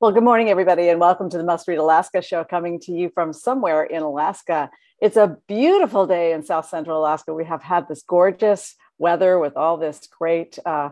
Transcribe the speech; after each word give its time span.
Well, 0.00 0.12
good 0.12 0.22
morning, 0.22 0.48
everybody, 0.48 0.90
and 0.90 1.00
welcome 1.00 1.28
to 1.28 1.36
the 1.36 1.42
Must 1.42 1.66
Read 1.66 1.78
Alaska 1.78 2.22
show 2.22 2.44
coming 2.44 2.78
to 2.82 2.92
you 2.92 3.10
from 3.12 3.32
somewhere 3.32 3.82
in 3.82 4.02
Alaska. 4.02 4.70
It's 5.00 5.16
a 5.16 5.38
beautiful 5.48 6.06
day 6.06 6.30
in 6.30 6.44
South 6.44 6.68
Central 6.68 7.00
Alaska. 7.00 7.34
We 7.34 7.46
have 7.46 7.64
had 7.64 7.88
this 7.88 8.04
gorgeous 8.06 8.76
weather 8.98 9.40
with 9.40 9.56
all 9.56 9.76
this 9.76 10.06
great 10.06 10.56
uh, 10.64 10.90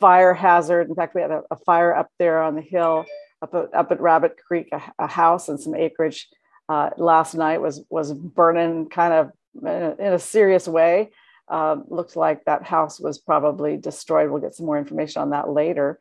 fire 0.00 0.34
hazard. 0.34 0.90
In 0.90 0.94
fact, 0.94 1.14
we 1.14 1.22
had 1.22 1.30
a, 1.30 1.44
a, 1.50 1.56
fire 1.56 1.96
up 1.96 2.10
there 2.18 2.42
on 2.42 2.56
the 2.56 2.60
hill 2.60 3.06
up 3.40 3.54
at, 3.54 3.72
up 3.72 3.90
at 3.90 4.02
Rabbit 4.02 4.36
Creek, 4.46 4.68
a, 4.72 4.82
a 4.98 5.06
house 5.06 5.48
and 5.48 5.58
some 5.58 5.74
acreage 5.74 6.28
uh, 6.68 6.90
last 6.98 7.34
night 7.34 7.62
was 7.62 7.82
was 7.88 8.12
burning 8.12 8.90
kind 8.90 9.14
of 9.14 9.30
in 9.62 9.66
a, 9.66 9.94
in 9.98 10.12
a 10.12 10.18
serious 10.18 10.68
way. 10.68 11.08
Um, 11.48 11.84
looked 11.88 12.16
like 12.16 12.44
that 12.44 12.64
house 12.64 13.00
was 13.00 13.16
probably 13.16 13.78
destroyed. 13.78 14.28
We'll 14.28 14.42
get 14.42 14.54
some 14.54 14.66
more 14.66 14.78
information 14.78 15.22
on 15.22 15.30
that 15.30 15.48
later. 15.48 15.98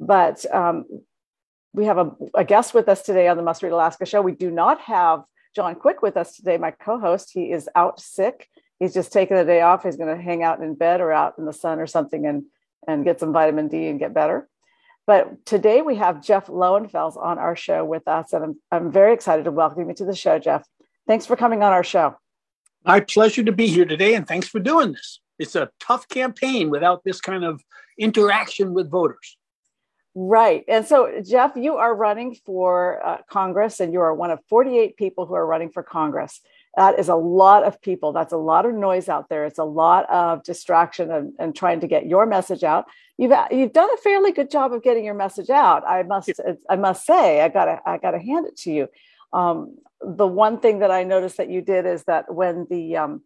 But 0.00 0.44
um, 0.52 0.86
we 1.72 1.84
have 1.84 1.98
a, 1.98 2.10
a, 2.34 2.44
guest 2.44 2.74
with 2.74 2.88
us 2.88 3.02
today 3.02 3.28
on 3.28 3.36
the 3.36 3.42
Must 3.42 3.62
Read 3.62 3.72
Alaska 3.72 4.06
show. 4.06 4.22
We 4.22 4.32
do 4.32 4.50
not 4.50 4.80
have 4.80 5.22
John 5.54 5.74
Quick 5.74 6.02
with 6.02 6.16
us 6.16 6.36
today, 6.36 6.56
my 6.58 6.70
co-host. 6.72 7.30
He 7.32 7.52
is 7.52 7.68
out 7.74 8.00
sick. 8.00 8.48
He's 8.78 8.94
just 8.94 9.12
taking 9.12 9.36
the 9.36 9.44
day 9.44 9.60
off. 9.60 9.84
He's 9.84 9.96
going 9.96 10.14
to 10.14 10.22
hang 10.22 10.42
out 10.42 10.60
in 10.60 10.74
bed 10.74 11.00
or 11.00 11.12
out 11.12 11.34
in 11.38 11.44
the 11.44 11.52
sun 11.52 11.78
or 11.80 11.86
something 11.86 12.26
and 12.26 12.44
and 12.88 13.04
get 13.04 13.20
some 13.20 13.32
vitamin 13.32 13.68
D 13.68 13.88
and 13.88 13.98
get 13.98 14.14
better. 14.14 14.48
But 15.06 15.44
today 15.44 15.82
we 15.82 15.96
have 15.96 16.22
Jeff 16.22 16.46
Lowenfels 16.46 17.16
on 17.16 17.38
our 17.38 17.54
show 17.54 17.84
with 17.84 18.08
us, 18.08 18.32
and 18.32 18.44
I'm, 18.44 18.60
I'm 18.70 18.92
very 18.92 19.12
excited 19.12 19.44
to 19.44 19.50
welcome 19.50 19.88
you 19.88 19.94
to 19.94 20.04
the 20.04 20.14
show, 20.14 20.38
Jeff. 20.38 20.66
Thanks 21.06 21.26
for 21.26 21.36
coming 21.36 21.62
on 21.62 21.72
our 21.72 21.84
show. 21.84 22.16
My 22.84 23.00
pleasure 23.00 23.42
to 23.42 23.52
be 23.52 23.66
here 23.66 23.84
today, 23.84 24.14
and 24.14 24.26
thanks 24.26 24.48
for 24.48 24.60
doing 24.60 24.92
this. 24.92 25.20
It's 25.38 25.56
a 25.56 25.70
tough 25.78 26.08
campaign 26.08 26.70
without 26.70 27.04
this 27.04 27.20
kind 27.20 27.44
of 27.44 27.62
interaction 27.98 28.72
with 28.72 28.90
voters. 28.90 29.36
Right. 30.22 30.66
And 30.68 30.86
so, 30.86 31.22
Jeff, 31.26 31.52
you 31.56 31.76
are 31.76 31.94
running 31.94 32.34
for 32.44 33.00
uh, 33.02 33.18
Congress, 33.30 33.80
and 33.80 33.90
you 33.90 34.00
are 34.00 34.14
one 34.14 34.30
of 34.30 34.40
48 34.50 34.98
people 34.98 35.24
who 35.24 35.32
are 35.32 35.46
running 35.46 35.70
for 35.70 35.82
Congress. 35.82 36.42
That 36.76 36.98
is 36.98 37.08
a 37.08 37.14
lot 37.14 37.64
of 37.64 37.80
people. 37.80 38.12
That's 38.12 38.34
a 38.34 38.36
lot 38.36 38.66
of 38.66 38.74
noise 38.74 39.08
out 39.08 39.30
there. 39.30 39.46
It's 39.46 39.58
a 39.58 39.64
lot 39.64 40.04
of 40.10 40.44
distraction 40.44 41.10
and, 41.10 41.32
and 41.38 41.56
trying 41.56 41.80
to 41.80 41.86
get 41.86 42.04
your 42.04 42.26
message 42.26 42.62
out. 42.64 42.84
You've 43.16 43.32
you've 43.50 43.72
done 43.72 43.88
a 43.94 43.96
fairly 43.96 44.30
good 44.30 44.50
job 44.50 44.74
of 44.74 44.82
getting 44.82 45.06
your 45.06 45.14
message 45.14 45.48
out. 45.48 45.88
I 45.88 46.02
must 46.02 46.38
I 46.68 46.76
must 46.76 47.06
say 47.06 47.40
I 47.40 47.48
gotta 47.48 47.80
I 47.86 47.96
gotta 47.96 48.18
hand 48.18 48.44
it 48.46 48.58
to 48.58 48.70
you. 48.70 48.88
Um, 49.32 49.78
the 50.02 50.26
one 50.26 50.60
thing 50.60 50.80
that 50.80 50.90
I 50.90 51.02
noticed 51.04 51.38
that 51.38 51.48
you 51.48 51.62
did 51.62 51.86
is 51.86 52.04
that 52.04 52.32
when 52.32 52.66
the 52.68 52.98
um, 52.98 53.22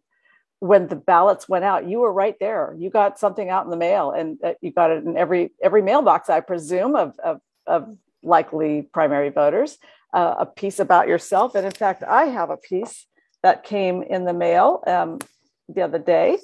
when 0.65 0.87
the 0.87 0.95
ballots 0.95 1.47
went 1.47 1.65
out, 1.65 1.87
you 1.87 1.99
were 1.99 2.11
right 2.11 2.35
there. 2.39 2.75
You 2.77 2.89
got 2.89 3.19
something 3.19 3.49
out 3.49 3.65
in 3.65 3.71
the 3.71 3.77
mail, 3.77 4.11
and 4.11 4.37
uh, 4.43 4.53
you 4.61 4.71
got 4.71 4.91
it 4.91 5.03
in 5.03 5.17
every 5.17 5.51
every 5.61 5.81
mailbox, 5.81 6.29
I 6.29 6.39
presume, 6.39 6.95
of 6.95 7.17
of, 7.19 7.41
of 7.67 7.97
likely 8.23 8.81
primary 8.81 9.29
voters. 9.29 9.77
Uh, 10.13 10.35
a 10.39 10.45
piece 10.45 10.79
about 10.79 11.07
yourself, 11.07 11.55
and 11.55 11.65
in 11.65 11.71
fact, 11.71 12.01
I 12.03 12.25
have 12.25 12.49
a 12.49 12.57
piece 12.57 13.05
that 13.43 13.63
came 13.63 14.01
in 14.01 14.25
the 14.25 14.33
mail 14.33 14.81
um, 14.87 15.19
the 15.67 15.81
other 15.81 15.99
day. 15.99 16.37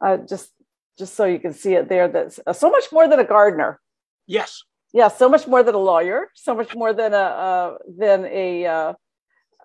Uh, 0.00 0.18
just 0.18 0.50
just 0.98 1.14
so 1.14 1.24
you 1.24 1.38
can 1.38 1.52
see 1.52 1.74
it 1.74 1.88
there. 1.88 2.06
That's 2.08 2.38
uh, 2.46 2.52
so 2.52 2.70
much 2.70 2.92
more 2.92 3.08
than 3.08 3.18
a 3.18 3.24
gardener. 3.24 3.80
Yes. 4.26 4.62
Yeah, 4.92 5.08
so 5.08 5.28
much 5.28 5.48
more 5.48 5.62
than 5.64 5.74
a 5.74 5.78
lawyer. 5.78 6.30
So 6.34 6.54
much 6.54 6.74
more 6.76 6.92
than 6.92 7.12
a 7.12 7.16
uh, 7.16 7.78
than 7.98 8.26
a, 8.26 8.66
uh, 8.66 8.92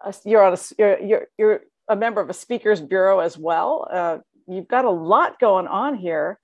a, 0.04 0.16
you're 0.26 0.44
on 0.44 0.54
a 0.54 0.60
you're, 0.80 1.00
you're 1.00 1.28
you're 1.38 1.62
a 1.90 1.96
member 1.96 2.22
of 2.22 2.30
a 2.30 2.34
speakers 2.34 2.80
bureau 2.80 3.20
as 3.20 3.38
well. 3.38 3.88
Uh, 3.92 4.20
you've 4.48 4.68
got 4.68 4.86
a 4.86 4.90
lot 4.90 5.40
going 5.40 5.68
on 5.68 5.96
here, 5.96 6.40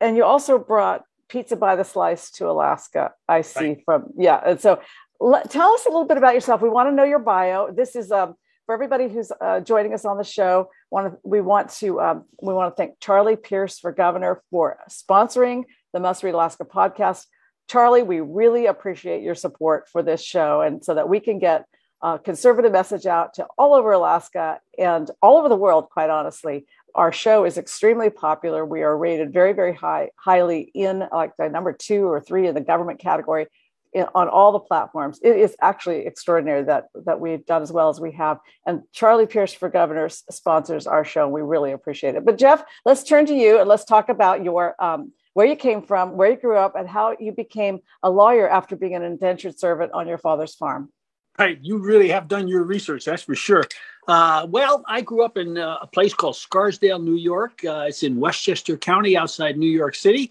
and 0.00 0.16
you 0.16 0.24
also 0.24 0.58
brought 0.58 1.02
pizza 1.28 1.56
by 1.56 1.74
the 1.74 1.84
slice 1.84 2.30
to 2.32 2.48
Alaska. 2.48 3.12
I 3.26 3.40
see 3.40 3.60
right. 3.60 3.82
from 3.84 4.10
yeah. 4.16 4.40
And 4.44 4.60
so, 4.60 4.80
let, 5.18 5.50
tell 5.50 5.72
us 5.72 5.86
a 5.86 5.88
little 5.88 6.04
bit 6.04 6.18
about 6.18 6.34
yourself. 6.34 6.60
We 6.60 6.68
want 6.68 6.90
to 6.90 6.94
know 6.94 7.04
your 7.04 7.18
bio. 7.18 7.72
This 7.72 7.96
is 7.96 8.12
um, 8.12 8.34
for 8.66 8.74
everybody 8.74 9.08
who's 9.08 9.32
uh, 9.40 9.60
joining 9.60 9.94
us 9.94 10.04
on 10.04 10.18
the 10.18 10.24
show. 10.24 10.68
Want 10.90 11.12
to, 11.12 11.18
we 11.24 11.40
want 11.40 11.70
to 11.70 12.00
um, 12.00 12.24
we 12.42 12.52
want 12.52 12.72
to 12.72 12.76
thank 12.76 13.00
Charlie 13.00 13.36
Pierce 13.36 13.78
for 13.78 13.92
governor 13.92 14.42
for 14.50 14.78
sponsoring 14.90 15.64
the 15.92 16.00
Must 16.00 16.22
Read 16.22 16.34
Alaska 16.34 16.64
podcast. 16.64 17.26
Charlie, 17.68 18.02
we 18.02 18.20
really 18.20 18.66
appreciate 18.66 19.22
your 19.22 19.34
support 19.34 19.88
for 19.88 20.02
this 20.02 20.22
show, 20.22 20.60
and 20.60 20.84
so 20.84 20.94
that 20.94 21.08
we 21.08 21.20
can 21.20 21.38
get 21.38 21.64
uh, 22.02 22.18
conservative 22.18 22.72
message 22.72 23.06
out 23.06 23.34
to 23.34 23.46
all 23.56 23.74
over 23.74 23.92
Alaska 23.92 24.60
and 24.78 25.10
all 25.20 25.38
over 25.38 25.48
the 25.48 25.56
world, 25.56 25.88
quite 25.90 26.10
honestly. 26.10 26.66
Our 26.94 27.12
show 27.12 27.44
is 27.44 27.56
extremely 27.56 28.10
popular. 28.10 28.66
We 28.66 28.82
are 28.82 28.96
rated 28.96 29.32
very, 29.32 29.52
very 29.52 29.74
high, 29.74 30.10
highly 30.16 30.70
in 30.74 31.04
like 31.12 31.32
the 31.38 31.48
number 31.48 31.72
two 31.72 32.04
or 32.04 32.20
three 32.20 32.46
in 32.48 32.54
the 32.54 32.60
government 32.60 33.00
category 33.00 33.46
in, 33.92 34.06
on 34.14 34.28
all 34.28 34.52
the 34.52 34.58
platforms. 34.58 35.20
It 35.22 35.36
is 35.36 35.56
actually 35.60 36.06
extraordinary 36.06 36.64
that 36.64 36.88
that 37.06 37.20
we've 37.20 37.46
done 37.46 37.62
as 37.62 37.72
well 37.72 37.88
as 37.88 38.00
we 38.00 38.12
have. 38.12 38.38
And 38.66 38.82
Charlie 38.92 39.26
Pierce 39.26 39.52
for 39.52 39.68
Governor 39.68 40.08
sponsors 40.08 40.86
our 40.86 41.04
show. 41.04 41.24
And 41.24 41.32
we 41.32 41.40
really 41.40 41.72
appreciate 41.72 42.14
it. 42.14 42.24
But 42.24 42.36
Jeff, 42.36 42.62
let's 42.84 43.04
turn 43.04 43.26
to 43.26 43.34
you 43.34 43.60
and 43.60 43.68
let's 43.68 43.84
talk 43.84 44.08
about 44.08 44.44
your 44.44 44.74
um, 44.82 45.12
where 45.34 45.46
you 45.46 45.56
came 45.56 45.82
from, 45.82 46.16
where 46.16 46.30
you 46.30 46.36
grew 46.36 46.58
up, 46.58 46.74
and 46.76 46.86
how 46.86 47.16
you 47.18 47.32
became 47.32 47.80
a 48.02 48.10
lawyer 48.10 48.48
after 48.48 48.76
being 48.76 48.94
an 48.94 49.02
indentured 49.02 49.58
servant 49.58 49.92
on 49.92 50.06
your 50.06 50.18
father's 50.18 50.54
farm. 50.54 50.90
Right. 51.38 51.58
You 51.62 51.78
really 51.78 52.08
have 52.10 52.28
done 52.28 52.46
your 52.46 52.62
research, 52.62 53.04
that's 53.06 53.22
for 53.22 53.34
sure. 53.34 53.64
Uh, 54.06 54.46
well, 54.50 54.84
I 54.86 55.00
grew 55.00 55.24
up 55.24 55.38
in 55.38 55.56
uh, 55.56 55.78
a 55.80 55.86
place 55.86 56.12
called 56.12 56.36
Scarsdale, 56.36 56.98
New 56.98 57.16
York. 57.16 57.64
Uh, 57.64 57.86
it's 57.88 58.02
in 58.02 58.20
Westchester 58.20 58.76
County 58.76 59.16
outside 59.16 59.56
New 59.56 59.70
York 59.70 59.94
City. 59.94 60.30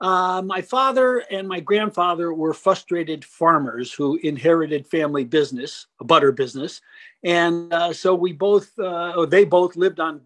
Uh, 0.00 0.42
my 0.42 0.60
father 0.60 1.18
and 1.30 1.48
my 1.48 1.58
grandfather 1.58 2.32
were 2.32 2.52
frustrated 2.52 3.24
farmers 3.24 3.92
who 3.92 4.16
inherited 4.22 4.86
family 4.86 5.24
business, 5.24 5.86
a 6.00 6.04
butter 6.04 6.30
business. 6.30 6.82
And 7.24 7.72
uh, 7.72 7.92
so 7.92 8.14
we 8.14 8.32
both, 8.32 8.78
uh, 8.78 9.24
they 9.26 9.44
both 9.44 9.74
lived 9.74 9.98
on 9.98 10.20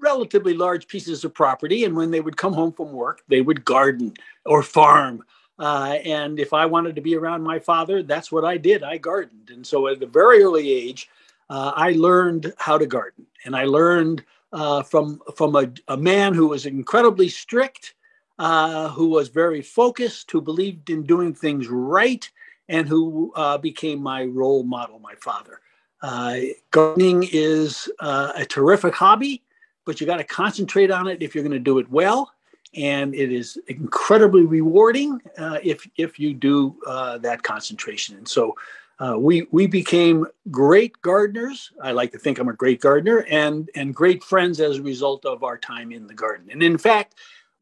relatively 0.00 0.54
large 0.54 0.88
pieces 0.88 1.24
of 1.24 1.34
property. 1.34 1.84
And 1.84 1.94
when 1.94 2.10
they 2.10 2.20
would 2.20 2.36
come 2.38 2.54
home 2.54 2.72
from 2.72 2.92
work, 2.92 3.22
they 3.28 3.42
would 3.42 3.64
garden 3.64 4.14
or 4.46 4.62
farm. 4.62 5.22
Uh, 5.58 5.98
and 6.04 6.38
if 6.38 6.52
I 6.52 6.66
wanted 6.66 6.96
to 6.96 7.02
be 7.02 7.16
around 7.16 7.42
my 7.42 7.58
father, 7.58 8.02
that's 8.02 8.32
what 8.32 8.44
I 8.44 8.56
did. 8.56 8.82
I 8.82 8.96
gardened. 8.96 9.50
And 9.50 9.66
so 9.66 9.86
at 9.88 10.02
a 10.02 10.06
very 10.06 10.42
early 10.42 10.70
age, 10.70 11.08
uh, 11.50 11.72
I 11.76 11.92
learned 11.92 12.52
how 12.58 12.78
to 12.78 12.86
garden. 12.86 13.26
And 13.44 13.54
I 13.54 13.64
learned 13.64 14.24
uh, 14.52 14.82
from, 14.82 15.20
from 15.36 15.56
a, 15.56 15.70
a, 15.88 15.96
man 15.96 16.34
who 16.34 16.48
was 16.48 16.66
incredibly 16.66 17.28
strict, 17.28 17.94
uh, 18.38 18.88
who 18.90 19.08
was 19.08 19.28
very 19.28 19.62
focused, 19.62 20.30
who 20.30 20.40
believed 20.40 20.90
in 20.90 21.04
doing 21.04 21.34
things 21.34 21.68
right, 21.68 22.28
and 22.68 22.88
who 22.88 23.32
uh, 23.34 23.58
became 23.58 24.02
my 24.02 24.24
role 24.24 24.62
model, 24.62 24.98
my 24.98 25.14
father. 25.14 25.60
Uh, 26.02 26.36
gardening 26.70 27.26
is 27.32 27.88
a 28.00 28.44
terrific 28.48 28.94
hobby, 28.94 29.42
but 29.84 30.00
you 30.00 30.06
got 30.06 30.16
to 30.16 30.24
concentrate 30.24 30.90
on 30.90 31.06
it 31.06 31.22
if 31.22 31.34
you're 31.34 31.44
going 31.44 31.52
to 31.52 31.58
do 31.58 31.78
it 31.78 31.90
well 31.90 32.32
and 32.74 33.14
it 33.14 33.30
is 33.32 33.58
incredibly 33.68 34.44
rewarding 34.44 35.20
uh, 35.38 35.58
if 35.62 35.86
if 35.96 36.18
you 36.18 36.34
do 36.34 36.76
uh, 36.86 37.18
that 37.18 37.42
concentration. 37.42 38.16
And 38.16 38.28
so 38.28 38.56
uh, 38.98 39.16
we 39.18 39.46
we 39.50 39.66
became 39.66 40.26
great 40.50 41.00
gardeners. 41.02 41.72
I 41.82 41.92
like 41.92 42.12
to 42.12 42.18
think 42.18 42.38
I'm 42.38 42.48
a 42.48 42.54
great 42.54 42.80
gardener, 42.80 43.26
and 43.28 43.68
and 43.74 43.94
great 43.94 44.22
friends 44.22 44.60
as 44.60 44.78
a 44.78 44.82
result 44.82 45.24
of 45.24 45.42
our 45.42 45.58
time 45.58 45.92
in 45.92 46.06
the 46.06 46.14
garden. 46.14 46.48
And 46.50 46.62
in 46.62 46.78
fact. 46.78 47.14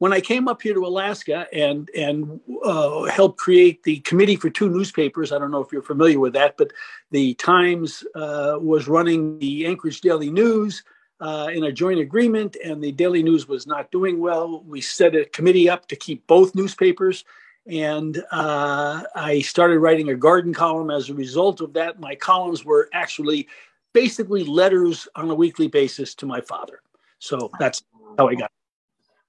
When 0.03 0.15
I 0.15 0.23
came 0.23 0.49
up 0.49 0.63
here 0.63 0.73
to 0.73 0.87
Alaska 0.87 1.47
and 1.53 1.91
and 1.95 2.41
uh, 2.65 3.03
helped 3.03 3.37
create 3.37 3.83
the 3.83 3.99
committee 3.99 4.37
for 4.37 4.49
two 4.49 4.71
newspapers, 4.71 5.31
I 5.31 5.39
don't 5.39 5.51
know 5.51 5.61
if 5.61 5.73
you're 5.73 5.83
familiar 5.83 6.19
with 6.19 6.33
that, 6.33 6.57
but 6.57 6.73
the 7.11 7.35
Times 7.35 8.03
uh, 8.15 8.57
was 8.59 8.89
running 8.89 9.39
the 9.41 9.67
Anchorage 9.67 10.01
Daily 10.01 10.31
News, 10.31 10.85
uh, 11.21 11.51
in 11.53 11.65
a 11.65 11.73
joint 11.73 12.01
agreement, 12.01 12.57
and 12.65 12.83
the 12.83 12.93
Daily 12.93 13.23
News 13.23 13.47
was 13.47 13.67
not 13.67 13.91
doing 13.91 14.21
well. 14.21 14.63
We 14.67 14.81
set 14.81 15.15
a 15.15 15.25
committee 15.27 15.69
up 15.69 15.87
to 15.89 15.97
keep 15.97 16.27
both 16.27 16.55
newspapers, 16.55 17.25
and 17.67 18.23
uh, 18.31 19.03
I 19.15 19.41
started 19.41 19.81
writing 19.81 20.09
a 20.09 20.15
garden 20.15 20.55
column 20.55 20.91
as 20.91 21.11
a 21.11 21.15
result 21.15 21.61
of 21.61 21.75
that. 21.75 22.01
My 22.01 22.15
columns 22.15 22.65
were 22.65 22.89
actually 22.93 23.49
basically 23.93 24.45
letters 24.45 25.09
on 25.15 25.31
a 25.31 25.35
weekly 25.35 25.69
basis 25.69 26.15
to 26.17 26.27
my 26.27 26.41
father. 26.41 26.81
So 27.19 27.51
that's 27.59 27.83
how 28.19 28.29
I 28.29 28.35
got. 28.35 28.51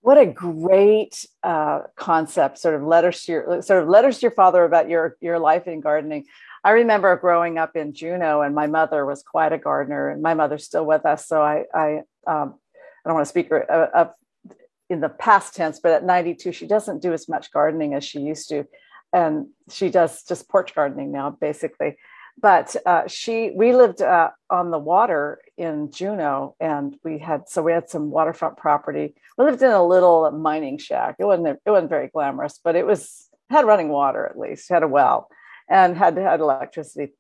What 0.02 0.18
a 0.18 0.26
great 0.26 1.28
uh, 1.44 1.82
concept! 1.96 2.58
Sort 2.58 2.74
of 2.74 2.84
letters 2.84 3.24
to 3.26 3.32
your 3.32 3.62
sort 3.62 3.84
of 3.84 3.90
letters 3.90 4.18
to 4.18 4.24
your 4.24 4.32
father 4.32 4.64
about 4.64 4.90
your 4.90 5.18
your 5.22 5.38
life 5.38 5.68
in 5.68 5.80
gardening. 5.80 6.26
I 6.64 6.72
remember 6.72 7.16
growing 7.16 7.58
up 7.58 7.76
in 7.76 7.94
Juneau, 7.94 8.42
and 8.42 8.54
my 8.54 8.68
mother 8.68 9.06
was 9.06 9.24
quite 9.24 9.54
a 9.54 9.58
gardener, 9.58 10.10
and 10.10 10.22
my 10.22 10.34
mother's 10.34 10.66
still 10.66 10.86
with 10.86 11.06
us. 11.06 11.28
So 11.28 11.42
I 11.42 11.66
I 11.74 12.02
um, 12.28 12.56
I 13.04 13.10
don't 13.10 13.16
want 13.16 13.26
to 13.26 13.30
speak 13.30 13.52
uh, 13.52 14.06
in 14.90 15.02
the 15.02 15.10
past 15.10 15.56
tense, 15.56 15.80
but 15.80 15.92
at 15.92 16.04
92, 16.04 16.52
she 16.52 16.68
doesn't 16.68 17.02
do 17.02 17.14
as 17.14 17.28
much 17.28 17.52
gardening 17.52 17.94
as 17.94 18.04
she 18.04 18.20
used 18.20 18.50
to, 18.50 18.68
and 19.12 19.48
she 19.70 19.90
does 19.90 20.24
just 20.24 20.50
porch 20.50 20.76
gardening 20.76 21.12
now, 21.12 21.32
basically 21.32 21.98
but 22.40 22.76
uh, 22.86 23.08
she 23.08 23.52
we 23.56 23.74
lived 23.74 24.02
uh, 24.02 24.32
on 24.50 24.72
the 24.72 24.80
water 24.80 25.42
in 25.58 25.92
Juneau, 25.92 26.56
and 26.60 26.98
we 27.04 27.20
had 27.20 27.48
so 27.50 27.62
we 27.62 27.72
had 27.72 27.90
some 27.90 28.10
waterfront 28.10 28.58
property. 28.58 29.16
We 29.38 29.46
lived 29.46 29.62
in 29.62 29.72
a 29.72 29.86
little 29.86 30.30
mining 30.32 30.78
shack. 30.78 31.16
It 31.20 31.26
wasn't 31.26 31.60
it 31.66 31.70
wasn't 31.70 31.90
very 31.90 32.08
glamorous, 32.08 32.60
but 32.64 32.76
it 32.76 32.86
was 32.86 33.28
had 33.50 33.66
running 33.66 33.90
water 33.90 34.26
at 34.26 34.40
least, 34.40 34.70
had 34.70 34.84
a 34.84 34.88
well, 34.88 35.30
and 35.70 35.98
had 35.98 36.18
had 36.18 36.40
electricity. 36.40 37.14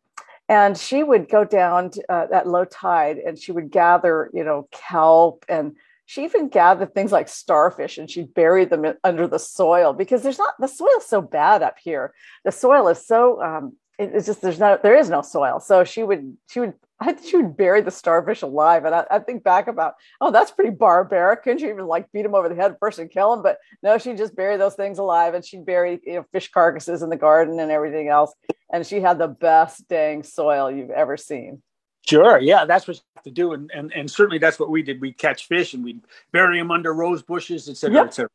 And 0.49 0.77
she 0.77 1.01
would 1.01 1.29
go 1.29 1.45
down 1.45 1.91
uh, 2.09 2.27
at 2.33 2.47
low 2.47 2.65
tide, 2.65 3.17
and 3.17 3.39
she 3.39 3.51
would 3.51 3.71
gather, 3.71 4.29
you 4.33 4.43
know, 4.43 4.67
kelp, 4.71 5.45
and 5.47 5.75
she 6.05 6.25
even 6.25 6.49
gathered 6.49 6.93
things 6.93 7.13
like 7.13 7.29
starfish, 7.29 7.97
and 7.97 8.09
she'd 8.09 8.33
bury 8.33 8.65
them 8.65 8.83
under 9.03 9.27
the 9.27 9.39
soil 9.39 9.93
because 9.93 10.23
there's 10.23 10.39
not 10.39 10.55
the 10.59 10.67
soil's 10.67 11.05
so 11.05 11.21
bad 11.21 11.63
up 11.63 11.77
here. 11.81 12.13
The 12.43 12.51
soil 12.51 12.89
is 12.89 13.05
so 13.07 13.41
um, 13.41 13.77
it's 14.01 14.25
just 14.25 14.41
there's 14.41 14.59
no 14.59 14.79
there 14.81 14.97
is 14.97 15.09
no 15.09 15.21
soil 15.21 15.59
so 15.59 15.83
she 15.83 16.03
would 16.03 16.35
she 16.49 16.59
would 16.59 16.73
I 17.01 17.13
think 17.13 17.27
she 17.27 17.37
would 17.37 17.57
bury 17.57 17.81
the 17.81 17.89
starfish 17.89 18.43
alive. 18.43 18.85
And 18.85 18.93
I, 18.93 19.05
I, 19.09 19.17
think 19.17 19.43
back 19.43 19.67
about, 19.67 19.95
oh, 20.21 20.29
that's 20.29 20.51
pretty 20.51 20.69
barbaric. 20.69 21.43
Couldn't 21.43 21.61
you 21.61 21.69
even 21.71 21.87
like 21.87 22.11
beat 22.11 22.25
him 22.25 22.35
over 22.35 22.47
the 22.47 22.53
head 22.53 22.75
first 22.79 22.99
and 22.99 23.09
kill 23.09 23.33
him 23.33 23.41
But 23.41 23.57
no, 23.81 23.97
she'd 23.97 24.17
just 24.17 24.35
bury 24.35 24.55
those 24.55 24.75
things 24.75 24.99
alive 24.99 25.33
and 25.33 25.43
she'd 25.43 25.65
bury 25.65 25.99
you 26.05 26.13
know, 26.13 26.25
fish 26.31 26.51
carcasses 26.51 27.01
in 27.01 27.09
the 27.09 27.17
garden 27.17 27.59
and 27.59 27.71
everything 27.71 28.09
else. 28.09 28.31
And 28.71 28.85
she 28.85 29.01
had 29.01 29.17
the 29.17 29.27
best 29.27 29.87
dang 29.89 30.21
soil 30.21 30.69
you've 30.69 30.91
ever 30.91 31.17
seen. 31.17 31.63
Sure. 32.05 32.39
Yeah, 32.39 32.65
that's 32.65 32.87
what 32.87 32.97
you 32.97 33.03
have 33.15 33.23
to 33.23 33.31
do. 33.31 33.53
And, 33.53 33.71
and, 33.73 33.91
and 33.93 34.09
certainly 34.09 34.37
that's 34.37 34.59
what 34.59 34.69
we 34.69 34.83
did. 34.83 35.01
We'd 35.01 35.17
catch 35.17 35.47
fish 35.47 35.73
and 35.73 35.83
we'd 35.83 36.01
bury 36.31 36.59
them 36.59 36.69
under 36.69 36.93
rose 36.93 37.23
bushes, 37.23 37.67
et 37.67 37.77
cetera, 37.77 37.95
yep. 37.95 38.07
et 38.07 38.13
cetera 38.13 38.29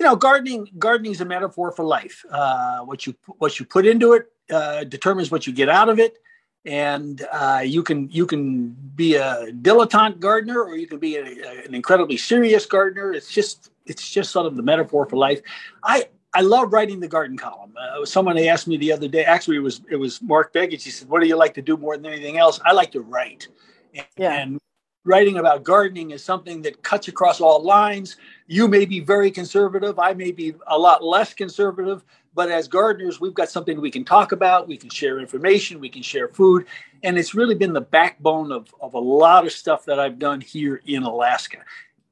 you 0.00 0.06
know, 0.06 0.16
gardening 0.16 0.68
gardening 0.76 1.12
is 1.12 1.20
a 1.20 1.24
metaphor 1.24 1.70
for 1.70 1.84
life. 1.84 2.24
Uh, 2.28 2.80
what 2.80 3.06
you 3.06 3.14
what 3.38 3.58
you 3.60 3.64
put 3.64 3.86
into 3.86 4.12
it 4.12 4.26
uh, 4.50 4.84
determines 4.84 5.30
what 5.30 5.46
you 5.46 5.52
get 5.52 5.68
out 5.68 5.88
of 5.88 5.98
it, 5.98 6.18
and 6.64 7.26
uh, 7.32 7.62
you 7.64 7.82
can 7.82 8.08
you 8.10 8.26
can 8.26 8.70
be 8.94 9.16
a 9.16 9.52
dilettante 9.52 10.18
gardener 10.18 10.62
or 10.62 10.76
you 10.76 10.86
can 10.86 10.98
be 10.98 11.16
a, 11.16 11.24
a, 11.24 11.64
an 11.64 11.74
incredibly 11.74 12.16
serious 12.16 12.66
gardener. 12.66 13.12
It's 13.12 13.30
just 13.30 13.70
it's 13.86 14.10
just 14.10 14.30
sort 14.30 14.46
of 14.46 14.56
the 14.56 14.62
metaphor 14.62 15.06
for 15.06 15.16
life. 15.16 15.40
I 15.82 16.08
I 16.34 16.40
love 16.40 16.72
writing 16.72 17.00
the 17.00 17.08
garden 17.08 17.36
column. 17.36 17.74
Uh, 17.78 18.04
someone 18.04 18.36
asked 18.38 18.66
me 18.66 18.76
the 18.76 18.92
other 18.92 19.08
day. 19.08 19.24
Actually, 19.24 19.56
it 19.56 19.60
was 19.60 19.82
it 19.90 19.96
was 19.96 20.20
Mark 20.20 20.52
Begich. 20.52 20.82
He 20.82 20.90
said, 20.90 21.08
"What 21.08 21.20
do 21.20 21.28
you 21.28 21.36
like 21.36 21.54
to 21.54 21.62
do 21.62 21.76
more 21.76 21.96
than 21.96 22.06
anything 22.06 22.38
else?" 22.38 22.60
I 22.64 22.72
like 22.72 22.92
to 22.92 23.00
write. 23.00 23.48
And, 23.94 24.06
yeah. 24.16 24.32
and 24.32 24.58
writing 25.04 25.38
about 25.38 25.62
gardening 25.62 26.10
is 26.10 26.24
something 26.24 26.62
that 26.62 26.82
cuts 26.82 27.08
across 27.08 27.40
all 27.40 27.62
lines. 27.62 28.16
You 28.46 28.66
may 28.66 28.84
be 28.84 29.00
very 29.00 29.30
conservative. 29.30 29.98
I 29.98 30.14
may 30.14 30.32
be 30.32 30.54
a 30.66 30.78
lot 30.78 31.04
less 31.04 31.34
conservative. 31.34 32.04
But 32.34 32.50
as 32.50 32.66
gardeners, 32.68 33.20
we've 33.20 33.34
got 33.34 33.48
something 33.48 33.80
we 33.80 33.90
can 33.90 34.04
talk 34.04 34.32
about. 34.32 34.66
We 34.66 34.76
can 34.76 34.90
share 34.90 35.20
information. 35.20 35.80
We 35.80 35.88
can 35.88 36.02
share 36.02 36.28
food. 36.28 36.66
And 37.02 37.18
it's 37.18 37.34
really 37.34 37.54
been 37.54 37.72
the 37.72 37.80
backbone 37.80 38.50
of, 38.50 38.74
of 38.80 38.94
a 38.94 38.98
lot 38.98 39.46
of 39.46 39.52
stuff 39.52 39.84
that 39.84 40.00
I've 40.00 40.18
done 40.18 40.40
here 40.40 40.80
in 40.84 41.04
Alaska. 41.04 41.58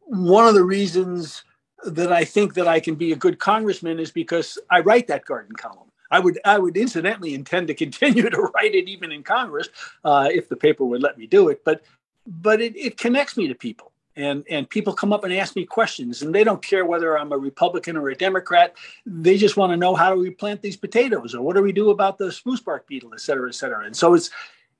One 0.05 0.47
of 0.47 0.55
the 0.55 0.65
reasons 0.65 1.45
that 1.85 2.13
I 2.13 2.25
think 2.25 2.55
that 2.55 2.69
I 2.69 2.79
can 2.79 2.95
be 2.95 3.13
a 3.13 3.17
good 3.17 3.39
congressman 3.39 3.99
is 3.99 4.13
because 4.13 4.59
I 4.71 4.81
write 4.81 5.09
that 5.09 5.25
garden 5.25 5.57
column. 5.57 5.89
I 6.11 6.21
would, 6.21 6.39
I 6.45 6.59
would 6.59 6.77
incidentally 6.77 7.35
intend 7.35 7.67
to 7.69 7.75
continue 7.85 8.29
to 8.31 8.43
write 8.55 8.75
it 8.75 8.89
even 8.89 9.11
in 9.11 9.23
Congress 9.23 9.69
uh, 10.05 10.29
if 10.31 10.49
the 10.49 10.57
paper 10.57 10.85
would 10.85 11.03
let 11.03 11.19
me 11.19 11.27
do 11.27 11.49
it. 11.49 11.65
But 11.65 11.83
but 12.25 12.61
it, 12.61 12.77
it 12.77 12.99
connects 12.99 13.37
me 13.37 13.49
to 13.49 13.55
people 13.55 13.92
and 14.17 14.45
and 14.51 14.69
people 14.69 14.93
come 14.93 15.13
up 15.13 15.25
and 15.25 15.33
ask 15.33 15.57
me 15.57 15.65
questions 15.65 16.23
and 16.23 16.35
they 16.35 16.45
don't 16.45 16.63
care 16.63 16.85
whether 16.85 17.19
i'm 17.19 17.33
a 17.33 17.39
republican 17.39 17.97
or 17.97 18.09
a 18.09 18.15
democrat. 18.15 18.75
They 19.07 19.37
just 19.37 19.57
want 19.57 19.73
to 19.73 19.77
know 19.77 19.95
how 19.95 20.15
do 20.15 20.21
we 20.21 20.31
plant 20.31 20.63
these 20.63 20.77
potatoes 20.77 21.35
or 21.35 21.43
what 21.43 21.57
do 21.57 21.63
we 21.63 21.73
do 21.73 21.91
about 21.91 22.19
the 22.19 22.31
spruce 22.31 22.61
bark 22.61 22.87
beetle 22.87 23.15
et 23.15 23.21
cetera 23.21 23.49
et 23.49 23.55
cetera. 23.55 23.85
And 23.85 23.97
so 23.97 24.15
it's 24.15 24.31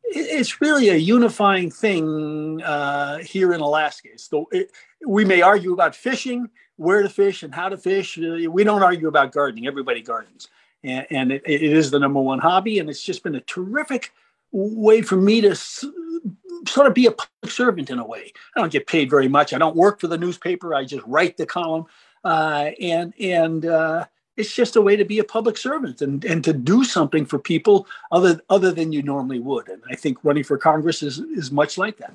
it's 0.05 0.61
really 0.61 0.91
a 0.91 0.97
unifying 0.97 1.71
thing 1.71 2.61
uh, 2.63 3.19
here 3.19 3.53
in 3.53 3.61
alaska. 3.61 4.09
The, 4.31 4.45
it, 4.51 4.73
we 5.07 5.25
may 5.25 5.43
argue 5.43 5.73
about 5.73 5.95
fishing 5.95 6.51
where 6.77 7.03
to 7.03 7.09
fish 7.09 7.43
and 7.43 7.55
how 7.55 7.69
to 7.69 7.79
fish. 7.79 8.17
We 8.19 8.65
don't 8.65 8.83
argue 8.83 9.09
about 9.09 9.33
gardening. 9.33 9.67
Everybody 9.67 10.03
gardens. 10.03 10.49
And, 10.85 11.07
and 11.11 11.33
it, 11.33 11.43
it 11.47 11.63
is 11.63 11.91
the 11.91 11.99
number 11.99 12.21
one 12.21 12.41
hobby 12.41 12.79
and 12.79 12.91
it's 12.91 13.03
just 13.03 13.23
been 13.23 13.37
a 13.37 13.41
terrific 13.41 14.13
way 14.53 15.03
for 15.03 15.17
me 15.17 15.41
to 15.41 15.55
sort 15.55 16.87
of 16.87 16.95
be 16.95 17.07
a 17.07 17.13
public 17.13 17.51
servant 17.51 17.91
in 17.91 17.99
a 17.99 18.07
way. 18.07 18.33
I 18.57 18.61
don't 18.61 18.73
get 18.73 18.87
paid 18.87 19.11
very 19.11 19.29
much. 19.29 19.53
I 19.53 19.59
don't 19.59 19.77
work 19.77 20.01
for 20.01 20.07
the 20.07 20.19
newspaper. 20.19 20.75
I 20.75 20.85
just 20.85 21.05
write 21.07 21.37
the 21.37 21.47
column, 21.47 21.87
uh, 22.25 22.71
and 22.81 23.13
and 23.19 23.67
uh, 23.67 24.07
it's 24.37 24.55
just 24.55 24.77
a 24.77 24.83
way 24.83 24.97
to 24.97 25.05
be 25.05 25.19
a 25.19 25.25
public 25.25 25.57
servant 25.57 26.01
and 26.01 26.25
and 26.25 26.45
to 26.45 26.53
do 26.53 26.85
something 26.85 27.27
for 27.27 27.39
people 27.39 27.87
other 28.11 28.41
other 28.49 28.71
than 28.71 28.93
you 28.93 29.03
normally 29.03 29.41
would. 29.41 29.69
And 29.69 29.83
I 29.91 29.97
think 29.97 30.19
running 30.23 30.45
for 30.45 30.59
Congress 30.59 31.03
is 31.03 31.19
is 31.19 31.51
much 31.51 31.79
like 31.79 31.99
that. 31.99 32.15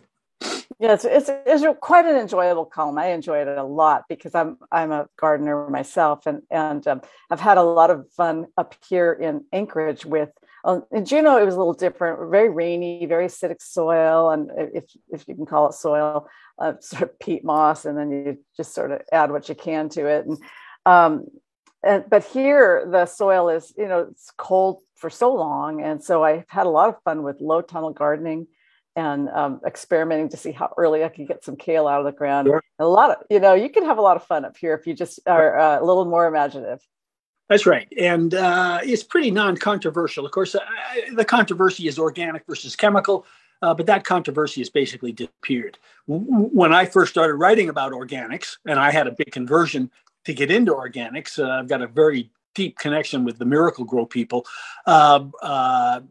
Yeah, 0.79 0.93
it's, 0.93 1.05
it's, 1.05 1.29
it's 1.47 1.65
quite 1.81 2.05
an 2.05 2.15
enjoyable 2.17 2.65
column. 2.65 2.99
I 2.99 3.07
enjoy 3.07 3.39
it 3.39 3.47
a 3.47 3.63
lot 3.63 4.03
because 4.07 4.35
I'm 4.35 4.57
I'm 4.71 4.91
a 4.91 5.09
gardener 5.17 5.67
myself, 5.69 6.27
and 6.27 6.43
and 6.51 6.87
um, 6.87 7.01
I've 7.31 7.39
had 7.39 7.57
a 7.57 7.63
lot 7.63 7.89
of 7.89 8.09
fun 8.11 8.47
up 8.57 8.75
here 8.87 9.11
in 9.11 9.43
Anchorage 9.51 10.05
with 10.05 10.29
um, 10.65 10.83
in 10.91 11.05
Juneau, 11.05 11.37
it 11.37 11.45
was 11.45 11.55
a 11.55 11.57
little 11.57 11.73
different, 11.73 12.29
very 12.31 12.49
rainy, 12.49 13.05
very 13.05 13.27
acidic 13.27 13.61
soil. 13.61 14.31
And 14.31 14.51
if, 14.73 14.85
if 15.09 15.27
you 15.27 15.35
can 15.35 15.45
call 15.45 15.69
it 15.69 15.73
soil, 15.73 16.27
uh, 16.59 16.73
sort 16.81 17.03
of 17.03 17.19
peat 17.19 17.43
moss, 17.43 17.85
and 17.85 17.97
then 17.97 18.11
you 18.11 18.37
just 18.55 18.73
sort 18.73 18.91
of 18.91 19.01
add 19.11 19.31
what 19.31 19.49
you 19.49 19.55
can 19.55 19.89
to 19.89 20.07
it. 20.07 20.25
And, 20.25 20.37
um, 20.85 21.25
and 21.83 22.03
but 22.09 22.25
here 22.25 22.87
the 22.91 23.05
soil 23.05 23.49
is, 23.49 23.73
you 23.77 23.87
know, 23.87 24.07
it's 24.11 24.31
cold 24.37 24.81
for 24.95 25.09
so 25.09 25.33
long. 25.33 25.81
And 25.81 26.03
so 26.03 26.23
I 26.23 26.43
had 26.47 26.65
a 26.65 26.69
lot 26.69 26.89
of 26.89 27.01
fun 27.03 27.23
with 27.23 27.39
low 27.39 27.61
tunnel 27.61 27.91
gardening 27.91 28.47
and 28.95 29.29
um, 29.29 29.61
experimenting 29.65 30.29
to 30.29 30.37
see 30.37 30.51
how 30.51 30.73
early 30.75 31.03
I 31.03 31.09
could 31.09 31.27
get 31.27 31.43
some 31.43 31.55
kale 31.55 31.87
out 31.87 31.99
of 31.99 32.05
the 32.05 32.11
ground. 32.11 32.47
Sure. 32.47 32.63
A 32.79 32.87
lot 32.87 33.11
of, 33.11 33.17
you 33.29 33.39
know, 33.39 33.53
you 33.53 33.69
can 33.69 33.85
have 33.85 33.99
a 33.99 34.01
lot 34.01 34.17
of 34.17 34.23
fun 34.23 34.43
up 34.43 34.57
here 34.57 34.73
if 34.73 34.87
you 34.87 34.95
just 34.95 35.19
are 35.27 35.57
uh, 35.57 35.79
a 35.79 35.85
little 35.85 36.05
more 36.05 36.27
imaginative. 36.27 36.79
That's 37.49 37.65
right. 37.65 37.87
And 37.97 38.33
uh, 38.33 38.79
it's 38.83 39.03
pretty 39.03 39.31
non 39.31 39.57
controversial. 39.57 40.25
Of 40.25 40.31
course, 40.31 40.53
uh, 40.53 40.59
the 41.13 41.25
controversy 41.25 41.87
is 41.87 41.97
organic 41.97 42.45
versus 42.45 42.75
chemical, 42.75 43.25
uh, 43.61 43.73
but 43.73 43.85
that 43.85 44.03
controversy 44.03 44.61
has 44.61 44.69
basically 44.69 45.13
disappeared. 45.13 45.77
When 46.07 46.73
I 46.73 46.85
first 46.85 47.11
started 47.11 47.35
writing 47.35 47.69
about 47.69 47.93
organics, 47.93 48.57
and 48.65 48.79
I 48.79 48.91
had 48.91 49.07
a 49.07 49.11
big 49.11 49.31
conversion 49.31 49.89
to 50.25 50.33
get 50.33 50.51
into 50.51 50.73
organics, 50.73 51.39
uh, 51.39 51.49
I've 51.49 51.69
got 51.69 51.81
a 51.81 51.87
very 51.87 52.29
deep 52.53 52.77
connection 52.77 53.23
with 53.23 53.37
the 53.37 53.45
Miracle-Gro 53.45 54.07
people. 54.07 54.45
Um, 54.85 55.31
uh, 55.41 56.01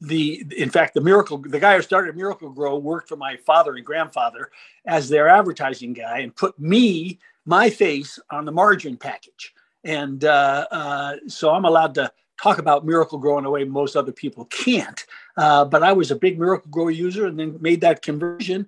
the 0.00 0.44
in 0.56 0.70
fact 0.70 0.94
the 0.94 1.00
miracle 1.00 1.38
the 1.38 1.58
guy 1.58 1.74
who 1.74 1.82
started 1.82 2.16
Miracle-Gro 2.16 2.78
worked 2.78 3.08
for 3.08 3.16
my 3.16 3.36
father 3.38 3.74
and 3.74 3.84
grandfather 3.84 4.48
as 4.86 5.08
their 5.08 5.28
advertising 5.28 5.92
guy 5.92 6.20
and 6.20 6.36
put 6.36 6.56
me 6.56 7.18
my 7.44 7.68
face 7.68 8.16
on 8.30 8.44
the 8.44 8.52
margarine 8.52 8.96
package 8.96 9.52
and 9.84 10.24
uh, 10.24 10.66
uh, 10.70 11.16
so 11.26 11.50
I'm 11.50 11.64
allowed 11.64 11.94
to 11.94 12.12
talk 12.42 12.58
about 12.58 12.86
Miracle-Gro 12.86 13.38
in 13.38 13.44
a 13.44 13.50
way 13.50 13.64
most 13.64 13.96
other 13.96 14.12
people 14.12 14.44
can't. 14.46 15.04
Uh, 15.36 15.64
but 15.64 15.82
I 15.82 15.92
was 15.92 16.10
a 16.10 16.16
big 16.16 16.38
Miracle-Gro 16.38 16.88
user 16.88 17.26
and 17.26 17.38
then 17.38 17.58
made 17.60 17.80
that 17.80 18.02
conversion. 18.02 18.66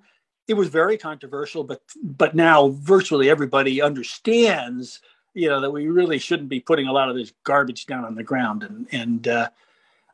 It 0.49 0.55
was 0.55 0.69
very 0.69 0.99
controversial, 0.99 1.63
but 1.63 1.81
but 2.03 2.35
now 2.35 2.71
virtually 2.71 3.31
everybody 3.31 3.81
understands, 3.81 5.01
you 5.35 5.49
know, 5.49 5.61
that 5.61 5.71
we 5.71 5.87
really 5.87 6.19
shouldn't 6.19 6.49
be 6.49 6.61
putting 6.61 6.89
a 6.89 6.93
lot 6.93 7.09
of 7.09 7.15
this 7.15 7.33
garbage 7.45 7.87
down 7.87 8.05
on 8.05 8.17
the 8.17 8.25
ground. 8.25 8.65
And 8.65 8.89
and 8.91 9.29
uh, 9.29 9.49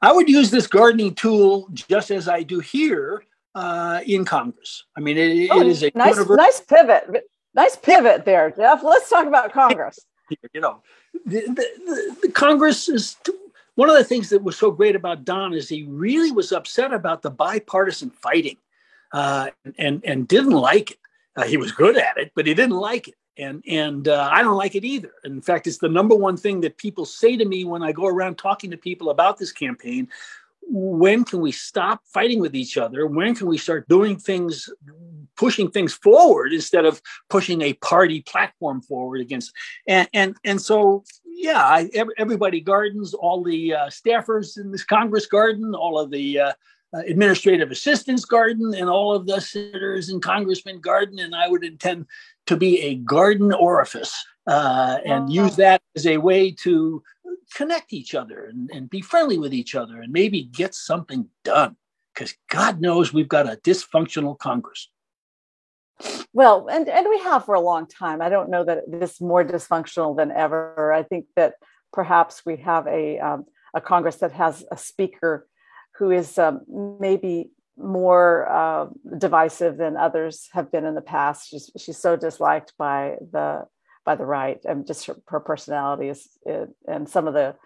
I 0.02 0.12
would 0.12 0.28
use 0.28 0.50
this 0.50 0.66
gardening 0.66 1.14
tool 1.14 1.68
just 1.72 2.10
as 2.10 2.28
I 2.28 2.42
do 2.42 2.60
here 2.60 3.24
uh, 3.54 4.00
in 4.06 4.26
Congress. 4.26 4.84
I 4.94 5.00
mean, 5.00 5.16
it, 5.16 5.48
oh, 5.50 5.62
it 5.62 5.68
is 5.68 5.82
a 5.82 5.90
nice, 5.94 6.18
nice 6.28 6.60
pivot. 6.60 7.24
Nice 7.54 7.76
pivot 7.76 8.26
there, 8.26 8.50
Jeff. 8.50 8.82
Let's 8.82 9.08
talk 9.08 9.26
about 9.26 9.50
Congress 9.54 9.98
you 10.52 10.60
know, 10.60 10.82
the, 11.24 11.40
the, 11.40 12.16
the 12.22 12.28
Congress 12.30 12.88
is 12.88 13.16
one 13.76 13.90
of 13.90 13.96
the 13.96 14.04
things 14.04 14.30
that 14.30 14.42
was 14.42 14.56
so 14.56 14.70
great 14.70 14.96
about 14.96 15.24
Don 15.24 15.52
is 15.52 15.68
he 15.68 15.84
really 15.84 16.32
was 16.32 16.52
upset 16.52 16.92
about 16.92 17.22
the 17.22 17.30
bipartisan 17.30 18.10
fighting, 18.10 18.56
uh, 19.12 19.50
and 19.78 20.02
and 20.04 20.26
didn't 20.26 20.50
like 20.50 20.92
it. 20.92 20.98
Uh, 21.36 21.44
he 21.44 21.56
was 21.56 21.72
good 21.72 21.96
at 21.96 22.16
it, 22.16 22.32
but 22.34 22.46
he 22.46 22.54
didn't 22.54 22.76
like 22.76 23.08
it, 23.08 23.14
and 23.36 23.62
and 23.68 24.08
uh, 24.08 24.28
I 24.32 24.42
don't 24.42 24.56
like 24.56 24.74
it 24.74 24.84
either. 24.84 25.12
In 25.24 25.42
fact, 25.42 25.66
it's 25.66 25.78
the 25.78 25.88
number 25.88 26.14
one 26.14 26.36
thing 26.36 26.60
that 26.62 26.78
people 26.78 27.04
say 27.04 27.36
to 27.36 27.44
me 27.44 27.64
when 27.64 27.82
I 27.82 27.92
go 27.92 28.06
around 28.06 28.38
talking 28.38 28.70
to 28.70 28.76
people 28.76 29.10
about 29.10 29.38
this 29.38 29.52
campaign. 29.52 30.08
When 30.68 31.24
can 31.24 31.40
we 31.40 31.52
stop 31.52 32.02
fighting 32.06 32.40
with 32.40 32.56
each 32.56 32.76
other? 32.76 33.06
When 33.06 33.36
can 33.36 33.46
we 33.46 33.56
start 33.56 33.88
doing 33.88 34.16
things 34.16 34.68
pushing 35.36 35.70
things 35.70 35.94
forward 35.94 36.52
instead 36.52 36.84
of 36.84 37.00
pushing 37.30 37.62
a 37.62 37.74
party 37.74 38.22
platform 38.22 38.80
forward 38.82 39.20
against. 39.20 39.52
And 39.86 40.08
and 40.12 40.36
and 40.44 40.60
so 40.60 41.04
yeah, 41.36 41.62
I, 41.62 41.90
everybody 42.16 42.60
gardens, 42.60 43.12
all 43.12 43.42
the 43.42 43.74
uh, 43.74 43.86
staffers 43.86 44.58
in 44.58 44.72
this 44.72 44.84
Congress 44.84 45.26
garden, 45.26 45.74
all 45.74 45.98
of 45.98 46.10
the 46.10 46.40
uh, 46.40 46.52
uh, 46.94 47.02
administrative 47.06 47.70
assistants 47.70 48.24
garden, 48.24 48.74
and 48.74 48.88
all 48.88 49.14
of 49.14 49.26
the 49.26 49.40
senators 49.40 50.08
and 50.08 50.22
congressmen 50.22 50.80
garden. 50.80 51.18
And 51.18 51.34
I 51.34 51.48
would 51.48 51.62
intend 51.62 52.06
to 52.46 52.56
be 52.56 52.80
a 52.80 52.94
garden 52.94 53.52
orifice 53.52 54.14
uh, 54.46 54.98
and 55.04 55.30
use 55.30 55.56
that 55.56 55.82
as 55.94 56.06
a 56.06 56.16
way 56.16 56.52
to 56.62 57.02
connect 57.54 57.92
each 57.92 58.14
other 58.14 58.46
and, 58.46 58.70
and 58.72 58.88
be 58.88 59.00
friendly 59.00 59.38
with 59.38 59.52
each 59.52 59.74
other 59.74 60.00
and 60.00 60.12
maybe 60.12 60.44
get 60.44 60.74
something 60.74 61.28
done. 61.44 61.76
Because 62.14 62.34
God 62.48 62.80
knows 62.80 63.12
we've 63.12 63.28
got 63.28 63.46
a 63.46 63.56
dysfunctional 63.56 64.38
Congress. 64.38 64.88
Well, 66.32 66.68
and, 66.68 66.88
and 66.88 67.06
we 67.08 67.18
have 67.20 67.44
for 67.44 67.54
a 67.54 67.60
long 67.60 67.86
time. 67.86 68.20
I 68.20 68.28
don't 68.28 68.50
know 68.50 68.64
that 68.64 68.84
it's 68.92 69.20
more 69.20 69.44
dysfunctional 69.44 70.16
than 70.16 70.30
ever. 70.30 70.92
I 70.92 71.02
think 71.02 71.26
that 71.36 71.54
perhaps 71.92 72.42
we 72.44 72.58
have 72.58 72.86
a, 72.86 73.18
um, 73.18 73.46
a 73.74 73.80
Congress 73.80 74.16
that 74.16 74.32
has 74.32 74.64
a 74.70 74.76
speaker 74.76 75.48
who 75.98 76.10
is 76.10 76.38
um, 76.38 76.60
maybe 77.00 77.50
more 77.78 78.48
uh, 78.48 78.86
divisive 79.18 79.76
than 79.76 79.96
others 79.96 80.48
have 80.52 80.70
been 80.70 80.84
in 80.84 80.94
the 80.94 81.00
past. 81.00 81.48
She's, 81.48 81.70
she's 81.78 81.98
so 81.98 82.16
disliked 82.16 82.72
by 82.78 83.16
the 83.32 83.64
by 84.04 84.14
the 84.14 84.24
right, 84.24 84.60
and 84.64 84.86
just 84.86 85.04
her, 85.06 85.16
her 85.26 85.40
personality 85.40 86.08
is, 86.08 86.28
it, 86.46 86.68
and 86.86 87.08
some 87.08 87.26
of 87.26 87.34
the 87.34 87.56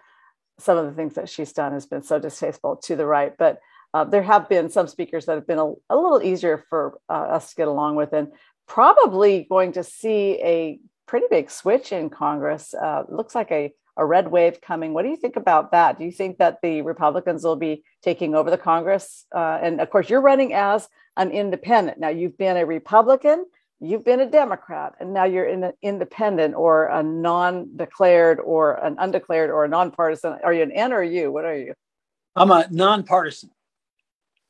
some 0.59 0.77
of 0.77 0.85
the 0.85 0.91
things 0.91 1.13
that 1.13 1.29
she's 1.29 1.53
done 1.53 1.71
has 1.71 1.85
been 1.85 2.01
so 2.03 2.19
distasteful 2.19 2.77
to 2.77 2.95
the 2.95 3.05
right. 3.05 3.33
But 3.37 3.59
uh, 3.93 4.05
there 4.05 4.23
have 4.23 4.47
been 4.47 4.69
some 4.69 4.87
speakers 4.87 5.25
that 5.25 5.35
have 5.35 5.47
been 5.47 5.59
a, 5.59 5.71
a 5.89 5.95
little 5.95 6.21
easier 6.21 6.65
for 6.69 6.97
uh, 7.09 7.13
us 7.13 7.49
to 7.49 7.55
get 7.55 7.67
along 7.67 7.95
with, 7.95 8.13
and 8.13 8.31
probably 8.67 9.45
going 9.49 9.73
to 9.73 9.83
see 9.83 10.39
a 10.41 10.79
pretty 11.05 11.25
big 11.29 11.51
switch 11.51 11.91
in 11.91 12.09
Congress. 12.09 12.73
Uh, 12.73 13.03
looks 13.09 13.35
like 13.35 13.51
a, 13.51 13.73
a 13.97 14.05
red 14.05 14.29
wave 14.29 14.61
coming. 14.61 14.93
What 14.93 15.03
do 15.03 15.09
you 15.09 15.17
think 15.17 15.35
about 15.35 15.71
that? 15.71 15.99
Do 15.99 16.05
you 16.05 16.11
think 16.11 16.37
that 16.37 16.59
the 16.63 16.81
Republicans 16.81 17.43
will 17.43 17.57
be 17.57 17.83
taking 18.01 18.33
over 18.33 18.49
the 18.49 18.57
Congress? 18.57 19.25
Uh, 19.35 19.59
and 19.61 19.81
of 19.81 19.89
course, 19.89 20.09
you're 20.09 20.21
running 20.21 20.53
as 20.53 20.87
an 21.17 21.31
independent. 21.31 21.99
Now, 21.99 22.07
you've 22.07 22.37
been 22.37 22.55
a 22.55 22.65
Republican, 22.65 23.45
you've 23.81 24.05
been 24.05 24.21
a 24.21 24.29
Democrat, 24.29 24.93
and 25.01 25.13
now 25.13 25.25
you're 25.25 25.49
an 25.49 25.73
independent 25.81 26.55
or 26.55 26.85
a 26.85 27.03
non 27.03 27.75
declared 27.75 28.39
or 28.39 28.75
an 28.75 28.95
undeclared 28.97 29.49
or 29.49 29.65
a 29.65 29.67
nonpartisan. 29.67 30.37
Are 30.45 30.53
you 30.53 30.63
an 30.63 30.71
N 30.71 30.93
or 30.93 31.01
a 31.01 31.09
U? 31.09 31.31
What 31.31 31.43
are 31.43 31.57
you? 31.57 31.73
I'm 32.37 32.51
a 32.51 32.67
nonpartisan. 32.71 33.49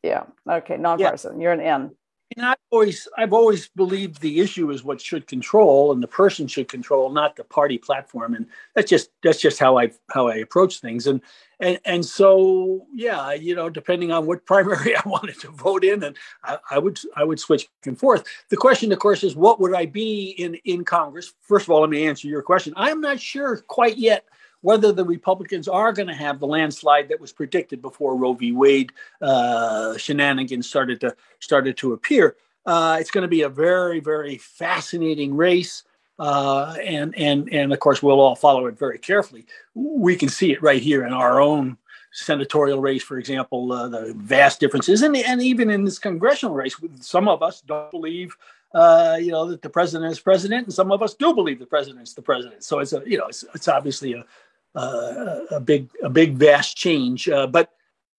Yeah. 0.04 0.24
Okay. 0.50 0.78
Nonpartisan. 0.78 1.40
Yeah. 1.40 1.44
You're 1.44 1.54
an 1.54 1.62
N. 1.62 1.92
And 2.38 2.46
I've 2.46 2.58
always, 2.70 3.10
I've 3.18 3.34
always 3.34 3.68
believed 3.68 4.22
the 4.22 4.40
issue 4.40 4.72
is 4.72 4.86
what 4.86 5.02
should 5.02 5.28
control, 5.28 5.92
and 5.92 6.02
the 6.02 6.08
person 6.08 6.48
should 6.48 6.70
control, 6.70 7.10
not 7.10 7.36
the 7.36 7.44
party 7.44 7.78
platform. 7.78 8.36
And 8.36 8.46
that's 8.74 8.90
just 8.90 9.10
that's 9.22 9.42
just 9.42 9.60
how 9.60 9.78
I 9.78 9.92
how 10.12 10.28
I 10.28 10.36
approach 10.36 10.80
things. 10.80 11.08
And 11.08 11.20
and 11.60 11.78
and 11.84 12.06
so 12.06 12.88
yeah, 12.94 13.34
you 13.34 13.54
know, 13.54 13.70
depending 13.70 14.14
on 14.14 14.26
what 14.26 14.46
primary 14.46 14.96
I 14.96 15.02
wanted 15.06 15.42
to 15.42 15.50
vote 15.50 15.84
in, 15.84 16.04
and 16.04 16.16
I, 16.44 16.58
I 16.72 16.80
would 16.80 17.00
I 17.18 17.26
would 17.26 17.40
switch 17.40 17.64
back 17.64 17.88
and 17.88 18.00
forth. 18.00 18.24
The 18.48 18.58
question, 18.58 18.94
of 18.94 19.00
course, 19.00 19.26
is 19.26 19.36
what 19.36 19.60
would 19.60 19.76
I 19.76 19.86
be 19.86 20.30
in 20.38 20.56
in 20.64 20.86
Congress? 20.86 21.34
First 21.42 21.66
of 21.66 21.72
all, 21.72 21.82
let 21.82 21.90
me 21.90 22.08
answer 22.08 22.30
your 22.30 22.44
question. 22.44 22.74
I'm 22.78 23.02
not 23.02 23.20
sure 23.20 23.58
quite 23.58 23.98
yet 23.98 24.26
whether 24.62 24.92
the 24.92 25.06
Republicans 25.06 25.68
are 25.68 25.92
going 25.92 26.08
to 26.08 26.14
have 26.14 26.40
the 26.40 26.48
landslide 26.48 27.10
that 27.10 27.20
was 27.20 27.32
predicted 27.32 27.82
before 27.82 28.16
Roe 28.16 28.34
v. 28.34 28.52
Wade 28.52 28.92
uh, 29.22 29.98
shenanigans 29.98 30.68
started 30.68 31.02
to 31.02 31.16
started 31.40 31.78
to 31.78 31.94
appear. 31.94 32.36
Uh, 32.66 32.98
it's 33.00 33.12
going 33.12 33.24
to 33.24 33.28
be 33.28 33.42
a 33.42 33.50
very 33.50 34.00
very 34.00 34.38
fascinating 34.38 35.36
race. 35.36 35.84
Uh, 36.20 36.76
and 36.84 37.18
and 37.18 37.52
and 37.52 37.74
of 37.74 37.80
course 37.80 38.04
we'll 38.04 38.20
all 38.20 38.36
follow 38.36 38.68
it 38.68 38.78
very 38.78 39.00
carefully. 39.00 39.46
We 39.74 40.16
can 40.16 40.30
see 40.30 40.52
it 40.52 40.62
right 40.62 40.82
here 40.82 41.06
in 41.06 41.14
our 41.14 41.42
own 41.42 41.78
senatorial 42.14 42.82
race, 42.82 43.02
for 43.02 43.18
example, 43.18 43.72
uh, 43.72 43.88
the 43.88 44.14
vast 44.18 44.60
differences, 44.60 45.02
and 45.02 45.16
and 45.16 45.42
even 45.42 45.72
in 45.72 45.84
this 45.84 45.98
congressional 45.98 46.54
race, 46.54 46.76
some 47.00 47.28
of 47.28 47.42
us 47.42 47.62
don't 47.62 47.90
believe 47.90 48.36
uh, 48.74 49.18
you 49.20 49.32
know, 49.32 49.50
that 49.50 49.62
the 49.62 49.70
president 49.70 50.12
is 50.12 50.20
president, 50.20 50.66
and 50.68 50.74
some 50.74 50.92
of 50.92 51.02
us 51.02 51.14
do 51.14 51.34
believe 51.34 51.60
the 51.60 51.66
president's 51.66 52.14
the 52.14 52.22
president. 52.22 52.64
So 52.64 52.80
it's 52.80 52.94
a, 52.94 53.04
you 53.06 53.18
know, 53.18 53.28
it's, 53.28 53.44
it's 53.54 53.68
obviously 53.68 54.14
a, 54.14 54.26
a 54.76 55.62
big, 55.64 55.90
a 56.04 56.10
big, 56.10 56.36
vast 56.36 56.78
change. 56.78 57.28
Uh, 57.28 57.48
but 57.48 57.70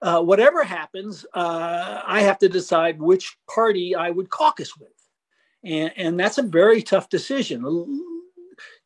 uh, 0.03 0.21
whatever 0.21 0.65
happens, 0.65 1.25
uh, 1.33 2.03
I 2.05 2.23
have 2.23 2.39
to 2.41 2.49
decide 2.49 3.01
which 3.01 3.37
party 3.53 3.95
I 3.95 4.11
would 4.11 4.31
caucus 4.31 4.77
with, 4.77 4.91
and 5.65 5.93
and 5.97 6.19
that's 6.19 6.39
a 6.39 6.43
very 6.43 6.83
tough 6.83 7.09
decision. 7.09 7.63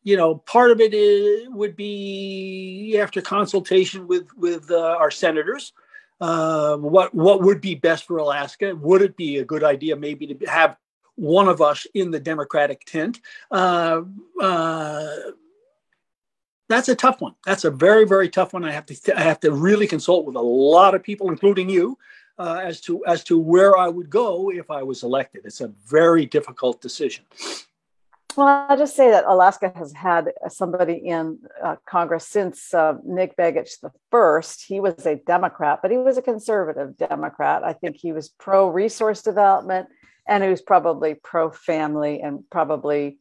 You 0.03 0.17
know, 0.17 0.37
part 0.37 0.71
of 0.71 0.81
it 0.81 0.95
is, 0.95 1.49
would 1.49 1.75
be 1.75 2.99
after 3.01 3.23
consultation 3.23 4.07
with 4.07 4.29
with 4.37 4.71
uh, 4.71 4.97
our 5.01 5.11
senators. 5.11 5.73
Uh, 6.21 6.77
what 6.77 7.15
what 7.15 7.43
would 7.43 7.61
be 7.61 7.75
best 7.75 8.05
for 8.07 8.19
Alaska? 8.19 8.75
Would 8.77 9.03
it 9.03 9.17
be 9.17 9.39
a 9.39 9.45
good 9.45 9.65
idea 9.65 9.97
maybe 9.97 10.27
to 10.27 10.47
have 10.47 10.77
one 11.15 11.49
of 11.49 11.63
us 11.63 11.87
in 11.95 12.11
the 12.11 12.21
Democratic 12.21 12.85
tent? 12.85 13.21
Uh, 13.51 14.03
uh, 14.41 15.17
that's 16.69 16.89
a 16.89 16.95
tough 16.95 17.21
one. 17.21 17.35
That's 17.45 17.65
a 17.65 17.71
very, 17.71 18.05
very 18.05 18.29
tough 18.29 18.53
one. 18.53 18.65
I 18.65 18.73
have 18.73 18.87
to 18.87 19.19
I 19.19 19.23
have 19.23 19.41
to 19.41 19.53
really 19.53 19.87
consult 19.87 20.27
with 20.27 20.37
a 20.37 20.41
lot 20.41 20.95
of 20.95 21.03
people, 21.03 21.31
including 21.31 21.69
you, 21.69 21.99
uh, 22.39 22.61
as 22.63 22.81
to 22.83 23.05
as 23.07 23.25
to 23.25 23.39
where 23.39 23.77
I 23.77 23.89
would 23.89 24.11
go 24.11 24.51
if 24.51 24.71
I 24.71 24.83
was 24.83 25.03
elected. 25.03 25.43
It's 25.45 25.61
a 25.61 25.69
very 25.87 26.27
difficult 26.27 26.81
decision. 26.81 27.25
Well, 28.37 28.67
I'll 28.69 28.77
just 28.77 28.95
say 28.95 29.11
that 29.11 29.25
Alaska 29.27 29.73
has 29.77 29.95
had 29.95 30.31
somebody 30.49 30.95
in 30.95 31.39
uh, 31.63 31.77
Congress 31.87 32.29
since 32.29 32.75
uh, 32.75 32.99
Nick 33.03 33.35
Begich 33.35 33.81
the 33.81 33.91
first. 34.11 34.67
He 34.67 34.79
was 34.79 35.07
a 35.07 35.17
Democrat, 35.17 35.79
but 35.81 35.91
he 35.91 35.97
was 35.97 36.19
a 36.19 36.23
conservative 36.23 36.99
Democrat. 36.99 37.65
I 37.65 37.73
think 37.73 37.97
he 37.97 38.13
was 38.13 38.29
pro 38.29 38.69
resource 38.69 39.23
development 39.23 39.89
and 40.29 40.43
he 40.43 40.51
was 40.51 40.61
probably 40.61 41.15
pro 41.15 41.51
family 41.51 42.21
and 42.21 42.45
probably 42.51 43.19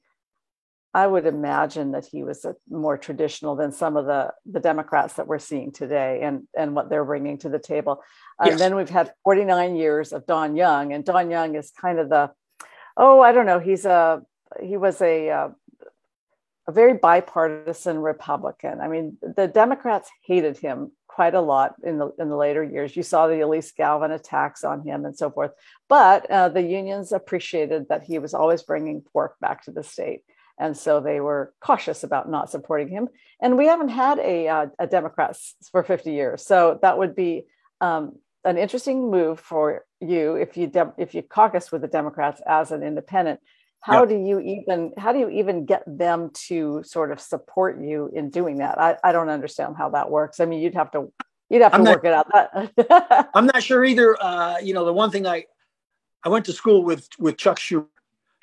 I 0.95 1.07
would 1.07 1.25
imagine 1.25 1.91
that 1.91 2.05
he 2.05 2.23
was 2.23 2.45
a, 2.45 2.55
more 2.69 2.97
traditional 2.97 3.57
than 3.57 3.73
some 3.73 3.97
of 3.97 4.05
the, 4.05 4.31
the 4.45 4.61
Democrats 4.61 5.15
that 5.15 5.27
we're 5.27 5.39
seeing 5.39 5.73
today 5.73 6.21
and, 6.23 6.47
and 6.57 6.73
what 6.73 6.89
they're 6.89 7.03
bringing 7.03 7.37
to 7.39 7.49
the 7.49 7.59
table. 7.59 8.01
Yes. 8.39 8.51
And 8.51 8.59
then 8.61 8.75
we've 8.77 8.89
had 8.89 9.11
49 9.25 9.75
years 9.75 10.13
of 10.13 10.25
Don 10.25 10.55
Young, 10.55 10.93
and 10.93 11.03
Don 11.03 11.29
Young 11.29 11.55
is 11.55 11.69
kind 11.69 11.99
of 11.99 12.07
the, 12.07 12.31
oh, 12.95 13.19
I 13.19 13.33
don't 13.33 13.45
know, 13.45 13.59
he's 13.59 13.83
a, 13.83 14.21
he 14.63 14.77
was 14.77 15.01
a, 15.01 15.27
a, 15.27 15.37
uh, 15.37 15.49
a 16.69 16.71
very 16.71 16.93
bipartisan 16.93 17.99
Republican. 17.99 18.79
I 18.79 18.87
mean, 18.87 19.17
the 19.21 19.47
Democrats 19.47 20.09
hated 20.25 20.57
him 20.57 20.93
quite 21.07 21.35
a 21.35 21.41
lot 21.41 21.75
in 21.83 21.99
the 21.99 22.11
in 22.17 22.29
the 22.29 22.35
later 22.35 22.63
years. 22.63 22.95
You 22.95 23.03
saw 23.03 23.27
the 23.27 23.41
Alyse 23.41 23.71
Galvin 23.75 24.11
attacks 24.11 24.63
on 24.63 24.81
him 24.81 25.05
and 25.05 25.15
so 25.15 25.29
forth. 25.29 25.51
But 25.87 26.29
uh, 26.31 26.49
the 26.49 26.63
unions 26.63 27.11
appreciated 27.11 27.89
that 27.89 28.03
he 28.03 28.17
was 28.17 28.33
always 28.33 28.63
bringing 28.63 29.01
pork 29.01 29.35
back 29.39 29.63
to 29.65 29.71
the 29.71 29.83
state. 29.83 30.23
And 30.57 30.77
so 30.77 31.01
they 31.01 31.19
were 31.19 31.53
cautious 31.59 32.03
about 32.03 32.29
not 32.29 32.49
supporting 32.49 32.87
him. 32.87 33.09
And 33.41 33.57
we 33.57 33.67
haven't 33.67 33.89
had 33.89 34.19
a, 34.19 34.47
uh, 34.47 34.65
a 34.79 34.87
Democrat 34.87 35.37
for 35.71 35.83
50 35.83 36.11
years. 36.11 36.45
So 36.45 36.79
that 36.81 36.97
would 36.97 37.15
be 37.15 37.45
um, 37.81 38.13
an 38.45 38.57
interesting 38.57 39.11
move 39.11 39.39
for 39.39 39.85
you 39.99 40.35
if 40.35 40.55
you 40.55 40.67
de- 40.67 40.93
if 40.97 41.13
you 41.13 41.23
caucus 41.23 41.71
with 41.71 41.81
the 41.81 41.87
Democrats 41.87 42.41
as 42.47 42.71
an 42.71 42.83
independent. 42.83 43.39
How 43.81 44.03
do 44.03 44.15
you 44.15 44.39
even 44.39 44.93
how 44.97 45.13
do 45.13 45.19
you 45.19 45.29
even 45.29 45.65
get 45.65 45.83
them 45.85 46.31
to 46.47 46.81
sort 46.83 47.11
of 47.11 47.19
support 47.19 47.79
you 47.79 48.09
in 48.11 48.31
doing 48.31 48.57
that? 48.57 48.79
I, 48.79 48.97
I 49.03 49.11
don't 49.11 49.29
understand 49.29 49.75
how 49.77 49.89
that 49.89 50.09
works. 50.09 50.39
I 50.39 50.45
mean, 50.45 50.59
you'd 50.61 50.73
have 50.73 50.89
to 50.91 51.11
you'd 51.49 51.61
have 51.61 51.73
to 51.73 51.77
I'm 51.77 51.83
work 51.83 52.03
not, 52.03 52.71
it 52.73 52.73
out. 52.89 53.29
I'm 53.35 53.45
not 53.45 53.61
sure 53.61 53.85
either. 53.85 54.17
Uh, 54.19 54.57
you 54.57 54.73
know, 54.73 54.85
the 54.85 54.93
one 54.93 55.11
thing 55.11 55.27
I 55.27 55.45
I 56.23 56.29
went 56.29 56.45
to 56.45 56.53
school 56.53 56.83
with 56.83 57.07
with 57.19 57.37
Chuck 57.37 57.59
Schumer, 57.59 57.85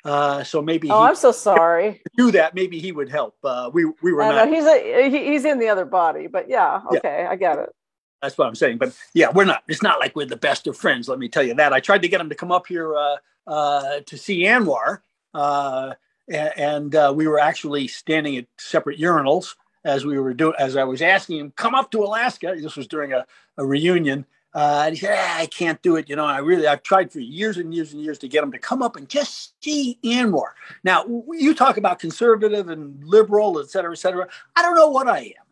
uh, 0.05 0.43
so 0.43 0.61
maybe 0.61 0.89
oh, 0.89 1.01
I'm 1.01 1.15
so 1.15 1.31
sorry. 1.31 2.01
Do 2.17 2.31
that, 2.31 2.55
maybe 2.55 2.79
he 2.79 2.91
would 2.91 3.09
help. 3.09 3.35
Uh, 3.43 3.69
we 3.73 3.85
we 4.01 4.13
were 4.13 4.23
not. 4.23 4.49
he's 4.49 4.65
a 4.65 5.09
he, 5.09 5.31
he's 5.31 5.45
in 5.45 5.59
the 5.59 5.69
other 5.69 5.85
body, 5.85 6.27
but 6.27 6.49
yeah, 6.49 6.81
okay, 6.87 7.23
yeah. 7.23 7.29
I 7.29 7.35
get 7.35 7.57
it. 7.59 7.69
That's 8.21 8.37
what 8.37 8.47
I'm 8.47 8.55
saying. 8.55 8.77
But 8.77 8.93
yeah, 9.13 9.31
we're 9.31 9.45
not. 9.45 9.63
It's 9.67 9.83
not 9.83 9.99
like 9.99 10.15
we're 10.15 10.25
the 10.25 10.35
best 10.35 10.67
of 10.67 10.77
friends. 10.77 11.07
Let 11.07 11.19
me 11.19 11.29
tell 11.29 11.43
you 11.43 11.53
that. 11.55 11.73
I 11.73 11.79
tried 11.79 12.01
to 12.01 12.07
get 12.07 12.19
him 12.19 12.29
to 12.29 12.35
come 12.35 12.51
up 12.51 12.67
here 12.67 12.95
uh, 12.95 13.17
uh, 13.47 13.99
to 14.05 14.17
see 14.17 14.43
ANWR, 14.43 14.99
uh, 15.33 15.93
and, 16.29 16.95
uh, 16.95 17.13
we 17.15 17.27
were 17.27 17.39
actually 17.39 17.87
standing 17.87 18.37
at 18.37 18.45
separate 18.57 18.99
urinals 18.99 19.55
as 19.85 20.05
we 20.05 20.19
were 20.19 20.33
doing. 20.33 20.53
As 20.59 20.75
I 20.75 20.83
was 20.83 21.01
asking 21.01 21.39
him, 21.39 21.53
come 21.55 21.75
up 21.75 21.91
to 21.91 22.03
Alaska. 22.03 22.55
This 22.57 22.75
was 22.75 22.87
during 22.87 23.13
a, 23.13 23.25
a 23.57 23.65
reunion 23.65 24.25
uh, 24.53 24.83
and 24.85 24.95
he 24.95 24.99
said, 25.05 25.17
ah, 25.19 25.39
I 25.39 25.45
can't 25.47 25.81
do 25.81 25.95
it. 25.95 26.07
You 26.09 26.15
know, 26.15 26.25
I 26.25 26.37
really, 26.39 26.67
I've 26.67 26.83
tried 26.83 27.11
for 27.11 27.19
years 27.19 27.57
and 27.57 27.73
years 27.73 27.93
and 27.93 28.01
years 28.01 28.19
to 28.19 28.27
get 28.27 28.43
him 28.43 28.51
to 28.51 28.59
come 28.59 28.83
up 28.83 28.95
and 28.95 29.09
just 29.09 29.53
see 29.63 29.97
ANWR. 30.03 30.51
Now, 30.83 31.05
you 31.31 31.55
talk 31.55 31.77
about 31.77 31.99
conservative 31.99 32.69
and 32.69 33.03
liberal, 33.03 33.59
et 33.59 33.69
cetera, 33.69 33.91
et 33.91 33.97
cetera. 33.97 34.27
I 34.55 34.61
don't 34.61 34.75
know 34.75 34.89
what 34.89 35.07
I 35.07 35.19
am. 35.19 35.43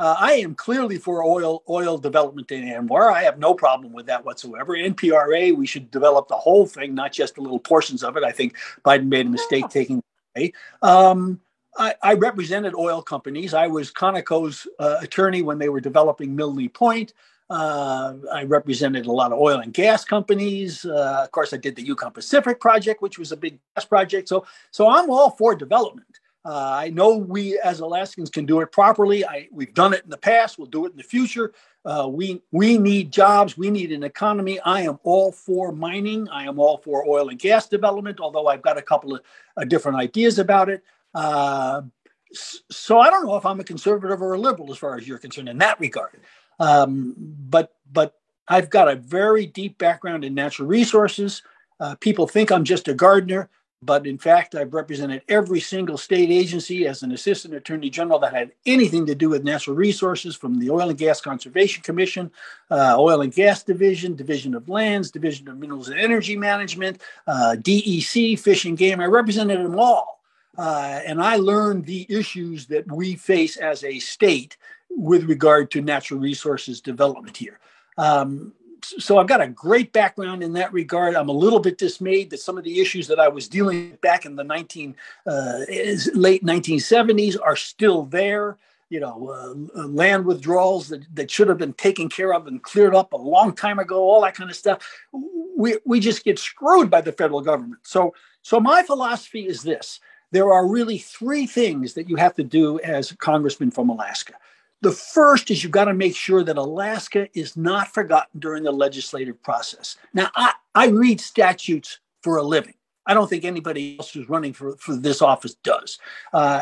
Uh, 0.00 0.14
I 0.16 0.32
am 0.34 0.54
clearly 0.54 0.96
for 0.96 1.24
oil 1.24 1.64
oil 1.68 1.98
development 1.98 2.50
in 2.52 2.64
ANWR. 2.64 3.12
I 3.12 3.22
have 3.24 3.38
no 3.38 3.54
problem 3.54 3.92
with 3.92 4.06
that 4.06 4.24
whatsoever. 4.24 4.76
NPRA, 4.76 5.56
we 5.56 5.66
should 5.66 5.90
develop 5.90 6.28
the 6.28 6.36
whole 6.36 6.66
thing, 6.66 6.94
not 6.94 7.12
just 7.12 7.34
the 7.34 7.40
little 7.40 7.58
portions 7.58 8.04
of 8.04 8.16
it. 8.16 8.22
I 8.22 8.30
think 8.30 8.56
Biden 8.84 9.08
made 9.08 9.26
a 9.26 9.30
mistake 9.30 9.62
yeah. 9.62 9.68
taking 9.68 9.98
it 9.98 10.04
away. 10.36 10.52
Um, 10.82 11.40
I, 11.76 11.94
I, 12.02 12.14
represented 12.14 12.74
oil 12.74 13.02
companies. 13.02 13.54
I 13.54 13.66
was 13.66 13.90
Conoco's 13.90 14.66
uh, 14.78 14.98
attorney 15.00 15.42
when 15.42 15.58
they 15.58 15.68
were 15.68 15.80
developing 15.80 16.34
Milne 16.34 16.68
Point. 16.68 17.12
Uh, 17.50 18.14
I 18.32 18.44
represented 18.44 19.06
a 19.06 19.12
lot 19.12 19.32
of 19.32 19.38
oil 19.38 19.60
and 19.60 19.72
gas 19.72 20.04
companies. 20.04 20.84
Uh, 20.84 21.22
of 21.24 21.30
course, 21.32 21.52
I 21.52 21.56
did 21.56 21.76
the 21.76 21.82
Yukon 21.82 22.12
Pacific 22.12 22.60
project, 22.60 23.00
which 23.00 23.18
was 23.18 23.32
a 23.32 23.36
big 23.36 23.58
gas 23.74 23.86
project. 23.86 24.28
So, 24.28 24.46
so 24.70 24.88
I'm 24.88 25.10
all 25.10 25.30
for 25.30 25.54
development. 25.54 26.18
Uh, 26.44 26.70
I 26.80 26.90
know 26.90 27.16
we 27.16 27.58
as 27.58 27.80
Alaskans 27.80 28.30
can 28.30 28.46
do 28.46 28.60
it 28.60 28.70
properly. 28.70 29.24
I, 29.24 29.48
we've 29.50 29.74
done 29.74 29.92
it 29.92 30.04
in 30.04 30.10
the 30.10 30.16
past. 30.16 30.58
We'll 30.58 30.66
do 30.66 30.86
it 30.86 30.92
in 30.92 30.96
the 30.96 31.02
future. 31.02 31.52
Uh, 31.84 32.08
we 32.10 32.42
we 32.52 32.78
need 32.78 33.12
jobs. 33.12 33.58
We 33.58 33.70
need 33.70 33.92
an 33.92 34.02
economy. 34.02 34.60
I 34.60 34.82
am 34.82 34.98
all 35.02 35.32
for 35.32 35.72
mining. 35.72 36.28
I 36.28 36.44
am 36.44 36.58
all 36.58 36.78
for 36.78 37.06
oil 37.06 37.28
and 37.28 37.38
gas 37.38 37.66
development. 37.66 38.20
Although 38.20 38.46
I've 38.46 38.62
got 38.62 38.78
a 38.78 38.82
couple 38.82 39.14
of 39.14 39.22
uh, 39.56 39.64
different 39.64 39.98
ideas 39.98 40.38
about 40.38 40.68
it. 40.68 40.82
Uh, 41.14 41.82
so 42.32 42.98
I 43.00 43.10
don't 43.10 43.26
know 43.26 43.36
if 43.36 43.46
I'm 43.46 43.60
a 43.60 43.64
conservative 43.64 44.22
or 44.22 44.34
a 44.34 44.38
liberal 44.38 44.70
as 44.70 44.78
far 44.78 44.96
as 44.96 45.08
you're 45.08 45.18
concerned 45.18 45.48
in 45.48 45.58
that 45.58 45.80
regard. 45.80 46.20
Um, 46.58 47.14
but 47.18 47.74
but 47.92 48.18
I've 48.48 48.70
got 48.70 48.88
a 48.88 48.96
very 48.96 49.46
deep 49.46 49.78
background 49.78 50.24
in 50.24 50.34
natural 50.34 50.68
resources. 50.68 51.42
Uh, 51.80 51.94
people 51.96 52.26
think 52.26 52.50
I'm 52.50 52.64
just 52.64 52.88
a 52.88 52.94
gardener, 52.94 53.48
but 53.82 54.06
in 54.06 54.18
fact, 54.18 54.54
I've 54.54 54.74
represented 54.74 55.22
every 55.28 55.60
single 55.60 55.96
state 55.96 56.30
agency 56.30 56.86
as 56.86 57.02
an 57.02 57.12
assistant 57.12 57.54
attorney 57.54 57.90
general 57.90 58.18
that 58.20 58.34
had 58.34 58.52
anything 58.66 59.06
to 59.06 59.14
do 59.14 59.28
with 59.28 59.44
natural 59.44 59.76
resources, 59.76 60.34
from 60.34 60.58
the 60.58 60.70
Oil 60.70 60.88
and 60.88 60.98
Gas 60.98 61.20
Conservation 61.20 61.82
Commission, 61.82 62.30
uh, 62.70 62.96
Oil 62.98 63.20
and 63.20 63.32
Gas 63.32 63.62
Division, 63.62 64.16
Division 64.16 64.54
of 64.54 64.68
Lands, 64.68 65.12
Division 65.12 65.46
of 65.48 65.58
Minerals 65.58 65.88
and 65.88 66.00
Energy 66.00 66.36
Management, 66.36 67.00
uh, 67.28 67.54
DEC, 67.60 68.38
Fish 68.38 68.64
and 68.64 68.76
Game. 68.76 69.00
I 69.00 69.06
represented 69.06 69.64
them 69.64 69.78
all. 69.78 70.18
Uh, 70.56 71.00
and 71.06 71.22
I 71.22 71.36
learned 71.36 71.84
the 71.84 72.04
issues 72.08 72.66
that 72.66 72.90
we 72.90 73.14
face 73.14 73.56
as 73.56 73.84
a 73.84 74.00
state 74.00 74.56
with 74.90 75.24
regard 75.24 75.70
to 75.72 75.80
natural 75.80 76.20
resources 76.20 76.80
development 76.80 77.36
here. 77.36 77.58
Um, 77.96 78.52
so 78.84 79.18
I've 79.18 79.26
got 79.26 79.40
a 79.40 79.48
great 79.48 79.92
background 79.92 80.42
in 80.42 80.52
that 80.54 80.72
regard. 80.72 81.14
I'm 81.14 81.28
a 81.28 81.32
little 81.32 81.60
bit 81.60 81.78
dismayed 81.78 82.30
that 82.30 82.40
some 82.40 82.58
of 82.58 82.64
the 82.64 82.80
issues 82.80 83.08
that 83.08 83.18
I 83.18 83.28
was 83.28 83.48
dealing 83.48 83.90
with 83.90 84.00
back 84.00 84.24
in 84.24 84.36
the 84.36 84.44
19 84.44 84.94
uh, 85.26 85.60
late 86.14 86.44
1970s 86.44 87.36
are 87.42 87.56
still 87.56 88.04
there. 88.04 88.56
You 88.90 89.00
know, 89.00 89.66
uh, 89.76 89.86
land 89.86 90.24
withdrawals 90.24 90.88
that, 90.88 91.04
that 91.14 91.30
should 91.30 91.48
have 91.48 91.58
been 91.58 91.74
taken 91.74 92.08
care 92.08 92.32
of 92.32 92.46
and 92.46 92.62
cleared 92.62 92.94
up 92.94 93.12
a 93.12 93.18
long 93.18 93.52
time 93.52 93.78
ago, 93.78 94.00
all 94.00 94.22
that 94.22 94.34
kind 94.34 94.48
of 94.48 94.56
stuff. 94.56 94.78
We, 95.56 95.76
we 95.84 96.00
just 96.00 96.24
get 96.24 96.38
screwed 96.38 96.88
by 96.88 97.02
the 97.02 97.12
federal 97.12 97.42
government. 97.42 97.80
So, 97.82 98.14
so 98.40 98.58
my 98.60 98.82
philosophy 98.82 99.46
is 99.46 99.62
this: 99.62 100.00
there 100.30 100.54
are 100.54 100.66
really 100.66 100.96
three 100.96 101.46
things 101.46 101.94
that 101.94 102.08
you 102.08 102.16
have 102.16 102.34
to 102.36 102.44
do 102.44 102.80
as 102.80 103.10
a 103.10 103.16
congressman 103.18 103.70
from 103.70 103.90
Alaska. 103.90 104.34
The 104.80 104.92
first 104.92 105.50
is 105.50 105.62
you've 105.62 105.72
got 105.72 105.86
to 105.86 105.94
make 105.94 106.14
sure 106.14 106.44
that 106.44 106.56
Alaska 106.56 107.28
is 107.34 107.56
not 107.56 107.88
forgotten 107.92 108.38
during 108.38 108.62
the 108.62 108.72
legislative 108.72 109.42
process. 109.42 109.96
Now, 110.14 110.30
I, 110.36 110.52
I 110.74 110.88
read 110.88 111.20
statutes 111.20 111.98
for 112.22 112.36
a 112.36 112.42
living. 112.42 112.74
I 113.08 113.14
don't 113.14 113.28
think 113.28 113.44
anybody 113.46 113.96
else 113.98 114.12
who's 114.12 114.28
running 114.28 114.52
for, 114.52 114.76
for 114.76 114.94
this 114.94 115.22
office 115.22 115.54
does. 115.54 115.98
Uh, 116.34 116.60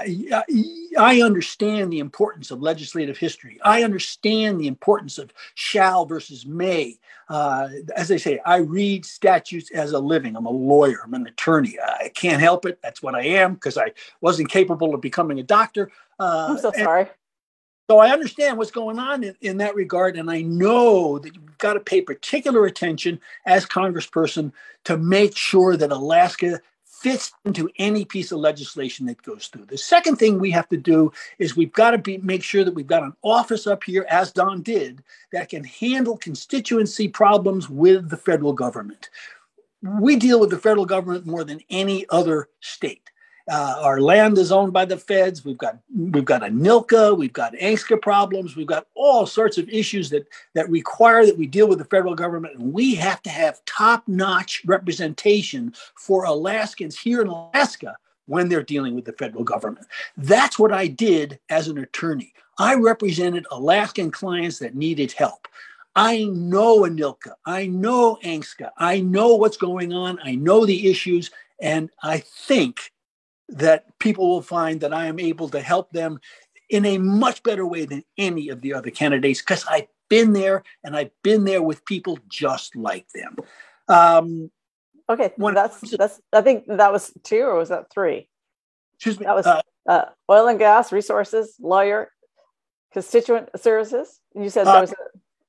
I 0.96 1.20
understand 1.20 1.92
the 1.92 1.98
importance 1.98 2.52
of 2.52 2.62
legislative 2.62 3.18
history. 3.18 3.58
I 3.64 3.82
understand 3.82 4.60
the 4.60 4.68
importance 4.68 5.18
of 5.18 5.32
shall 5.56 6.06
versus 6.06 6.46
may. 6.46 7.00
Uh, 7.28 7.68
as 7.96 8.12
I 8.12 8.16
say, 8.16 8.38
I 8.46 8.58
read 8.58 9.04
statutes 9.04 9.72
as 9.72 9.90
a 9.90 9.98
living. 9.98 10.36
I'm 10.36 10.46
a 10.46 10.50
lawyer, 10.50 11.00
I'm 11.04 11.14
an 11.14 11.26
attorney. 11.26 11.78
I 11.84 12.10
can't 12.14 12.40
help 12.40 12.64
it. 12.64 12.78
That's 12.80 13.02
what 13.02 13.16
I 13.16 13.22
am 13.22 13.54
because 13.54 13.76
I 13.76 13.92
wasn't 14.20 14.48
capable 14.48 14.94
of 14.94 15.00
becoming 15.00 15.40
a 15.40 15.42
doctor. 15.42 15.90
Uh, 16.20 16.46
I'm 16.50 16.58
so 16.58 16.70
sorry. 16.70 17.08
So 17.88 17.98
I 17.98 18.10
understand 18.10 18.58
what's 18.58 18.72
going 18.72 18.98
on 18.98 19.22
in, 19.22 19.36
in 19.40 19.58
that 19.58 19.76
regard, 19.76 20.16
and 20.16 20.28
I 20.28 20.42
know 20.42 21.20
that 21.20 21.34
you've 21.34 21.58
got 21.58 21.74
to 21.74 21.80
pay 21.80 22.00
particular 22.00 22.66
attention 22.66 23.20
as 23.46 23.64
Congressperson 23.64 24.52
to 24.84 24.96
make 24.96 25.36
sure 25.36 25.76
that 25.76 25.92
Alaska 25.92 26.60
fits 26.84 27.32
into 27.44 27.70
any 27.78 28.04
piece 28.04 28.32
of 28.32 28.40
legislation 28.40 29.06
that 29.06 29.22
goes 29.22 29.46
through. 29.46 29.66
The 29.66 29.78
second 29.78 30.16
thing 30.16 30.40
we 30.40 30.50
have 30.50 30.68
to 30.70 30.76
do 30.76 31.12
is 31.38 31.54
we've 31.54 31.72
got 31.72 31.92
to 31.92 31.98
be, 31.98 32.18
make 32.18 32.42
sure 32.42 32.64
that 32.64 32.74
we've 32.74 32.86
got 32.86 33.04
an 33.04 33.14
office 33.22 33.68
up 33.68 33.84
here, 33.84 34.04
as 34.10 34.32
Don 34.32 34.62
did, 34.62 35.04
that 35.30 35.50
can 35.50 35.62
handle 35.62 36.16
constituency 36.16 37.06
problems 37.06 37.70
with 37.70 38.08
the 38.08 38.16
federal 38.16 38.52
government. 38.52 39.10
We 39.82 40.16
deal 40.16 40.40
with 40.40 40.50
the 40.50 40.58
federal 40.58 40.86
government 40.86 41.26
more 41.26 41.44
than 41.44 41.60
any 41.70 42.06
other 42.08 42.48
state. 42.60 43.10
Uh, 43.48 43.76
our 43.80 44.00
land 44.00 44.38
is 44.38 44.50
owned 44.50 44.72
by 44.72 44.84
the 44.84 44.96
feds. 44.96 45.44
We've 45.44 45.58
got 45.58 45.78
we've 45.94 46.24
got 46.24 46.42
ANILCA, 46.42 47.16
we've 47.16 47.32
got 47.32 47.54
ANCSA 47.54 48.02
problems, 48.02 48.56
we've 48.56 48.66
got 48.66 48.88
all 48.94 49.24
sorts 49.24 49.56
of 49.56 49.68
issues 49.68 50.10
that 50.10 50.26
that 50.54 50.68
require 50.68 51.24
that 51.24 51.38
we 51.38 51.46
deal 51.46 51.68
with 51.68 51.78
the 51.78 51.84
federal 51.84 52.16
government, 52.16 52.58
and 52.58 52.72
we 52.72 52.96
have 52.96 53.22
to 53.22 53.30
have 53.30 53.64
top-notch 53.64 54.62
representation 54.66 55.72
for 55.94 56.24
Alaskans 56.24 56.98
here 56.98 57.20
in 57.20 57.28
Alaska 57.28 57.96
when 58.26 58.48
they're 58.48 58.62
dealing 58.62 58.96
with 58.96 59.04
the 59.04 59.12
federal 59.12 59.44
government. 59.44 59.86
That's 60.16 60.58
what 60.58 60.72
I 60.72 60.88
did 60.88 61.38
as 61.48 61.68
an 61.68 61.78
attorney. 61.78 62.32
I 62.58 62.74
represented 62.74 63.46
Alaskan 63.52 64.10
clients 64.10 64.58
that 64.58 64.74
needed 64.74 65.12
help. 65.12 65.46
I 65.94 66.24
know 66.24 66.80
ANILCA, 66.80 67.34
I 67.46 67.68
know 67.68 68.18
ANCSA, 68.24 68.70
I 68.76 69.00
know 69.00 69.36
what's 69.36 69.56
going 69.56 69.92
on, 69.92 70.18
I 70.24 70.34
know 70.34 70.66
the 70.66 70.90
issues, 70.90 71.30
and 71.60 71.90
I 72.02 72.18
think 72.18 72.92
that 73.48 73.98
people 73.98 74.28
will 74.28 74.42
find 74.42 74.80
that 74.80 74.92
I 74.92 75.06
am 75.06 75.18
able 75.18 75.48
to 75.50 75.60
help 75.60 75.90
them 75.92 76.20
in 76.68 76.84
a 76.84 76.98
much 76.98 77.42
better 77.42 77.66
way 77.66 77.84
than 77.84 78.02
any 78.18 78.48
of 78.48 78.60
the 78.60 78.74
other 78.74 78.90
candidates 78.90 79.40
because 79.40 79.64
I've 79.70 79.86
been 80.08 80.32
there 80.32 80.64
and 80.84 80.96
I've 80.96 81.10
been 81.22 81.44
there 81.44 81.62
with 81.62 81.84
people 81.84 82.18
just 82.28 82.74
like 82.76 83.06
them. 83.10 83.36
Um, 83.88 84.50
okay, 85.08 85.32
when 85.36 85.54
that's 85.54 85.80
that's. 85.96 86.20
I 86.32 86.42
think 86.42 86.64
that 86.66 86.92
was 86.92 87.12
two, 87.22 87.42
or 87.42 87.54
was 87.56 87.68
that 87.68 87.90
three? 87.92 88.28
Excuse 88.94 89.20
me. 89.20 89.26
That 89.26 89.36
was 89.36 89.46
uh, 89.46 89.62
uh, 89.88 90.06
oil 90.30 90.48
and 90.48 90.58
gas, 90.58 90.90
resources, 90.90 91.54
lawyer, 91.60 92.10
constituent 92.92 93.50
services. 93.56 94.20
You 94.34 94.50
said 94.50 94.66
there 94.66 94.80
was. 94.80 94.92
A- 94.92 94.96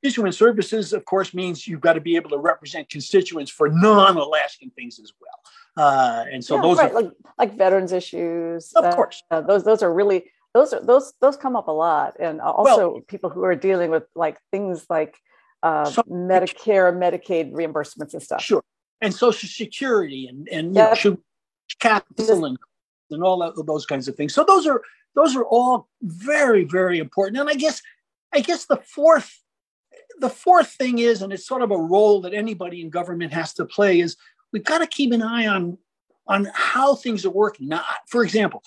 constituent 0.07 0.35
services, 0.35 0.93
of 0.93 1.03
course, 1.03 1.33
means 1.33 1.67
you've 1.67 1.81
got 1.81 1.93
to 1.93 2.01
be 2.01 2.15
able 2.15 2.29
to 2.29 2.37
represent 2.37 2.89
constituents 2.89 3.51
for 3.51 3.67
non-Alaskan 3.69 4.71
things 4.71 4.99
as 4.99 5.11
well. 5.19 5.85
Uh, 5.85 6.25
and 6.31 6.43
so 6.43 6.55
yeah, 6.55 6.61
those 6.61 6.77
right. 6.77 6.91
are 6.91 7.01
like 7.01 7.11
like 7.37 7.57
veterans 7.57 7.91
issues. 7.91 8.71
Of 8.73 8.85
uh, 8.85 8.95
course, 8.95 9.21
uh, 9.29 9.41
those 9.41 9.63
those 9.63 9.83
are 9.83 9.93
really 9.93 10.31
those 10.53 10.73
are 10.73 10.83
those 10.83 11.13
those 11.19 11.35
come 11.37 11.55
up 11.55 11.67
a 11.67 11.71
lot, 11.71 12.15
and 12.19 12.41
also 12.41 12.93
well, 12.93 13.01
people 13.01 13.29
who 13.29 13.43
are 13.43 13.53
dealing 13.53 13.91
with 13.91 14.03
like 14.15 14.39
things 14.49 14.85
like 14.89 15.17
uh, 15.61 15.85
so, 15.85 16.01
Medicare, 16.03 16.91
Medicaid 16.95 17.51
reimbursements 17.51 18.13
and 18.13 18.23
stuff. 18.23 18.41
Sure, 18.41 18.63
and 19.01 19.13
Social 19.13 19.49
Security 19.49 20.27
and 20.27 20.47
and 20.49 20.67
you 20.75 20.81
know, 20.81 21.17
capital 21.79 22.45
and 22.45 22.57
and 23.11 23.23
all 23.23 23.39
that, 23.39 23.53
those 23.67 23.85
kinds 23.85 24.07
of 24.07 24.15
things. 24.15 24.33
So 24.33 24.43
those 24.43 24.65
are 24.65 24.81
those 25.15 25.35
are 25.35 25.45
all 25.45 25.89
very 26.01 26.63
very 26.63 26.97
important. 26.97 27.37
And 27.37 27.49
I 27.49 27.53
guess 27.53 27.81
I 28.33 28.39
guess 28.39 28.65
the 28.65 28.77
fourth 28.77 29.43
the 30.19 30.29
fourth 30.29 30.69
thing 30.69 30.99
is, 30.99 31.21
and 31.21 31.31
it's 31.31 31.45
sort 31.45 31.61
of 31.61 31.71
a 31.71 31.77
role 31.77 32.21
that 32.21 32.33
anybody 32.33 32.81
in 32.81 32.89
government 32.89 33.33
has 33.33 33.53
to 33.55 33.65
play, 33.65 33.99
is 33.99 34.17
we've 34.51 34.63
got 34.63 34.79
to 34.79 34.87
keep 34.87 35.11
an 35.11 35.21
eye 35.21 35.47
on 35.47 35.77
on 36.27 36.47
how 36.53 36.93
things 36.95 37.25
are 37.25 37.31
working. 37.31 37.69
Now, 37.69 37.83
for 38.07 38.23
example, 38.23 38.63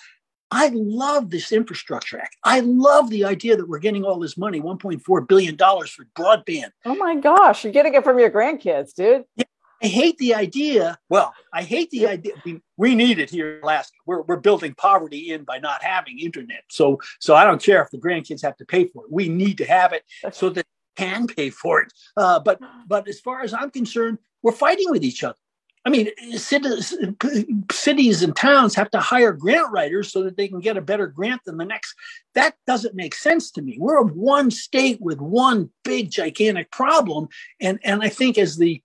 I 0.51 0.69
love 0.73 1.29
this 1.29 1.51
infrastructure 1.51 2.19
act. 2.19 2.35
I 2.43 2.59
love 2.59 3.09
the 3.09 3.23
idea 3.23 3.55
that 3.55 3.69
we're 3.69 3.79
getting 3.79 4.03
all 4.03 4.19
this 4.19 4.37
money, 4.37 4.59
1.4 4.59 5.27
billion 5.27 5.55
dollars 5.55 5.89
for 5.91 6.05
broadband. 6.15 6.71
Oh 6.85 6.95
my 6.95 7.15
gosh, 7.15 7.63
you're 7.63 7.73
getting 7.73 7.93
it 7.93 8.03
from 8.03 8.19
your 8.19 8.29
grandkids, 8.29 8.93
dude. 8.93 9.23
Yeah, 9.37 9.45
I 9.81 9.87
hate 9.87 10.17
the 10.17 10.35
idea. 10.35 10.99
Well, 11.07 11.33
I 11.53 11.63
hate 11.63 11.89
the 11.91 12.07
idea. 12.07 12.33
We, 12.43 12.61
we 12.75 12.95
need 12.95 13.17
it 13.19 13.29
here 13.29 13.57
in 13.57 13.63
Alaska. 13.63 13.95
We're, 14.05 14.23
we're 14.23 14.41
building 14.41 14.73
poverty 14.73 15.31
in 15.31 15.45
by 15.45 15.59
not 15.59 15.81
having 15.83 16.19
internet. 16.19 16.63
So 16.69 16.99
so 17.19 17.33
I 17.33 17.45
don't 17.45 17.63
care 17.63 17.81
if 17.81 17.89
the 17.89 17.97
grandkids 17.97 18.41
have 18.41 18.57
to 18.57 18.65
pay 18.65 18.87
for 18.87 19.05
it. 19.05 19.11
We 19.11 19.29
need 19.29 19.57
to 19.59 19.65
have 19.65 19.93
it 19.93 20.03
so 20.33 20.49
that 20.49 20.65
can 20.95 21.27
pay 21.27 21.49
for 21.49 21.81
it. 21.81 21.93
Uh, 22.17 22.39
but 22.39 22.59
but 22.87 23.07
as 23.07 23.19
far 23.19 23.41
as 23.41 23.53
I'm 23.53 23.71
concerned, 23.71 24.19
we're 24.41 24.51
fighting 24.51 24.89
with 24.89 25.03
each 25.03 25.23
other. 25.23 25.37
I 25.83 25.89
mean, 25.89 26.09
cities, 26.37 26.95
cities 27.71 28.21
and 28.21 28.35
towns 28.35 28.75
have 28.75 28.91
to 28.91 28.99
hire 28.99 29.33
grant 29.33 29.71
writers 29.71 30.11
so 30.11 30.21
that 30.23 30.37
they 30.37 30.47
can 30.47 30.59
get 30.59 30.77
a 30.77 30.81
better 30.81 31.07
grant 31.07 31.41
than 31.43 31.57
the 31.57 31.65
next. 31.65 31.95
That 32.35 32.53
doesn't 32.67 32.93
make 32.93 33.15
sense 33.15 33.49
to 33.51 33.63
me. 33.63 33.77
We're 33.79 34.03
one 34.03 34.51
state 34.51 35.01
with 35.01 35.19
one 35.19 35.71
big, 35.83 36.11
gigantic 36.11 36.71
problem, 36.71 37.29
and 37.59 37.79
and 37.83 38.03
I 38.03 38.09
think 38.09 38.37
as 38.37 38.57
the 38.57 38.81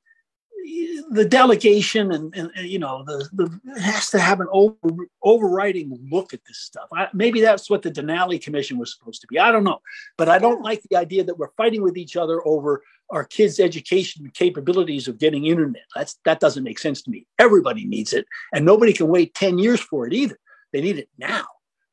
the 1.11 1.25
delegation 1.25 2.13
and, 2.13 2.35
and, 2.37 2.51
and, 2.57 2.69
you 2.69 2.79
know 2.79 3.05
the, 3.05 3.29
the 3.33 3.81
has 3.81 4.11
to 4.11 4.19
have 4.19 4.41
an 4.41 4.49
over, 4.51 4.77
overriding 5.23 5.97
look 6.11 6.35
at 6.35 6.45
this 6.47 6.59
stuff. 6.59 6.89
I, 6.93 7.09
maybe 7.13 7.41
that's 7.41 7.71
what 7.71 7.83
the 7.83 7.91
Denali 7.91 8.43
Commission 8.43 8.79
was 8.79 8.93
supposed 8.93 9.21
to 9.21 9.27
be. 9.29 9.39
I 9.39 9.53
don't 9.53 9.65
know, 9.65 9.81
but 10.17 10.29
I 10.29 10.39
don't 10.39 10.63
like 10.63 10.83
the 10.83 10.97
idea 10.97 11.25
that 11.25 11.39
we're 11.39 11.53
fighting 11.57 11.83
with 11.83 11.97
each 11.97 12.17
other 12.17 12.47
over 12.47 12.83
our 13.11 13.25
kids' 13.25 13.61
education 13.61 14.31
capabilities 14.35 15.07
of 15.07 15.19
getting 15.19 15.47
internet. 15.47 15.85
That's 15.95 16.19
that 16.25 16.41
doesn't 16.41 16.65
make 16.65 16.79
sense 16.79 17.03
to 17.03 17.11
me. 17.11 17.27
Everybody 17.39 17.85
needs 17.85 18.13
it, 18.13 18.27
and 18.53 18.65
nobody 18.65 18.93
can 18.93 19.09
wait 19.09 19.35
ten 19.35 19.59
years 19.59 19.81
for 19.81 20.07
it 20.07 20.13
either. 20.13 20.39
They 20.73 20.81
need 20.81 20.99
it 20.99 21.09
now. 21.19 21.47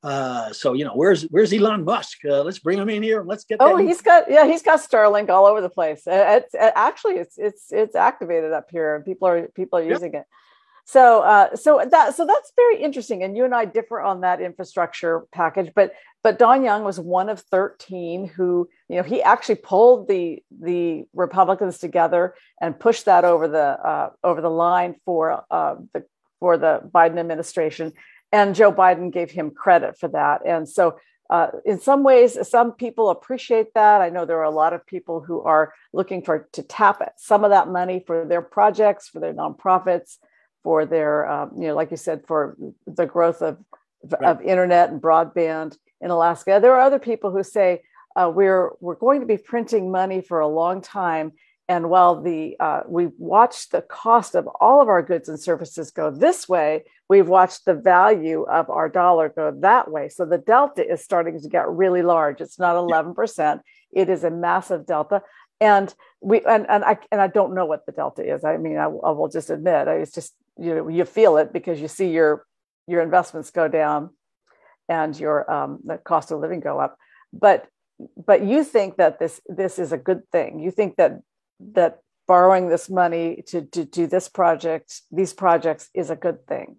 Uh, 0.04 0.52
so 0.52 0.74
you 0.74 0.84
know, 0.84 0.92
where's 0.94 1.24
where's 1.24 1.54
Elon 1.54 1.86
Musk? 1.86 2.20
Uh, 2.26 2.44
let's 2.44 2.60
bring 2.60 2.78
him 2.78 2.90
in 2.90 3.02
here 3.02 3.22
and 3.22 3.30
let's 3.30 3.46
get. 3.46 3.58
Oh, 3.62 3.78
he's 3.78 4.02
got 4.02 4.30
yeah, 4.30 4.46
he's 4.46 4.62
got 4.62 4.80
Starlink 4.80 5.30
all 5.30 5.46
over 5.46 5.62
the 5.62 5.70
place. 5.70 6.06
Uh, 6.06 6.42
it's 6.42 6.54
uh, 6.54 6.72
actually 6.76 7.16
it's 7.16 7.38
it's 7.38 7.72
it's 7.72 7.96
activated 7.96 8.52
up 8.52 8.68
here, 8.70 8.96
and 8.96 9.06
people 9.06 9.30
are 9.30 9.48
people 9.50 9.80
are 9.80 9.84
using 9.84 10.14
it. 10.14 10.26
So 10.86 11.22
uh, 11.22 11.56
so 11.56 11.82
that 11.90 12.16
so 12.16 12.26
that's 12.26 12.52
very 12.58 12.82
interesting, 12.82 13.24
and 13.24 13.38
you 13.38 13.46
and 13.46 13.56
I 13.56 13.64
differ 13.64 14.02
on 14.02 14.22
that 14.22 14.42
infrastructure 14.42 15.22
package. 15.32 15.72
But 15.74 15.94
but 16.22 16.38
Don 16.38 16.64
Young 16.66 16.84
was 16.84 17.00
one 17.00 17.30
of 17.30 17.40
thirteen 17.40 18.28
who 18.28 18.68
you 18.90 18.98
know 18.98 19.04
he 19.04 19.24
actually 19.24 19.56
pulled 19.56 20.10
the 20.10 20.44
the 20.52 21.06
Republicans 21.14 21.78
together 21.78 22.36
and 22.60 22.78
pushed 22.78 23.06
that 23.06 23.24
over 23.24 23.48
the 23.48 23.64
uh, 23.64 24.10
over 24.22 24.42
the 24.42 24.50
line 24.50 24.96
for 25.06 25.46
uh, 25.50 25.76
the 25.94 26.04
for 26.42 26.58
the 26.58 26.82
Biden 26.94 27.18
administration 27.18 27.94
and 28.34 28.56
Joe 28.56 28.74
Biden 28.74 29.14
gave 29.14 29.32
him 29.32 29.52
credit 29.52 29.98
for 29.98 30.10
that. 30.10 30.42
And 30.46 30.68
so, 30.68 31.00
uh, 31.30 31.48
in 31.66 31.80
some 31.80 32.04
ways, 32.04 32.38
some 32.48 32.74
people 32.74 33.10
appreciate 33.10 33.74
that. 33.76 34.02
I 34.02 34.10
know 34.10 34.26
there 34.26 34.40
are 34.40 34.44
a 34.44 34.50
lot 34.50 34.74
of 34.74 34.86
people 34.86 35.22
who 35.22 35.42
are 35.42 35.74
looking 35.94 36.22
for 36.22 36.50
to 36.52 36.64
tap 36.64 37.00
it, 37.00 37.14
some 37.16 37.46
of 37.46 37.52
that 37.52 37.70
money 37.70 38.04
for 38.06 38.26
their 38.26 38.42
projects, 38.42 39.08
for 39.08 39.20
their 39.22 39.34
nonprofits, 39.34 40.18
for 40.64 40.86
their, 40.86 41.30
um, 41.32 41.52
you 41.56 41.68
know, 41.68 41.76
like 41.76 41.92
you 41.92 41.98
said, 41.98 42.26
for 42.28 42.58
the 42.86 43.06
growth 43.06 43.42
of, 43.42 43.58
right. 44.12 44.24
of 44.24 44.42
internet 44.42 44.90
and 44.90 45.02
broadband 45.02 45.78
in 46.02 46.10
Alaska. 46.10 46.60
There 46.62 46.74
are 46.74 46.82
other 46.82 47.00
people 47.00 47.32
who 47.32 47.44
say 47.44 47.82
uh, 48.16 48.32
we're 48.34 48.72
we're 48.80 48.96
going 48.96 49.22
to 49.22 49.26
be 49.26 49.38
printing 49.38 49.92
money 49.92 50.22
for 50.22 50.40
a 50.40 50.48
long 50.48 50.82
time, 50.82 51.32
and 51.70 51.90
while 51.90 52.22
the 52.22 52.58
uh, 52.60 52.82
we've 52.88 53.14
watched 53.18 53.72
the 53.72 53.82
cost 53.82 54.36
of 54.36 54.48
all 54.60 54.82
of 54.82 54.90
our 54.90 55.02
goods 55.02 55.30
and 55.30 55.40
services 55.40 55.92
go 55.92 56.12
this 56.12 56.50
way, 56.50 56.84
we've 57.08 57.30
watched 57.30 57.66
the 57.66 57.74
value 57.74 58.44
of 58.44 58.70
our 58.70 58.90
dollar 58.90 59.30
go 59.30 59.56
that 59.62 59.90
way. 59.90 60.10
So 60.10 60.26
the 60.26 60.38
delta 60.38 60.86
is 60.86 61.02
starting 61.02 61.40
to 61.40 61.48
get 61.48 61.70
really 61.70 62.02
large. 62.02 62.42
It's 62.42 62.60
not 62.60 62.76
11%. 62.76 63.62
It 63.94 64.10
is 64.10 64.26
a 64.26 64.30
massive 64.30 64.86
delta. 64.86 65.22
And 65.62 65.94
we 66.20 66.42
and, 66.42 66.70
and 66.70 66.84
I 66.84 66.98
and 67.12 67.22
I 67.22 67.28
don't 67.28 67.56
know 67.56 67.66
what 67.66 67.86
the 67.86 67.94
delta 67.94 68.24
is. 68.24 68.44
I 68.44 68.58
mean, 68.58 68.78
I, 68.78 68.86
I 68.86 69.12
will 69.12 69.30
just 69.30 69.50
admit 69.50 69.88
it's 69.88 70.12
just 70.12 70.34
you 70.60 70.76
know 70.76 70.88
you 70.90 71.06
feel 71.06 71.38
it 71.38 71.54
because 71.54 71.80
you 71.80 71.88
see 71.88 72.10
your 72.10 72.46
your 72.88 73.02
investments 73.02 73.52
go 73.52 73.70
down 73.70 74.10
and 74.90 75.18
your 75.18 75.50
um, 75.50 75.80
the 75.86 75.98
cost 75.98 76.32
of 76.32 76.40
living 76.40 76.60
go 76.60 76.80
up. 76.80 76.98
But 77.32 77.68
but 78.18 78.44
you 78.44 78.66
think 78.66 78.98
that 78.98 79.20
this 79.20 79.40
this 79.48 79.80
is 79.80 79.94
a 79.94 79.98
good 79.98 80.30
thing. 80.32 80.60
You 80.60 80.72
think 80.72 80.98
that 80.98 81.22
that 81.60 82.00
borrowing 82.28 82.70
this 82.70 82.90
money 82.90 83.44
to, 83.48 83.62
to 83.62 83.86
do 83.86 84.08
this 84.08 84.30
project, 84.30 85.02
these 85.12 85.34
projects 85.34 85.90
is 85.94 86.10
a 86.10 86.16
good 86.16 86.48
thing? 86.48 86.78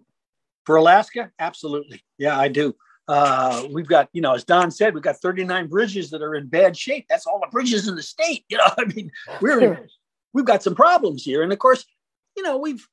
For 0.65 0.75
Alaska, 0.75 1.31
absolutely. 1.39 2.03
Yeah, 2.17 2.37
I 2.37 2.47
do. 2.47 2.75
Uh, 3.07 3.67
we've 3.71 3.87
got, 3.87 4.09
you 4.13 4.21
know, 4.21 4.33
as 4.33 4.43
Don 4.43 4.71
said, 4.71 4.93
we've 4.93 5.03
got 5.03 5.17
39 5.17 5.67
bridges 5.67 6.09
that 6.09 6.23
are 6.23 6.33
in 6.33 6.47
bad 6.47 6.75
shape. 6.75 7.05
That's 7.07 7.27
all 7.27 7.39
the 7.39 7.47
bridges 7.51 7.87
in 7.87 7.95
the 7.95 8.03
state. 8.03 8.45
You 8.49 8.57
know, 8.57 8.69
I 8.77 8.85
mean, 8.85 9.11
we're 9.41 9.87
we've 10.33 10.45
got 10.45 10.63
some 10.63 10.75
problems 10.75 11.23
here, 11.23 11.43
and 11.43 11.51
of 11.51 11.59
course, 11.59 11.85
you 12.35 12.43
know, 12.43 12.57
we've 12.57 12.85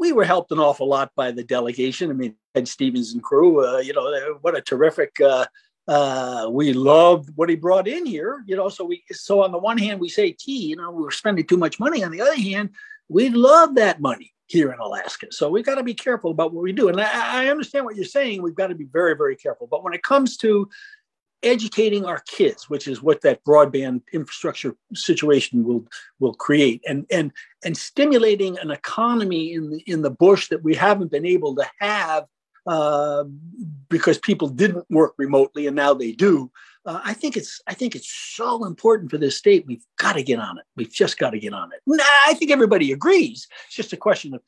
we 0.00 0.12
were 0.12 0.24
helped 0.24 0.52
an 0.52 0.58
awful 0.58 0.88
lot 0.88 1.10
by 1.16 1.30
the 1.30 1.44
delegation. 1.44 2.10
I 2.10 2.14
mean, 2.14 2.36
Ted 2.54 2.68
Stevens 2.68 3.12
and 3.12 3.22
crew. 3.22 3.66
Uh, 3.66 3.78
you 3.78 3.92
know, 3.92 4.38
what 4.40 4.56
a 4.56 4.60
terrific 4.60 5.20
uh, 5.20 5.46
uh, 5.86 6.48
we 6.50 6.72
loved 6.72 7.30
what 7.34 7.50
he 7.50 7.56
brought 7.56 7.86
in 7.86 8.06
here, 8.06 8.42
you 8.46 8.56
know. 8.56 8.68
So 8.68 8.84
we, 8.84 9.04
so 9.12 9.42
on 9.42 9.52
the 9.52 9.58
one 9.58 9.78
hand, 9.78 10.00
we 10.00 10.08
say, 10.08 10.32
"Gee, 10.32 10.68
you 10.68 10.76
know, 10.76 10.90
we're 10.90 11.10
spending 11.10 11.46
too 11.46 11.56
much 11.56 11.78
money." 11.78 12.02
On 12.02 12.10
the 12.10 12.20
other 12.20 12.36
hand, 12.36 12.70
we 13.08 13.28
love 13.28 13.74
that 13.74 14.00
money 14.00 14.32
here 14.46 14.72
in 14.72 14.78
Alaska. 14.78 15.26
So 15.30 15.50
we've 15.50 15.64
got 15.64 15.76
to 15.76 15.82
be 15.82 15.94
careful 15.94 16.30
about 16.30 16.52
what 16.52 16.62
we 16.62 16.72
do. 16.72 16.88
And 16.88 17.00
I, 17.00 17.44
I 17.44 17.48
understand 17.48 17.84
what 17.84 17.96
you're 17.96 18.04
saying. 18.04 18.42
We've 18.42 18.54
got 18.54 18.68
to 18.68 18.74
be 18.74 18.84
very, 18.84 19.16
very 19.16 19.36
careful. 19.36 19.66
But 19.66 19.82
when 19.82 19.94
it 19.94 20.02
comes 20.02 20.36
to 20.38 20.68
educating 21.42 22.06
our 22.06 22.20
kids, 22.26 22.70
which 22.70 22.88
is 22.88 23.02
what 23.02 23.20
that 23.20 23.44
broadband 23.44 24.00
infrastructure 24.12 24.74
situation 24.94 25.64
will 25.64 25.86
will 26.18 26.34
create, 26.34 26.82
and 26.88 27.06
and 27.10 27.30
and 27.64 27.76
stimulating 27.76 28.58
an 28.58 28.70
economy 28.70 29.52
in 29.52 29.70
the 29.70 29.82
in 29.86 30.00
the 30.00 30.10
bush 30.10 30.48
that 30.48 30.64
we 30.64 30.74
haven't 30.74 31.10
been 31.10 31.26
able 31.26 31.54
to 31.56 31.66
have 31.78 32.24
uh, 32.66 33.24
because 33.88 34.18
people 34.18 34.48
didn't 34.48 34.86
work 34.90 35.14
remotely 35.18 35.66
and 35.66 35.76
now 35.76 35.94
they 35.94 36.12
do. 36.12 36.50
Uh, 36.86 37.00
I 37.02 37.14
think 37.14 37.36
it's 37.36 37.60
I 37.66 37.74
think 37.74 37.94
it's 37.94 38.10
so 38.10 38.64
important 38.64 39.10
for 39.10 39.18
this 39.18 39.38
state. 39.38 39.64
We've 39.66 39.84
got 39.98 40.14
to 40.14 40.22
get 40.22 40.38
on 40.38 40.58
it. 40.58 40.64
We've 40.76 40.92
just 40.92 41.18
got 41.18 41.30
to 41.30 41.38
get 41.38 41.54
on 41.54 41.72
it. 41.72 41.80
Nah, 41.86 42.04
I 42.26 42.34
think 42.34 42.50
everybody 42.50 42.92
agrees. 42.92 43.48
It's 43.66 43.76
just 43.76 43.92
a 43.92 43.96
question 43.96 44.34
of 44.34 44.42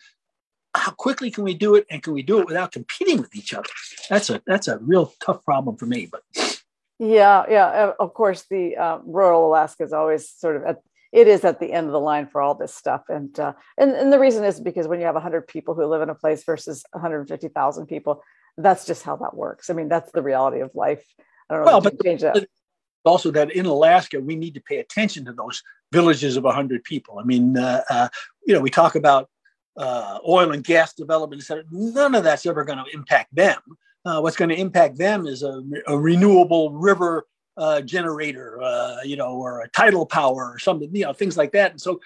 how 0.75 0.91
quickly 0.93 1.31
can 1.31 1.45
we 1.45 1.55
do 1.55 1.75
it, 1.75 1.87
and 1.91 2.03
can 2.03 2.13
we 2.13 2.23
do 2.23 2.39
it 2.41 2.47
without 2.47 2.73
competing 2.73 3.21
with 3.21 3.35
each 3.35 3.55
other? 3.55 3.71
That's 4.11 4.29
a 4.29 4.43
that's 4.47 4.69
a 4.69 4.79
real 4.79 5.15
tough 5.25 5.43
problem 5.45 5.77
for 5.77 5.87
me. 5.87 6.11
But 6.13 6.23
yeah, 6.99 7.45
yeah. 7.49 7.93
Of 7.99 8.13
course, 8.13 8.45
the 8.51 8.77
uh, 8.77 8.99
rural 9.07 9.47
Alaska 9.47 9.85
is 9.85 9.95
always 9.95 10.29
sort 10.29 10.57
of 10.57 10.65
at 10.65 10.83
it 11.17 11.29
is 11.29 11.47
at 11.47 11.61
the 11.61 11.73
end 11.73 11.87
of 11.87 11.93
the 11.93 12.01
line 12.01 12.27
for 12.27 12.43
all 12.43 12.55
this 12.55 12.75
stuff. 12.75 13.05
And 13.09 13.41
uh, 13.41 13.55
and, 13.79 13.93
and 13.93 14.13
the 14.13 14.19
reason 14.19 14.45
is 14.45 14.61
because 14.61 14.87
when 14.87 15.01
you 15.01 15.07
have 15.07 15.15
100 15.15 15.49
people 15.49 15.75
who 15.75 15.87
live 15.87 16.03
in 16.03 16.11
a 16.11 16.15
place 16.15 16.45
versus 16.45 16.85
150,000 16.93 17.87
people, 17.87 18.23
that's 18.59 18.85
just 18.85 19.03
how 19.03 19.17
that 19.17 19.35
works. 19.35 19.71
I 19.71 19.73
mean, 19.73 19.89
that's 19.89 20.13
the 20.13 20.23
reality 20.23 20.61
of 20.61 20.73
life. 20.75 21.03
I 21.49 21.55
don't 21.55 21.65
know. 21.65 21.73
Well, 21.73 21.81
but 21.81 22.03
change 22.05 22.21
that. 22.21 22.47
Also, 23.07 23.31
that 23.31 23.51
in 23.53 23.65
Alaska, 23.65 24.21
we 24.21 24.37
need 24.37 24.53
to 24.55 24.61
pay 24.61 24.79
attention 24.79 25.25
to 25.25 25.33
those 25.33 25.63
villages 25.91 26.37
of 26.37 26.45
100 26.45 26.85
people. 26.85 27.19
I 27.19 27.23
mean, 27.23 27.57
uh, 27.57 27.83
uh, 27.89 28.09
you 28.47 28.53
know, 28.53 28.61
we 28.61 28.69
talk 28.69 28.95
about 28.95 29.31
uh, 29.79 30.19
oil 30.29 30.53
and 30.53 30.63
gas 30.63 30.93
development, 30.93 31.41
etc. 31.41 31.65
None 31.71 32.15
of 32.15 32.25
that's 32.25 32.45
ever 32.45 32.65
going 32.65 32.79
to 32.79 32.85
impact 32.93 33.35
them. 33.35 33.59
Uh, 34.05 34.21
what's 34.21 34.37
going 34.37 34.51
to 34.51 34.61
impact 34.61 34.99
them 34.99 35.27
is 35.27 35.43
a, 35.43 35.63
a 35.87 35.97
renewable 35.97 36.73
river 36.73 37.27
uh, 37.57 37.81
generator, 37.81 38.61
uh, 38.63 38.99
you 39.05 39.17
know, 39.17 39.37
or 39.37 39.61
a 39.61 39.69
tidal 39.71 40.07
power 40.07 40.53
or 40.53 40.59
something, 40.59 40.95
you 40.95 41.05
know, 41.05 41.13
things 41.13 41.37
like 41.37 41.53
that. 41.53 41.73
And 41.73 41.81
so 41.81 42.01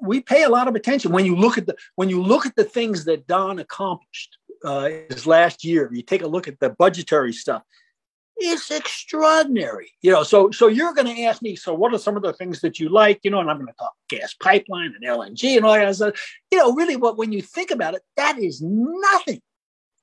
we 0.00 0.20
pay 0.20 0.44
a 0.44 0.48
lot 0.48 0.68
of 0.68 0.74
attention 0.74 1.12
when 1.12 1.26
you 1.26 1.36
look 1.36 1.58
at 1.58 1.66
the 1.66 1.76
when 1.96 2.08
you 2.08 2.22
look 2.22 2.46
at 2.46 2.56
the 2.56 2.64
things 2.64 3.04
that 3.04 3.26
Don 3.26 3.58
accomplished 3.58 4.38
uh, 4.64 4.88
his 5.08 5.26
last 5.26 5.64
year. 5.64 5.90
You 5.92 6.02
take 6.02 6.22
a 6.22 6.26
look 6.26 6.48
at 6.48 6.60
the 6.60 6.70
budgetary 6.70 7.32
stuff. 7.32 7.62
It's 8.38 8.70
extraordinary, 8.70 9.92
you 10.02 10.12
know. 10.12 10.22
So, 10.22 10.50
so 10.50 10.68
you're 10.68 10.92
going 10.92 11.06
to 11.06 11.22
ask 11.22 11.40
me. 11.40 11.56
So, 11.56 11.72
what 11.72 11.94
are 11.94 11.98
some 11.98 12.16
of 12.16 12.22
the 12.22 12.34
things 12.34 12.60
that 12.60 12.78
you 12.78 12.90
like, 12.90 13.20
you 13.22 13.30
know? 13.30 13.40
And 13.40 13.50
I'm 13.50 13.56
going 13.56 13.68
to 13.68 13.72
talk 13.78 13.94
gas 14.10 14.34
pipeline 14.34 14.92
and 14.94 15.04
LNG 15.04 15.56
and 15.56 15.64
all 15.64 15.74
that 15.74 15.96
stuff. 15.96 16.20
You 16.50 16.58
know, 16.58 16.74
really, 16.74 16.96
what 16.96 17.16
when 17.16 17.32
you 17.32 17.40
think 17.40 17.70
about 17.70 17.94
it, 17.94 18.02
that 18.16 18.38
is 18.38 18.60
nothing 18.62 19.40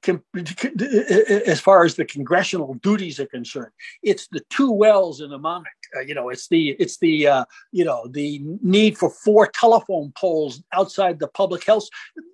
as 0.07 1.59
far 1.59 1.85
as 1.85 1.95
the 1.95 2.05
congressional 2.05 2.73
duties 2.75 3.19
are 3.19 3.25
concerned. 3.25 3.71
It's 4.01 4.27
the 4.27 4.41
two 4.49 4.71
wells 4.71 5.21
in 5.21 5.29
the 5.29 5.37
Monarch. 5.37 5.67
Uh, 5.95 6.01
you 6.01 6.15
know, 6.15 6.29
it's 6.29 6.47
the 6.47 6.71
it's 6.79 6.97
the 6.97 7.27
uh, 7.27 7.45
you 7.71 7.85
know 7.85 8.07
the 8.07 8.41
need 8.61 8.97
for 8.97 9.09
four 9.09 9.47
telephone 9.47 10.11
poles 10.15 10.61
outside 10.73 11.19
the 11.19 11.27
public 11.27 11.63
health. 11.63 11.87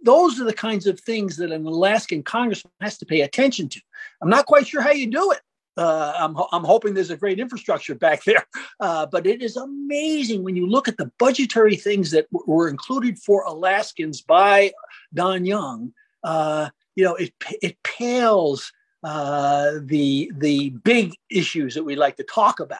Those 0.03 0.39
are 0.39 0.45
the 0.45 0.53
kinds 0.53 0.87
of 0.87 0.99
things 0.99 1.37
that 1.37 1.51
an 1.51 1.65
Alaskan 1.65 2.23
congressman 2.23 2.71
has 2.81 2.97
to 2.99 3.05
pay 3.05 3.21
attention 3.21 3.69
to. 3.69 3.81
I'm 4.21 4.29
not 4.29 4.45
quite 4.45 4.67
sure 4.67 4.81
how 4.81 4.91
you 4.91 5.07
do 5.07 5.31
it. 5.31 5.41
Uh, 5.77 6.13
I'm, 6.17 6.35
I'm 6.51 6.65
hoping 6.65 6.93
there's 6.93 7.09
a 7.09 7.15
great 7.15 7.39
infrastructure 7.39 7.95
back 7.95 8.23
there. 8.23 8.45
Uh, 8.81 9.05
but 9.05 9.27
it 9.27 9.41
is 9.41 9.57
amazing 9.57 10.41
when 10.41 10.55
you 10.55 10.65
look 10.65 10.87
at 10.87 10.95
the 10.95 11.11
budgetary 11.19 11.75
things 11.75 12.11
that 12.11 12.31
w- 12.31 12.45
were 12.49 12.69
included 12.69 13.19
for 13.19 13.43
Alaskans 13.43 14.21
by 14.21 14.71
Don 15.13 15.43
Young. 15.43 15.91
Uh, 16.23 16.69
you 16.95 17.03
know, 17.03 17.15
it 17.15 17.33
it 17.61 17.77
pales 17.83 18.71
uh, 19.03 19.71
the 19.83 20.31
the 20.37 20.69
big 20.83 21.13
issues 21.29 21.73
that 21.75 21.83
we 21.83 21.95
like 21.95 22.17
to 22.17 22.23
talk 22.23 22.59
about, 22.59 22.79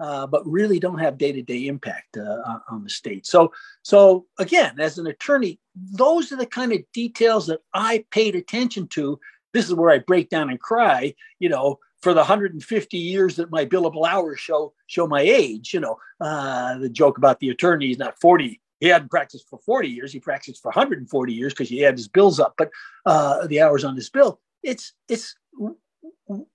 uh, 0.00 0.26
but 0.26 0.46
really 0.46 0.78
don't 0.78 0.98
have 0.98 1.18
day 1.18 1.32
to 1.32 1.42
day 1.42 1.66
impact 1.66 2.16
uh, 2.16 2.58
on 2.70 2.84
the 2.84 2.90
state. 2.90 3.26
So 3.26 3.52
so 3.82 4.26
again, 4.38 4.78
as 4.78 4.98
an 4.98 5.06
attorney, 5.06 5.58
those 5.74 6.32
are 6.32 6.36
the 6.36 6.46
kind 6.46 6.72
of 6.72 6.80
details 6.92 7.46
that 7.46 7.60
I 7.72 8.04
paid 8.10 8.34
attention 8.34 8.88
to. 8.88 9.18
This 9.52 9.66
is 9.66 9.74
where 9.74 9.90
I 9.90 9.98
break 9.98 10.30
down 10.30 10.50
and 10.50 10.60
cry. 10.60 11.14
You 11.38 11.48
know, 11.48 11.78
for 12.02 12.12
the 12.12 12.20
150 12.20 12.98
years 12.98 13.36
that 13.36 13.50
my 13.50 13.64
billable 13.64 14.06
hours 14.06 14.38
show 14.38 14.74
show 14.86 15.06
my 15.06 15.22
age. 15.22 15.72
You 15.72 15.80
know, 15.80 15.96
uh, 16.20 16.76
the 16.78 16.90
joke 16.90 17.16
about 17.16 17.40
the 17.40 17.48
attorney 17.48 17.90
is 17.90 17.98
not 17.98 18.20
40 18.20 18.60
he 18.84 18.90
hadn't 18.90 19.10
practiced 19.10 19.48
for 19.48 19.58
40 19.58 19.88
years. 19.88 20.12
He 20.12 20.20
practiced 20.20 20.60
for 20.60 20.68
140 20.68 21.32
years 21.32 21.54
because 21.54 21.70
he 21.70 21.78
had 21.80 21.96
his 21.96 22.06
bills 22.06 22.38
up, 22.38 22.54
but 22.58 22.70
uh, 23.06 23.46
the 23.46 23.62
hours 23.62 23.82
on 23.82 23.96
his 23.96 24.10
bill. 24.10 24.40
It's 24.62 24.92
it's 25.08 25.34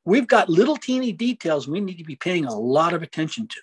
we've 0.05 0.27
got 0.27 0.47
little 0.47 0.77
teeny 0.77 1.11
details 1.11 1.67
we 1.67 1.81
need 1.81 1.97
to 1.97 2.03
be 2.03 2.15
paying 2.15 2.45
a 2.45 2.55
lot 2.55 2.93
of 2.93 3.01
attention 3.01 3.47
to, 3.47 3.59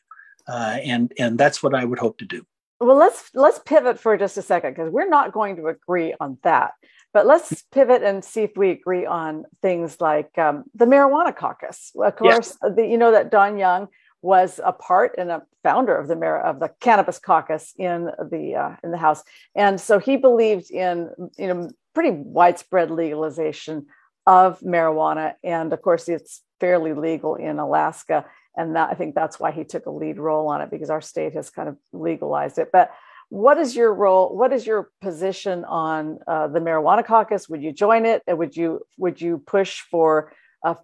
uh, 0.49 0.79
and 0.83 1.13
and 1.17 1.39
that's 1.39 1.63
what 1.63 1.75
I 1.75 1.85
would 1.85 2.01
hope 2.01 2.19
to 2.19 2.25
do. 2.25 2.45
well 2.81 2.97
let's 2.97 3.31
let's 3.35 3.61
pivot 3.61 4.01
for 4.01 4.17
just 4.17 4.37
a 4.37 4.43
second 4.43 4.73
because 4.73 4.93
we're 4.93 5.09
not 5.09 5.33
going 5.33 5.57
to 5.57 5.67
agree 5.69 6.15
on 6.21 6.39
that 6.43 6.73
but 7.15 7.27
let's 7.27 7.63
pivot 7.73 8.03
and 8.03 8.25
see 8.25 8.43
if 8.43 8.53
we 8.57 8.71
agree 8.71 9.07
on 9.07 9.45
things 9.63 10.01
like 10.01 10.37
um, 10.39 10.65
the 10.75 10.85
marijuana 10.85 11.35
caucus 11.35 11.93
of 11.97 12.17
course 12.17 12.51
yes. 12.63 12.75
the, 12.77 12.85
you 12.87 12.99
know 12.99 13.13
that 13.13 13.31
don 13.31 13.59
young 13.59 13.89
was 14.23 14.61
a 14.65 14.73
part 14.73 15.15
and 15.19 15.31
a 15.31 15.43
founder 15.67 15.97
of 15.97 16.07
the 16.09 16.17
of 16.51 16.61
the 16.61 16.71
cannabis 16.81 17.19
caucus 17.19 17.75
in 17.77 18.11
the 18.31 18.55
uh, 18.55 18.77
in 18.85 18.91
the 18.91 19.03
house 19.07 19.23
and 19.55 19.81
so 19.81 19.99
he 19.99 20.17
believed 20.17 20.71
in 20.71 21.11
you 21.39 21.49
know 21.49 21.71
pretty 21.95 22.11
widespread 22.11 22.91
legalization 22.91 23.87
of 24.27 24.61
marijuana 24.61 25.35
and 25.43 25.73
of 25.73 25.81
course 25.83 26.09
it's 26.09 26.43
fairly 26.61 26.93
legal 26.93 27.35
in 27.35 27.59
alaska 27.59 28.25
and 28.57 28.75
that, 28.75 28.89
I 28.91 28.95
think 28.95 29.15
that's 29.15 29.39
why 29.39 29.53
he 29.53 29.65
took 29.65 29.87
a 29.87 29.91
lead 29.91 30.19
role 30.19 30.49
on 30.49 30.63
it 30.63 30.71
because 30.71 30.91
our 30.91 31.03
state 31.03 31.35
has 31.35 31.51
kind 31.51 31.69
of 31.69 31.77
legalized 31.93 32.59
it. 32.59 32.71
But 32.73 32.91
what 33.29 33.59
is 33.59 33.77
your 33.77 33.93
role? 33.93 34.35
What 34.35 34.53
is 34.53 34.67
your 34.67 34.91
position 35.01 35.65
on 35.65 36.19
uh, 36.27 36.49
the 36.49 36.61
marijuana 36.61 37.05
caucus? 37.05 37.49
Would 37.49 37.63
you 37.63 37.73
join 37.73 38.07
it? 38.07 38.23
Would 38.27 38.57
you 38.57 38.81
would 38.97 39.21
you 39.21 39.43
push 39.47 39.81
for 39.81 40.33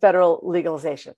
federal 0.00 0.40
legalization? 0.42 1.14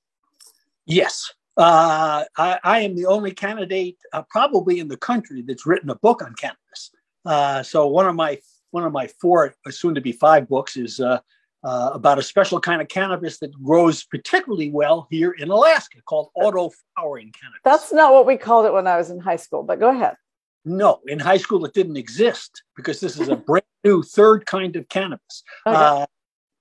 Yes, 0.87 1.33
uh, 1.57 2.25
I, 2.37 2.59
I, 2.65 2.81
am 2.81 2.97
the 2.97 3.07
only 3.07 3.31
candidate 3.31 3.97
uh, 4.13 4.23
probably 4.29 4.81
in 4.81 4.89
the 4.89 4.97
country 4.97 5.43
that's 5.43 5.67
written 5.67 5.91
a 5.91 5.95
book 5.95 6.23
on 6.23 6.35
cannabis. 6.35 6.91
Uh, 7.25 7.63
so 7.63 7.87
one 7.87 8.07
of 8.07 8.15
my 8.15 8.39
one 8.73 8.85
of 8.85 8.93
my 8.93 9.07
four, 9.21 9.55
soon 9.71 9.95
to 9.95 10.01
be 10.01 10.11
five 10.11 10.49
books, 10.49 10.77
is 10.77 10.99
uh, 10.99 11.21
uh, 11.63 11.91
about 11.95 12.19
a 12.19 12.23
special 12.23 12.61
kind 12.61 12.83
of 12.83 12.89
cannabis 12.89 13.39
that 13.39 13.53
grows 13.63 14.03
particularly 14.05 14.71
well 14.71 15.07
here 15.11 15.31
in 15.31 15.49
Alaska 15.49 15.99
called 16.05 16.31
auto 16.35 16.71
flowering 16.97 17.33
cannabis. 17.33 17.61
That's 17.65 17.93
not 17.93 18.13
what 18.13 18.27
we 18.27 18.37
called 18.37 18.67
it 18.67 18.73
when 18.73 18.89
I 18.89 18.97
was 18.97 19.11
in 19.11 19.21
high 19.21 19.37
school, 19.37 19.63
but 19.63 19.79
go 19.79 19.91
ahead. 19.91 20.17
No, 20.65 21.01
in 21.07 21.21
high 21.21 21.37
school 21.37 21.65
it 21.65 21.73
didn't 21.73 21.97
exist 21.97 22.65
because 22.77 22.99
this 22.99 23.21
is 23.21 23.29
a 23.29 23.37
brand 23.37 23.65
new 23.85 24.03
third 24.03 24.45
kind 24.45 24.75
of 24.77 24.89
cannabis. 24.89 25.45
Okay. 25.67 25.77
Uh, 25.77 26.07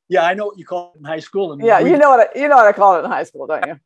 yeah, 0.08 0.25
I 0.25 0.36
know 0.36 0.45
what 0.45 0.60
you 0.60 0.65
call 0.65 0.93
it 0.95 0.99
in 0.99 1.06
high 1.06 1.19
school. 1.19 1.58
yeah, 1.63 1.82
we, 1.82 1.89
you 1.89 1.97
know 1.97 2.12
what 2.12 2.19
I, 2.19 2.39
you 2.39 2.47
know 2.47 2.58
what 2.58 2.67
I 2.67 2.73
call 2.73 2.97
it 2.97 3.03
in 3.03 3.10
high 3.10 3.23
school, 3.23 3.47
don't 3.47 3.65
you? 3.65 3.79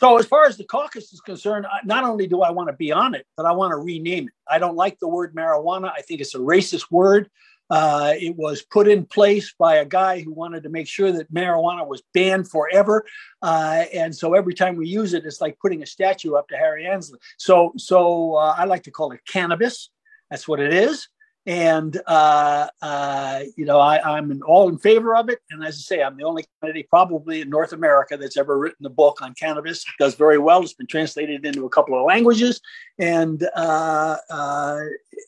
So 0.00 0.16
as 0.16 0.24
far 0.24 0.46
as 0.46 0.56
the 0.56 0.64
caucus 0.64 1.12
is 1.12 1.20
concerned, 1.20 1.66
not 1.84 2.04
only 2.04 2.26
do 2.26 2.40
I 2.40 2.50
want 2.50 2.68
to 2.68 2.72
be 2.72 2.90
on 2.90 3.14
it, 3.14 3.26
but 3.36 3.44
I 3.44 3.52
want 3.52 3.72
to 3.72 3.76
rename 3.76 4.28
it. 4.28 4.34
I 4.48 4.58
don't 4.58 4.74
like 4.74 4.98
the 4.98 5.08
word 5.08 5.34
marijuana. 5.34 5.92
I 5.94 6.00
think 6.00 6.22
it's 6.22 6.34
a 6.34 6.38
racist 6.38 6.90
word. 6.90 7.30
Uh, 7.68 8.14
it 8.18 8.34
was 8.34 8.62
put 8.62 8.88
in 8.88 9.04
place 9.04 9.54
by 9.58 9.76
a 9.76 9.84
guy 9.84 10.20
who 10.20 10.32
wanted 10.32 10.62
to 10.62 10.70
make 10.70 10.88
sure 10.88 11.12
that 11.12 11.32
marijuana 11.32 11.86
was 11.86 12.02
banned 12.14 12.50
forever. 12.50 13.04
Uh, 13.42 13.84
and 13.92 14.16
so 14.16 14.34
every 14.34 14.54
time 14.54 14.74
we 14.74 14.88
use 14.88 15.12
it, 15.12 15.26
it's 15.26 15.40
like 15.40 15.58
putting 15.60 15.82
a 15.82 15.86
statue 15.86 16.34
up 16.34 16.48
to 16.48 16.56
Harry 16.56 16.84
Anslinger. 16.84 17.18
So, 17.36 17.72
so 17.76 18.36
uh, 18.36 18.54
I 18.56 18.64
like 18.64 18.84
to 18.84 18.90
call 18.90 19.12
it 19.12 19.20
cannabis. 19.28 19.90
That's 20.30 20.48
what 20.48 20.60
it 20.60 20.72
is. 20.72 21.08
And, 21.46 22.00
uh, 22.06 22.68
uh, 22.82 23.40
you 23.56 23.64
know, 23.64 23.78
I, 23.78 24.18
am 24.18 24.42
all 24.46 24.68
in 24.68 24.78
favor 24.78 25.16
of 25.16 25.30
it. 25.30 25.40
And 25.50 25.64
as 25.64 25.76
I 25.76 25.80
say, 25.80 26.02
I'm 26.02 26.16
the 26.16 26.24
only 26.24 26.44
candidate 26.60 26.88
probably 26.90 27.40
in 27.40 27.48
North 27.48 27.72
America 27.72 28.16
that's 28.16 28.36
ever 28.36 28.58
written 28.58 28.84
a 28.84 28.90
book 28.90 29.22
on 29.22 29.34
cannabis. 29.34 29.80
It 29.80 29.94
does 29.98 30.14
very 30.14 30.38
well. 30.38 30.62
It's 30.62 30.74
been 30.74 30.86
translated 30.86 31.44
into 31.46 31.64
a 31.64 31.70
couple 31.70 31.98
of 31.98 32.04
languages. 32.04 32.60
And 32.98 33.42
uh, 33.56 34.16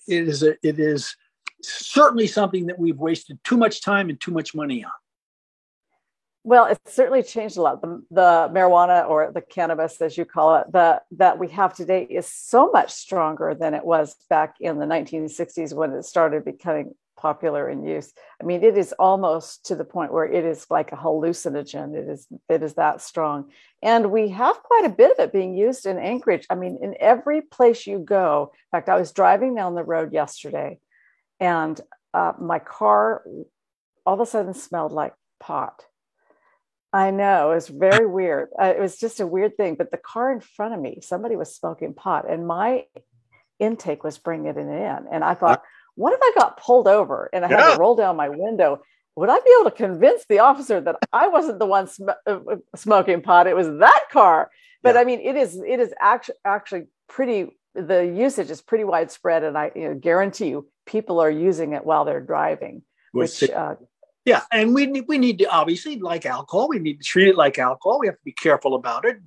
it 0.06 0.28
is, 0.28 0.42
a, 0.42 0.50
it 0.62 0.78
is, 0.78 1.16
certainly 1.64 2.26
something 2.26 2.66
that 2.66 2.78
we've 2.78 2.98
wasted 2.98 3.38
too 3.44 3.56
much 3.56 3.82
time 3.82 4.08
and 4.10 4.20
too 4.20 4.32
much 4.32 4.54
money 4.54 4.84
on. 4.84 4.90
Well, 6.44 6.66
it's 6.66 6.94
certainly 6.94 7.22
changed 7.22 7.56
a 7.56 7.62
lot. 7.62 7.80
The, 7.80 8.02
the 8.10 8.50
marijuana 8.52 9.08
or 9.08 9.30
the 9.32 9.40
cannabis, 9.40 10.00
as 10.00 10.18
you 10.18 10.24
call 10.24 10.56
it, 10.56 10.72
the, 10.72 11.00
that 11.12 11.38
we 11.38 11.48
have 11.50 11.74
today 11.74 12.02
is 12.02 12.26
so 12.26 12.70
much 12.70 12.90
stronger 12.90 13.54
than 13.58 13.74
it 13.74 13.84
was 13.84 14.16
back 14.28 14.56
in 14.60 14.78
the 14.78 14.86
1960s 14.86 15.72
when 15.72 15.92
it 15.92 16.04
started 16.04 16.44
becoming 16.44 16.94
popular 17.16 17.70
in 17.70 17.84
use. 17.84 18.12
I 18.40 18.44
mean, 18.44 18.64
it 18.64 18.76
is 18.76 18.92
almost 18.98 19.66
to 19.66 19.76
the 19.76 19.84
point 19.84 20.12
where 20.12 20.24
it 20.24 20.44
is 20.44 20.66
like 20.68 20.90
a 20.90 20.96
hallucinogen. 20.96 21.94
It 21.94 22.08
is 22.08 22.26
it 22.48 22.64
is 22.64 22.74
that 22.74 23.00
strong, 23.00 23.50
and 23.80 24.10
we 24.10 24.30
have 24.30 24.60
quite 24.64 24.84
a 24.84 24.88
bit 24.88 25.12
of 25.12 25.24
it 25.24 25.32
being 25.32 25.54
used 25.54 25.86
in 25.86 25.98
Anchorage. 25.98 26.46
I 26.50 26.56
mean, 26.56 26.80
in 26.82 26.96
every 26.98 27.40
place 27.40 27.86
you 27.86 28.00
go. 28.00 28.50
In 28.52 28.76
fact, 28.76 28.88
I 28.88 28.98
was 28.98 29.12
driving 29.12 29.54
down 29.54 29.76
the 29.76 29.84
road 29.84 30.12
yesterday, 30.12 30.80
and 31.38 31.80
uh, 32.12 32.32
my 32.40 32.58
car 32.58 33.22
all 34.04 34.14
of 34.14 34.20
a 34.20 34.26
sudden 34.26 34.54
smelled 34.54 34.90
like 34.90 35.14
pot. 35.38 35.84
I 36.92 37.10
know 37.10 37.52
it 37.52 37.54
was 37.54 37.68
very 37.68 38.06
weird. 38.06 38.50
Uh, 38.60 38.66
it 38.66 38.80
was 38.80 38.98
just 38.98 39.20
a 39.20 39.26
weird 39.26 39.56
thing. 39.56 39.76
But 39.76 39.90
the 39.90 39.96
car 39.96 40.30
in 40.32 40.40
front 40.40 40.74
of 40.74 40.80
me, 40.80 40.98
somebody 41.02 41.36
was 41.36 41.54
smoking 41.54 41.94
pot, 41.94 42.30
and 42.30 42.46
my 42.46 42.84
intake 43.58 44.04
was 44.04 44.18
bringing 44.18 44.48
it 44.48 44.56
in. 44.58 45.06
And 45.10 45.24
I 45.24 45.34
thought, 45.34 45.62
what 45.94 46.12
if 46.12 46.20
I 46.22 46.32
got 46.38 46.58
pulled 46.58 46.88
over 46.88 47.30
and 47.32 47.44
I 47.44 47.48
had 47.48 47.74
to 47.74 47.78
roll 47.78 47.96
down 47.96 48.16
my 48.16 48.28
window? 48.28 48.82
Would 49.16 49.28
I 49.28 49.38
be 49.38 49.54
able 49.60 49.70
to 49.70 49.76
convince 49.76 50.24
the 50.26 50.38
officer 50.38 50.80
that 50.80 50.96
I 51.12 51.28
wasn't 51.28 51.58
the 51.58 51.66
one 51.66 51.86
sm- 51.86 52.08
uh, 52.26 52.38
uh, 52.50 52.56
smoking 52.76 53.22
pot? 53.22 53.46
It 53.46 53.56
was 53.56 53.68
that 53.68 54.04
car. 54.10 54.50
But 54.82 54.94
yeah. 54.94 55.02
I 55.02 55.04
mean, 55.04 55.20
it 55.20 55.36
is 55.36 55.56
it 55.56 55.80
is 55.80 55.94
actually 56.00 56.36
actually 56.44 56.84
pretty. 57.08 57.56
The 57.74 58.04
usage 58.04 58.50
is 58.50 58.60
pretty 58.60 58.84
widespread, 58.84 59.44
and 59.44 59.56
I 59.56 59.70
you 59.74 59.88
know, 59.88 59.94
guarantee 59.94 60.48
you, 60.48 60.68
people 60.86 61.20
are 61.20 61.30
using 61.30 61.72
it 61.72 61.86
while 61.86 62.04
they're 62.04 62.20
driving. 62.20 62.82
Which, 63.12 63.42
uh, 63.42 63.76
yeah, 64.24 64.42
and 64.52 64.74
we 64.74 64.86
need, 64.86 65.04
we 65.08 65.18
need 65.18 65.38
to 65.38 65.50
obviously 65.50 65.98
like 65.98 66.26
alcohol. 66.26 66.68
We 66.68 66.78
need 66.78 66.98
to 67.00 67.04
treat 67.04 67.28
it 67.28 67.36
like 67.36 67.58
alcohol. 67.58 67.98
We 67.98 68.06
have 68.06 68.16
to 68.16 68.24
be 68.24 68.32
careful 68.32 68.74
about 68.74 69.04
it. 69.04 69.18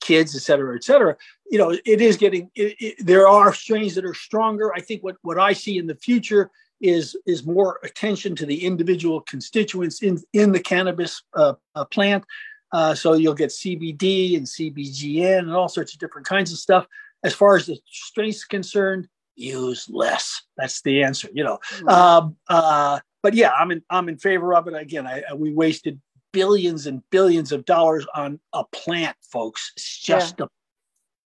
Kids, 0.00 0.34
et 0.34 0.40
cetera, 0.40 0.74
et 0.76 0.84
cetera. 0.84 1.16
You 1.50 1.58
know, 1.58 1.70
it 1.70 2.00
is 2.00 2.16
getting. 2.16 2.50
It, 2.54 2.76
it, 2.80 3.06
there 3.06 3.28
are 3.28 3.52
strains 3.52 3.94
that 3.96 4.04
are 4.04 4.14
stronger. 4.14 4.72
I 4.74 4.80
think 4.80 5.02
what 5.02 5.16
what 5.22 5.38
I 5.38 5.52
see 5.52 5.76
in 5.76 5.86
the 5.86 5.94
future 5.94 6.50
is 6.80 7.16
is 7.26 7.44
more 7.44 7.80
attention 7.82 8.34
to 8.36 8.46
the 8.46 8.64
individual 8.64 9.20
constituents 9.20 10.02
in 10.02 10.18
in 10.32 10.52
the 10.52 10.60
cannabis 10.60 11.22
uh, 11.34 11.54
uh, 11.74 11.84
plant. 11.86 12.24
Uh, 12.72 12.94
so 12.94 13.14
you'll 13.14 13.34
get 13.34 13.50
CBD 13.50 14.36
and 14.36 14.46
CBGN 14.46 15.40
and 15.40 15.52
all 15.52 15.68
sorts 15.68 15.92
of 15.92 15.98
different 15.98 16.26
kinds 16.26 16.52
of 16.52 16.58
stuff. 16.58 16.86
As 17.24 17.34
far 17.34 17.56
as 17.56 17.66
the 17.66 17.78
strains 17.90 18.44
concerned, 18.44 19.08
use 19.34 19.86
less. 19.90 20.42
That's 20.56 20.80
the 20.82 21.02
answer, 21.02 21.28
you 21.32 21.44
know. 21.44 21.58
Mm-hmm. 21.74 21.88
Um, 21.88 22.36
uh, 22.48 23.00
but 23.22 23.34
yeah, 23.34 23.50
I'm 23.50 23.70
in 23.70 23.82
I'm 23.90 24.08
in 24.08 24.18
favor 24.18 24.54
of 24.54 24.68
it. 24.68 24.74
Again, 24.74 25.06
I, 25.06 25.22
we 25.34 25.52
wasted 25.52 26.00
billions 26.32 26.86
and 26.86 27.02
billions 27.10 27.52
of 27.52 27.64
dollars 27.64 28.06
on 28.14 28.40
a 28.52 28.64
plant, 28.64 29.16
folks. 29.22 29.72
It's 29.76 29.98
just 29.98 30.36
yeah. 30.38 30.46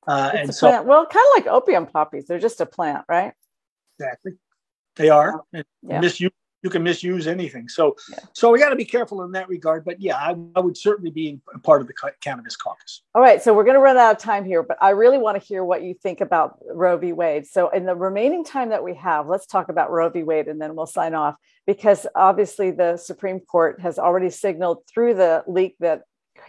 a 0.07 0.11
uh, 0.11 0.31
it's 0.35 0.41
and 0.41 0.51
a 0.51 0.53
so 0.53 0.69
plant. 0.69 0.87
well, 0.87 1.07
kind 1.07 1.27
of 1.31 1.45
like 1.45 1.55
opium 1.55 1.87
poppies. 1.87 2.27
They're 2.27 2.39
just 2.39 2.61
a 2.61 2.67
plant, 2.67 3.05
right? 3.09 3.33
Exactly. 3.99 4.33
They 4.97 5.09
are. 5.09 5.43
Yeah. 5.53 6.01
Misuse 6.01 6.31
you 6.65 6.71
can 6.71 6.83
misuse 6.83 7.27
anything. 7.27 7.69
So, 7.69 7.95
yeah. 8.11 8.19
so 8.33 8.51
we 8.51 8.59
got 8.59 8.71
to 8.71 8.77
be 8.77 8.87
careful 8.87 9.23
in 9.23 9.33
that 9.33 9.49
regard. 9.51 9.85
But 9.85 10.01
yeah, 10.01 10.17
I, 10.17 10.35
I, 10.57 10.61
would 10.61 10.79
certainly 10.79 11.11
be 11.11 11.39
a 11.55 11.59
part 11.59 11.83
of 11.83 11.87
the 11.87 11.93
cannabis 12.21 12.57
caucus. 12.57 13.03
All 13.15 13.21
right, 13.21 13.43
so 13.43 13.53
we're 13.53 13.65
going 13.65 13.75
to 13.75 13.81
run 13.81 13.99
out 13.99 14.17
of 14.17 14.19
time 14.19 14.47
here, 14.47 14.63
but 14.63 14.79
I 14.81 14.91
really 14.91 15.19
want 15.19 15.41
to 15.41 15.47
hear 15.47 15.63
what 15.63 15.83
you 15.83 15.93
think 15.93 16.23
about 16.23 16.59
Roe 16.67 16.97
v. 16.97 17.13
Wade. 17.13 17.47
So, 17.47 17.69
in 17.69 17.85
the 17.85 17.95
remaining 17.95 18.45
time 18.45 18.71
that 18.71 18.83
we 18.83 18.95
have, 18.95 19.29
let's 19.29 19.47
talk 19.47 19.69
about 19.69 19.91
Roe 19.91 20.09
v. 20.09 20.23
Wade, 20.23 20.49
and 20.49 20.61
then 20.61 20.75
we'll 20.75 20.87
sign 20.87 21.15
off 21.15 21.37
because 21.67 22.07
obviously 22.15 22.71
the 22.71 22.97
Supreme 22.97 23.41
Court 23.41 23.81
has 23.81 23.99
already 23.99 24.31
signaled 24.31 24.87
through 24.89 25.15
the 25.15 25.45
leak 25.47 25.77
that 25.81 26.05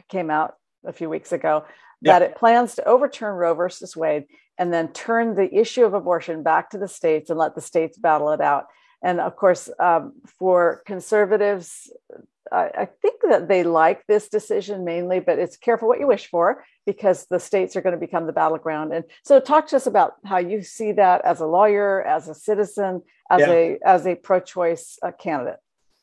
came 0.07 0.31
out 0.31 0.55
a 0.85 0.93
few 0.93 1.09
weeks 1.09 1.33
ago 1.33 1.65
that 2.03 2.21
yeah. 2.21 2.27
it 2.27 2.35
plans 2.35 2.75
to 2.75 2.85
overturn 2.85 3.35
Roe 3.35 3.53
versus 3.53 3.97
Wade 3.97 4.25
and 4.57 4.73
then 4.73 4.93
turn 4.93 5.35
the 5.35 5.53
issue 5.53 5.83
of 5.83 5.93
abortion 5.93 6.43
back 6.43 6.69
to 6.69 6.77
the 6.77 6.87
states 6.87 7.29
and 7.29 7.37
let 7.37 7.55
the 7.55 7.61
states 7.61 7.97
battle 7.97 8.31
it 8.31 8.41
out. 8.41 8.67
And 9.05 9.21
of 9.21 9.35
course, 9.35 9.69
um, 9.77 10.13
for 10.39 10.81
conservatives, 10.87 11.91
I, 12.51 12.71
I, 12.75 12.85
think 12.85 13.21
that 13.29 13.47
they 13.47 13.63
like 13.63 14.03
this 14.07 14.29
decision 14.29 14.83
mainly, 14.83 15.19
but 15.19 15.37
it's 15.37 15.57
careful 15.57 15.87
what 15.87 15.99
you 15.99 16.07
wish 16.07 16.25
for 16.27 16.65
because 16.87 17.27
the 17.27 17.39
states 17.39 17.75
are 17.75 17.81
going 17.81 17.93
to 17.93 17.99
become 17.99 18.25
the 18.25 18.33
battleground. 18.33 18.93
And 18.93 19.05
so, 19.23 19.39
talk 19.39 19.67
to 19.67 19.75
us 19.75 19.85
about 19.85 20.13
how 20.25 20.39
you 20.39 20.63
see 20.63 20.91
that 20.93 21.23
as 21.23 21.39
a 21.39 21.45
lawyer, 21.45 22.01
as 22.01 22.27
a 22.27 22.33
citizen, 22.33 23.03
as 23.29 23.41
yeah. 23.41 23.51
a 23.51 23.79
as 23.85 24.07
a 24.07 24.15
pro-choice 24.15 24.97
uh, 25.03 25.11
candidate. 25.11 25.59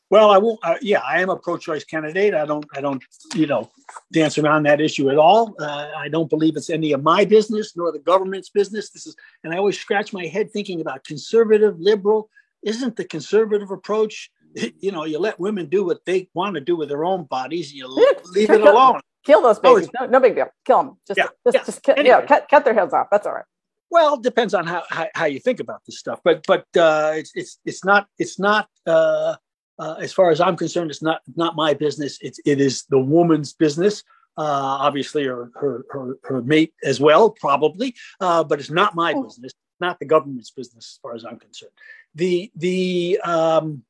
Well, 0.09 0.31
I 0.31 0.37
won't. 0.37 0.59
Uh, 0.63 0.75
yeah, 0.81 0.99
I 0.99 1.21
am 1.21 1.29
a 1.29 1.35
pro-choice 1.35 1.83
candidate. 1.83 2.33
I 2.33 2.45
don't. 2.45 2.65
I 2.73 2.79
don't. 2.79 3.03
You 3.35 3.47
know, 3.47 3.69
dance 4.13 4.37
around 4.37 4.63
that 4.63 4.79
issue 4.79 5.09
at 5.09 5.17
all. 5.17 5.55
Uh, 5.59 5.89
I 5.97 6.07
don't 6.07 6.29
believe 6.29 6.55
it's 6.55 6.69
any 6.69 6.93
of 6.93 7.03
my 7.03 7.25
business 7.25 7.75
nor 7.75 7.91
the 7.91 7.99
government's 7.99 8.49
business. 8.49 8.91
This 8.91 9.07
is, 9.07 9.15
and 9.43 9.53
I 9.53 9.57
always 9.57 9.77
scratch 9.77 10.13
my 10.13 10.25
head 10.25 10.51
thinking 10.51 10.79
about 10.79 11.03
conservative, 11.03 11.77
liberal 11.81 12.29
isn't 12.65 12.95
the 12.95 13.05
conservative 13.05 13.71
approach 13.71 14.29
you 14.79 14.91
know 14.91 15.05
you 15.05 15.19
let 15.19 15.39
women 15.39 15.67
do 15.67 15.83
what 15.83 16.05
they 16.05 16.29
want 16.33 16.55
to 16.55 16.61
do 16.61 16.75
with 16.75 16.89
their 16.89 17.05
own 17.05 17.23
bodies 17.25 17.73
you 17.73 17.87
leave 17.87 18.49
it 18.49 18.61
alone. 18.61 18.99
kill 19.25 19.41
those 19.41 19.59
babies. 19.59 19.89
no, 19.99 20.05
no 20.05 20.19
big 20.19 20.35
deal. 20.35 20.47
Kill 20.65 20.83
them 20.83 20.97
just 21.07 21.17
yeah, 21.17 21.27
just, 21.45 21.55
yeah. 21.55 21.63
just 21.63 21.89
anyway. 21.89 22.07
yeah, 22.07 22.25
cut, 22.25 22.47
cut 22.49 22.65
their 22.65 22.73
heads 22.73 22.93
off. 22.93 23.07
That's 23.11 23.25
all 23.25 23.33
right. 23.33 23.45
Well 23.89 24.15
it 24.15 24.23
depends 24.23 24.53
on 24.53 24.65
how, 24.67 24.83
how, 24.89 25.07
how 25.15 25.25
you 25.25 25.39
think 25.39 25.59
about 25.59 25.81
this 25.85 25.99
stuff 25.99 26.19
but 26.23 26.45
but 26.47 26.65
uh, 26.77 27.13
it's 27.15 27.31
it's 27.35 27.59
it's 27.65 27.85
not 27.85 28.07
it's 28.19 28.39
not 28.39 28.67
uh, 28.85 29.35
uh, 29.79 29.95
as 29.99 30.13
far 30.13 30.29
as 30.29 30.39
i'm 30.39 30.55
concerned 30.55 30.91
it's 30.91 31.01
not 31.01 31.21
not 31.35 31.55
my 31.55 31.73
business. 31.73 32.17
It's 32.21 32.39
it 32.45 32.59
is 32.59 32.85
the 32.89 32.99
woman's 32.99 33.53
business 33.53 34.03
uh, 34.37 34.77
obviously 34.87 35.25
her, 35.25 35.51
her, 35.55 35.85
her 35.91 36.17
her 36.23 36.41
mate 36.41 36.73
as 36.83 36.99
well 36.99 37.29
probably 37.29 37.95
uh, 38.19 38.43
but 38.43 38.59
it's 38.59 38.71
not 38.71 38.95
my 38.95 39.13
oh. 39.13 39.23
business 39.23 39.53
not 39.79 39.99
the 39.99 40.05
government's 40.05 40.51
business 40.51 40.95
as 40.95 40.99
far 41.01 41.15
as 41.15 41.25
I'm 41.25 41.39
concerned. 41.39 41.71
The 42.15 42.51
the 42.55 43.19
um, 43.23 43.83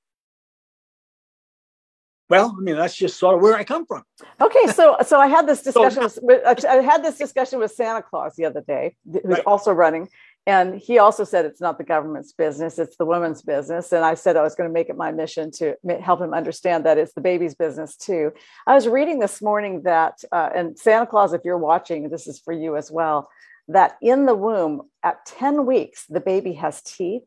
well, 2.30 2.56
I 2.58 2.62
mean 2.62 2.76
that's 2.76 2.96
just 2.96 3.19
sort 3.19 3.36
of 3.36 3.41
where 3.41 3.56
I 3.56 3.63
come 3.63 3.86
from. 3.86 4.04
Okay, 4.41 4.67
so 4.67 4.98
so 5.06 5.19
I 5.19 5.28
had 5.28 5.48
this 5.48 5.62
discussion 5.69 6.08
with 6.22 6.65
I 6.65 6.82
had 6.82 7.04
this 7.04 7.17
discussion 7.17 7.60
with 7.60 7.72
Santa 7.72 8.02
Claus 8.02 8.36
the 8.36 8.46
other 8.46 8.62
day, 8.62 8.96
who's 9.12 9.22
right. 9.24 9.43
also 9.46 9.72
running, 9.72 10.10
and 10.46 10.76
he 10.76 10.98
also 11.00 11.24
said 11.24 11.46
it's 11.46 11.62
not 11.62 11.78
the 11.78 11.84
government's 11.84 12.34
business 12.34 12.78
it's 12.78 12.98
the 12.98 13.06
woman's 13.06 13.41
business 13.41 13.91
and 13.91 14.04
i 14.04 14.13
said 14.13 14.36
i 14.36 14.41
was 14.41 14.56
going 14.56 14.69
to 14.69 14.74
make 14.74 14.89
it 14.89 14.98
my 14.98 15.12
mission 15.12 15.52
to 15.52 15.76
help 16.02 16.22
him 16.22 16.34
understand 16.34 16.86
that 16.86 16.98
it's 16.98 17.13
the 17.13 17.22
baby's 17.22 17.56
business 17.56 17.96
too 17.96 18.32
i 18.67 18.74
was 18.74 18.88
reading 18.88 19.19
this 19.19 19.41
morning 19.41 19.82
that 19.84 20.24
uh, 20.32 20.50
and 20.56 20.78
santa 20.78 21.06
claus 21.06 21.34
if 21.34 21.41
you're 21.46 21.58
watching 21.58 22.10
this 22.10 22.28
is 22.28 22.39
for 22.39 22.54
you 22.54 22.76
as 22.76 22.91
well 22.91 23.30
that 23.67 23.97
in 24.02 24.26
the 24.26 24.36
womb 24.36 24.84
at 25.04 25.26
10 25.26 25.65
weeks 25.65 26.06
the 26.10 26.19
baby 26.19 26.54
has 26.54 26.82
teeth 26.82 27.23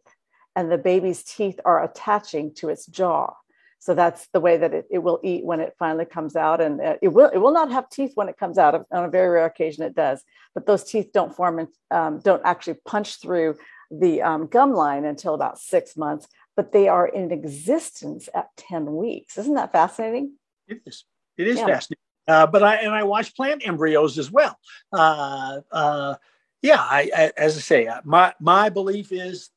and 0.55 0.70
the 0.70 0.79
baby's 0.79 1.22
teeth 1.22 1.61
are 1.64 1.85
attaching 1.85 2.55
to 2.55 2.68
its 2.68 2.87
jaw. 2.87 3.35
So 3.79 3.94
that's 3.94 4.27
the 4.33 4.40
way 4.40 4.57
that 4.57 4.72
it, 4.72 4.87
it 4.90 4.99
will 4.99 5.20
eat 5.22 5.44
when 5.44 5.61
it 5.61 5.75
finally 5.79 6.07
comes 6.07 6.35
out 6.35 6.61
and 6.61 6.81
uh, 6.81 6.96
it 7.03 7.09
will 7.09 7.29
it 7.29 7.38
will 7.38 7.53
not 7.53 7.70
have 7.70 7.88
teeth 7.88 8.12
when 8.14 8.29
it 8.29 8.38
comes 8.38 8.59
out 8.59 8.87
on 8.90 9.05
a 9.05 9.09
very 9.09 9.29
rare 9.29 9.46
occasion 9.46 9.85
it 9.85 9.94
does 9.94 10.25
but 10.55 10.66
those 10.66 10.83
teeth 10.83 11.11
don't 11.12 11.37
form 11.37 11.59
and 11.59 11.68
um, 11.90 12.18
don't 12.20 12.42
actually 12.44 12.79
punch 12.87 13.20
through 13.20 13.55
the 13.90 14.22
um, 14.22 14.46
gum 14.46 14.72
line 14.72 15.05
until 15.05 15.35
about 15.35 15.59
six 15.59 15.96
months 15.96 16.27
but 16.57 16.72
they 16.72 16.88
are 16.88 17.07
in 17.07 17.31
existence 17.31 18.29
at 18.35 18.49
10 18.57 18.96
weeks. 18.96 19.37
Isn't 19.38 19.55
that 19.55 19.72
fascinating? 19.72 20.33
It 20.66 20.81
is. 20.87 21.05
It 21.37 21.46
is 21.46 21.59
yeah. 21.59 21.66
fascinating 21.66 22.06
uh, 22.29 22.47
but 22.47 22.62
i 22.62 22.77
and 22.77 22.95
i 22.95 23.03
watch 23.03 23.35
plant 23.35 23.67
embryos 23.67 24.19
as 24.19 24.31
well 24.31 24.59
uh, 24.93 25.61
uh 25.73 26.15
yeah 26.62 26.81
I, 26.81 27.11
I, 27.17 27.33
as 27.37 27.57
i 27.57 27.61
say 27.61 27.87
uh, 27.87 28.01
my 28.05 28.35
my 28.41 28.69
belief 28.69 29.12
is 29.12 29.51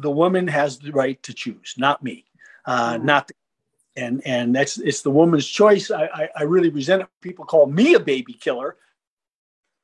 the 0.00 0.10
woman 0.10 0.48
has 0.48 0.78
the 0.78 0.92
right 0.92 1.22
to 1.22 1.34
choose 1.34 1.74
not 1.76 2.02
me 2.02 2.24
uh, 2.66 2.94
mm. 2.94 3.04
not 3.04 3.28
the 3.28 3.34
and 3.96 4.22
and 4.24 4.54
that's 4.54 4.78
it's 4.78 5.02
the 5.02 5.10
woman's 5.10 5.46
choice. 5.46 5.90
I, 5.90 6.04
I, 6.04 6.28
I 6.38 6.42
really 6.44 6.70
resent 6.70 7.02
it. 7.02 7.08
People 7.20 7.44
call 7.44 7.66
me 7.66 7.94
a 7.94 8.00
baby 8.00 8.32
killer. 8.32 8.76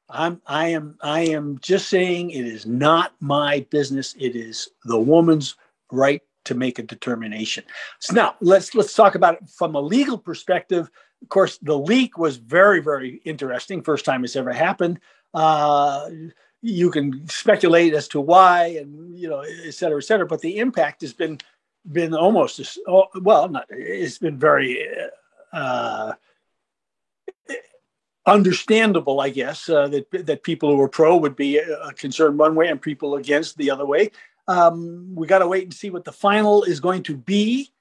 I'm 0.09 0.41
I 0.47 0.69
am 0.69 0.97
I 1.03 1.21
am 1.23 1.59
just 1.61 1.89
saying 1.89 2.31
it 2.31 2.47
is 2.47 2.67
not 2.67 3.15
my 3.21 3.67
business. 3.71 4.15
It 4.19 4.37
is 4.37 4.69
the 4.85 4.99
woman's 4.99 5.57
right 5.91 6.23
to 6.45 6.55
make 6.55 6.79
a 6.79 6.83
determination. 6.83 7.65
So 7.99 8.15
now 8.15 8.37
let's 8.41 8.75
let's 8.75 8.95
talk 8.95 9.15
about 9.15 9.35
it 9.35 9.49
from 9.49 9.75
a 9.75 9.81
legal 9.81 10.19
perspective. 10.19 10.89
Of 11.23 11.29
course, 11.29 11.59
the 11.59 11.79
leak 11.79 12.19
was 12.19 12.37
very 12.37 12.81
very 12.81 13.21
interesting. 13.25 13.83
First 13.83 14.05
time 14.05 14.25
it's 14.25 14.37
ever 14.37 14.53
happened. 14.53 15.01
Uh, 15.35 16.09
you 16.63 16.91
can 16.91 17.29
speculate 17.29 17.95
as 17.95 18.09
to 18.09 18.21
why 18.21 18.79
and 18.81 19.19
you 19.19 19.29
know 19.29 19.41
et 19.41 19.75
cetera 19.75 19.99
et 19.99 20.05
cetera 20.05 20.27
but 20.27 20.41
the 20.41 20.59
impact 20.59 21.03
has 21.03 21.13
been 21.13 21.39
been 21.93 22.15
almost 22.15 22.59
as 22.59 22.79
oh, 22.89 23.07
well. 23.21 23.49
Not, 23.49 23.67
it's 23.71 24.19
been 24.19 24.39
very 24.39 24.89
uh, 25.53 26.13
understandable, 28.27 29.21
I 29.21 29.31
guess, 29.31 29.69
uh, 29.69 29.89
that 29.89 30.27
that 30.27 30.43
people 30.43 30.75
who 30.75 30.81
are 30.81 30.89
pro 30.89 31.17
would 31.17 31.37
be 31.37 31.61
uh, 31.61 31.91
concerned 31.93 32.39
one 32.39 32.55
way 32.55 32.69
and 32.69 32.81
people 32.81 33.15
against 33.15 33.57
the 33.57 33.71
other 33.71 33.87
way. 33.87 34.11
Um, 34.49 35.15
we 35.15 35.27
got 35.27 35.41
to 35.41 35.49
wait 35.49 35.65
and 35.65 35.75
see 35.75 35.91
what 35.91 36.05
the 36.05 36.13
final 36.13 36.65
is 36.65 36.81
going 36.81 37.03
to 37.05 37.17
be. 37.17 37.73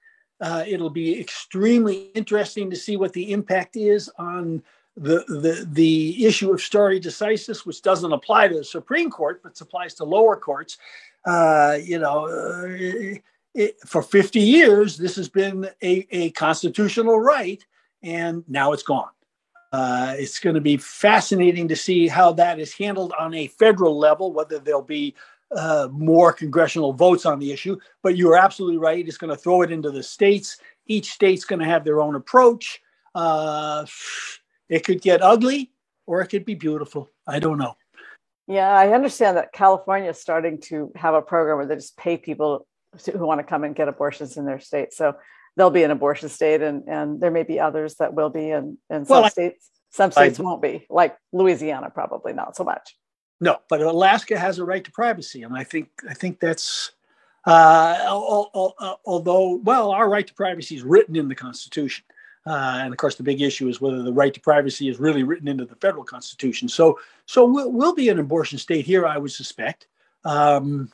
Uh, 0.42 0.64
it'll 0.68 0.90
be 0.90 1.20
extremely 1.20 2.12
interesting 2.14 2.70
to 2.70 2.76
see 2.76 2.98
what 2.98 3.14
the 3.14 3.32
impact 3.32 3.78
is 3.78 4.10
on 4.18 4.62
the 4.98 5.24
the 5.28 5.68
the 5.72 6.26
issue 6.26 6.52
of 6.52 6.62
stare 6.62 7.00
decisis, 7.00 7.66
which 7.66 7.82
doesn't 7.82 8.14
apply 8.14 8.48
to 8.48 8.58
the 8.58 8.64
Supreme 8.64 9.10
Court 9.10 9.42
but 9.44 9.60
applies 9.62 9.94
to 9.96 10.04
lower 10.04 10.36
courts. 10.36 10.78
Uh, 11.26 11.78
you 11.82 12.00
know, 12.00 12.28
uh, 12.28 13.18
it, 13.56 13.80
for 13.86 14.04
50 14.04 14.40
years, 14.40 14.98
this 14.98 15.16
has 15.16 15.28
been 15.28 15.68
a, 15.82 16.06
a 16.12 16.30
constitutional 16.32 17.20
right, 17.20 17.66
and 18.04 18.44
now 18.48 18.74
it's 18.74 18.84
gone. 18.84 19.10
Uh, 19.72 20.14
it's 20.18 20.40
going 20.40 20.54
to 20.54 20.62
be 20.62 20.78
fascinating 20.78 21.68
to 21.68 21.76
see 21.76 22.08
how 22.08 22.32
that 22.32 22.60
is 22.60 22.74
handled 22.74 23.12
on 23.20 23.34
a 23.34 23.48
federal 23.48 23.98
level, 23.98 24.32
whether 24.32 24.60
there'll 24.60 24.82
be 24.82 25.16
uh, 25.56 25.88
more 25.92 26.34
congressional 26.34 26.94
votes 26.94 27.26
on 27.26 27.40
the 27.40 27.52
issue. 27.52 27.78
But 28.04 28.18
you're 28.18 28.38
absolutely 28.38 28.78
right. 28.78 29.08
It's 29.08 29.18
going 29.18 29.36
to 29.36 29.42
throw 29.42 29.62
it 29.62 29.72
into 29.72 29.92
the 29.92 30.04
states. 30.04 30.58
Each 30.88 31.12
state's 31.12 31.46
going 31.46 31.60
to 31.60 31.66
have 31.66 31.84
their 31.84 32.02
own 32.02 32.16
approach. 32.16 32.82
Uh, 33.14 33.86
it 34.70 34.84
could 34.84 35.02
get 35.02 35.22
ugly 35.22 35.72
or 36.06 36.22
it 36.22 36.28
could 36.28 36.46
be 36.46 36.56
beautiful. 36.56 37.10
I 37.28 37.40
don't 37.40 37.58
know. 37.58 37.76
Yeah, 38.48 38.70
I 38.70 38.94
understand 38.94 39.38
that 39.38 39.54
California 39.54 40.12
is 40.12 40.20
starting 40.20 40.62
to 40.62 40.92
have 40.96 41.16
a 41.16 41.22
program 41.22 41.58
where 41.58 41.66
they 41.66 41.76
just 41.76 41.98
pay 41.98 42.18
people 42.18 42.68
who 43.12 43.26
want 43.26 43.40
to 43.40 43.44
come 43.44 43.64
and 43.64 43.76
get 43.76 43.88
abortions 43.88 44.38
in 44.38 44.46
their 44.46 44.60
state. 44.60 44.94
So 44.94 45.16
they'll 45.58 45.72
be 45.72 45.84
an 45.84 45.90
abortion 45.90 46.30
state, 46.30 46.62
and 46.62 46.84
and 46.88 47.20
there 47.20 47.32
may 47.32 47.42
be 47.42 47.60
others 47.60 47.96
that 47.96 48.14
will 48.14 48.30
be, 48.30 48.52
and 48.52 48.78
and 48.90 49.08
some 49.08 49.22
well, 49.22 49.32
states 49.32 49.72
some 49.90 50.12
states 50.12 50.40
I, 50.40 50.44
won't 50.44 50.62
be, 50.62 50.86
like 50.90 51.18
Louisiana, 51.32 51.90
probably 51.90 52.34
not 52.34 52.56
so 52.56 52.64
much. 52.64 52.96
No, 53.42 53.58
but 53.70 53.82
Alaska 53.82 54.38
has 54.38 54.60
a 54.60 54.66
right 54.66 54.84
to 54.84 54.92
privacy, 54.92 55.44
and 55.44 55.56
I 55.56 55.64
think 55.64 55.90
I 56.10 56.14
think 56.14 56.40
that's 56.40 56.92
uh, 57.46 57.98
although 58.08 59.56
well, 59.64 59.92
our 59.92 60.10
right 60.10 60.26
to 60.26 60.34
privacy 60.34 60.76
is 60.76 60.84
written 60.84 61.16
in 61.16 61.28
the 61.28 61.36
Constitution. 61.36 62.06
Uh, 62.48 62.80
and 62.84 62.94
of 62.94 62.98
course, 62.98 63.16
the 63.16 63.24
big 63.24 63.42
issue 63.42 63.68
is 63.68 63.82
whether 63.82 64.04
the 64.04 64.14
right 64.14 64.34
to 64.34 64.40
privacy 64.40 64.88
is 64.88 65.00
really 65.00 65.24
written 65.24 65.48
into 65.48 65.66
the 65.66 65.76
federal 65.76 66.04
constitution. 66.04 66.68
So, 66.68 67.00
so 67.26 67.44
we'll, 67.44 67.72
we'll 67.72 67.96
be 67.96 68.10
an 68.10 68.20
abortion 68.20 68.60
state 68.60 68.86
here, 68.86 69.08
I 69.08 69.18
would 69.18 69.32
suspect. 69.32 69.88
Um, 70.26 70.92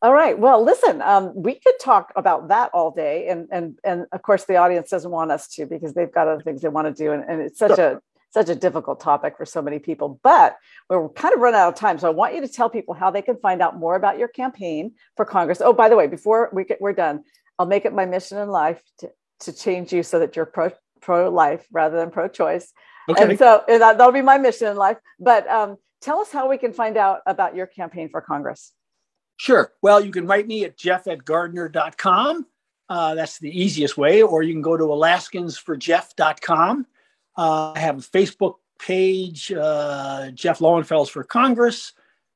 all 0.00 0.12
right. 0.12 0.38
Well, 0.38 0.62
listen, 0.62 1.02
um, 1.02 1.32
we 1.34 1.54
could 1.54 1.74
talk 1.80 2.12
about 2.16 2.48
that 2.48 2.70
all 2.74 2.90
day, 2.90 3.28
and 3.28 3.48
and 3.50 3.78
and 3.84 4.06
of 4.12 4.22
course, 4.22 4.44
the 4.44 4.56
audience 4.56 4.90
doesn't 4.90 5.10
want 5.10 5.30
us 5.30 5.48
to 5.48 5.66
because 5.66 5.94
they've 5.94 6.12
got 6.12 6.28
other 6.28 6.42
things 6.42 6.60
they 6.60 6.68
want 6.68 6.94
to 6.94 7.02
do, 7.02 7.12
and, 7.12 7.24
and 7.26 7.40
it's 7.40 7.58
such 7.58 7.76
sure. 7.76 7.92
a 7.92 8.02
such 8.34 8.48
a 8.48 8.54
difficult 8.54 9.00
topic 9.00 9.36
for 9.36 9.46
so 9.46 9.62
many 9.62 9.78
people. 9.78 10.20
But 10.22 10.56
we're 10.90 11.08
kind 11.10 11.32
of 11.32 11.40
run 11.40 11.54
out 11.54 11.68
of 11.68 11.74
time, 11.76 11.98
so 11.98 12.08
I 12.08 12.10
want 12.10 12.34
you 12.34 12.40
to 12.40 12.48
tell 12.48 12.68
people 12.68 12.92
how 12.92 13.10
they 13.10 13.22
can 13.22 13.38
find 13.38 13.62
out 13.62 13.78
more 13.78 13.94
about 13.94 14.18
your 14.18 14.28
campaign 14.28 14.92
for 15.16 15.24
Congress. 15.24 15.62
Oh, 15.62 15.72
by 15.72 15.88
the 15.88 15.96
way, 15.96 16.08
before 16.08 16.50
we 16.52 16.64
get, 16.64 16.80
we're 16.80 16.92
done, 16.92 17.22
I'll 17.58 17.66
make 17.66 17.84
it 17.84 17.94
my 17.94 18.04
mission 18.04 18.38
in 18.38 18.48
life 18.48 18.82
to 18.98 19.10
to 19.40 19.52
change 19.52 19.92
you 19.92 20.02
so 20.02 20.18
that 20.18 20.36
you're 20.36 20.46
pro 20.46 20.72
pro 21.00 21.30
life 21.30 21.66
rather 21.70 21.96
than 21.96 22.10
pro 22.10 22.28
choice. 22.28 22.72
Okay. 23.08 23.22
And 23.22 23.38
so 23.38 23.62
and 23.68 23.80
that, 23.80 23.98
that'll 23.98 24.12
be 24.12 24.22
my 24.22 24.38
mission 24.38 24.68
in 24.68 24.76
life. 24.76 24.98
But 25.20 25.48
um, 25.48 25.76
tell 26.00 26.18
us 26.18 26.32
how 26.32 26.48
we 26.48 26.58
can 26.58 26.72
find 26.72 26.96
out 26.96 27.20
about 27.26 27.54
your 27.54 27.66
campaign 27.66 28.08
for 28.08 28.20
Congress. 28.20 28.72
Sure. 29.36 29.72
Well, 29.80 30.04
you 30.04 30.10
can 30.10 30.26
write 30.26 30.46
me 30.46 30.64
at 30.64 30.76
jeff 30.76 31.06
at 31.06 31.24
gardener.com. 31.24 32.46
Uh, 32.88 33.14
that's 33.14 33.38
the 33.38 33.50
easiest 33.50 33.96
way. 33.96 34.22
Or 34.22 34.42
you 34.42 34.52
can 34.52 34.62
go 34.62 34.76
to 34.76 34.84
alaskansforjeff.com. 34.84 36.86
Uh, 37.36 37.72
I 37.74 37.78
have 37.78 37.98
a 37.98 38.02
Facebook 38.02 38.56
page, 38.78 39.52
uh, 39.52 40.30
Jeff 40.30 40.58
Lowenfels 40.58 41.08
for 41.08 41.24
Congress. 41.24 41.92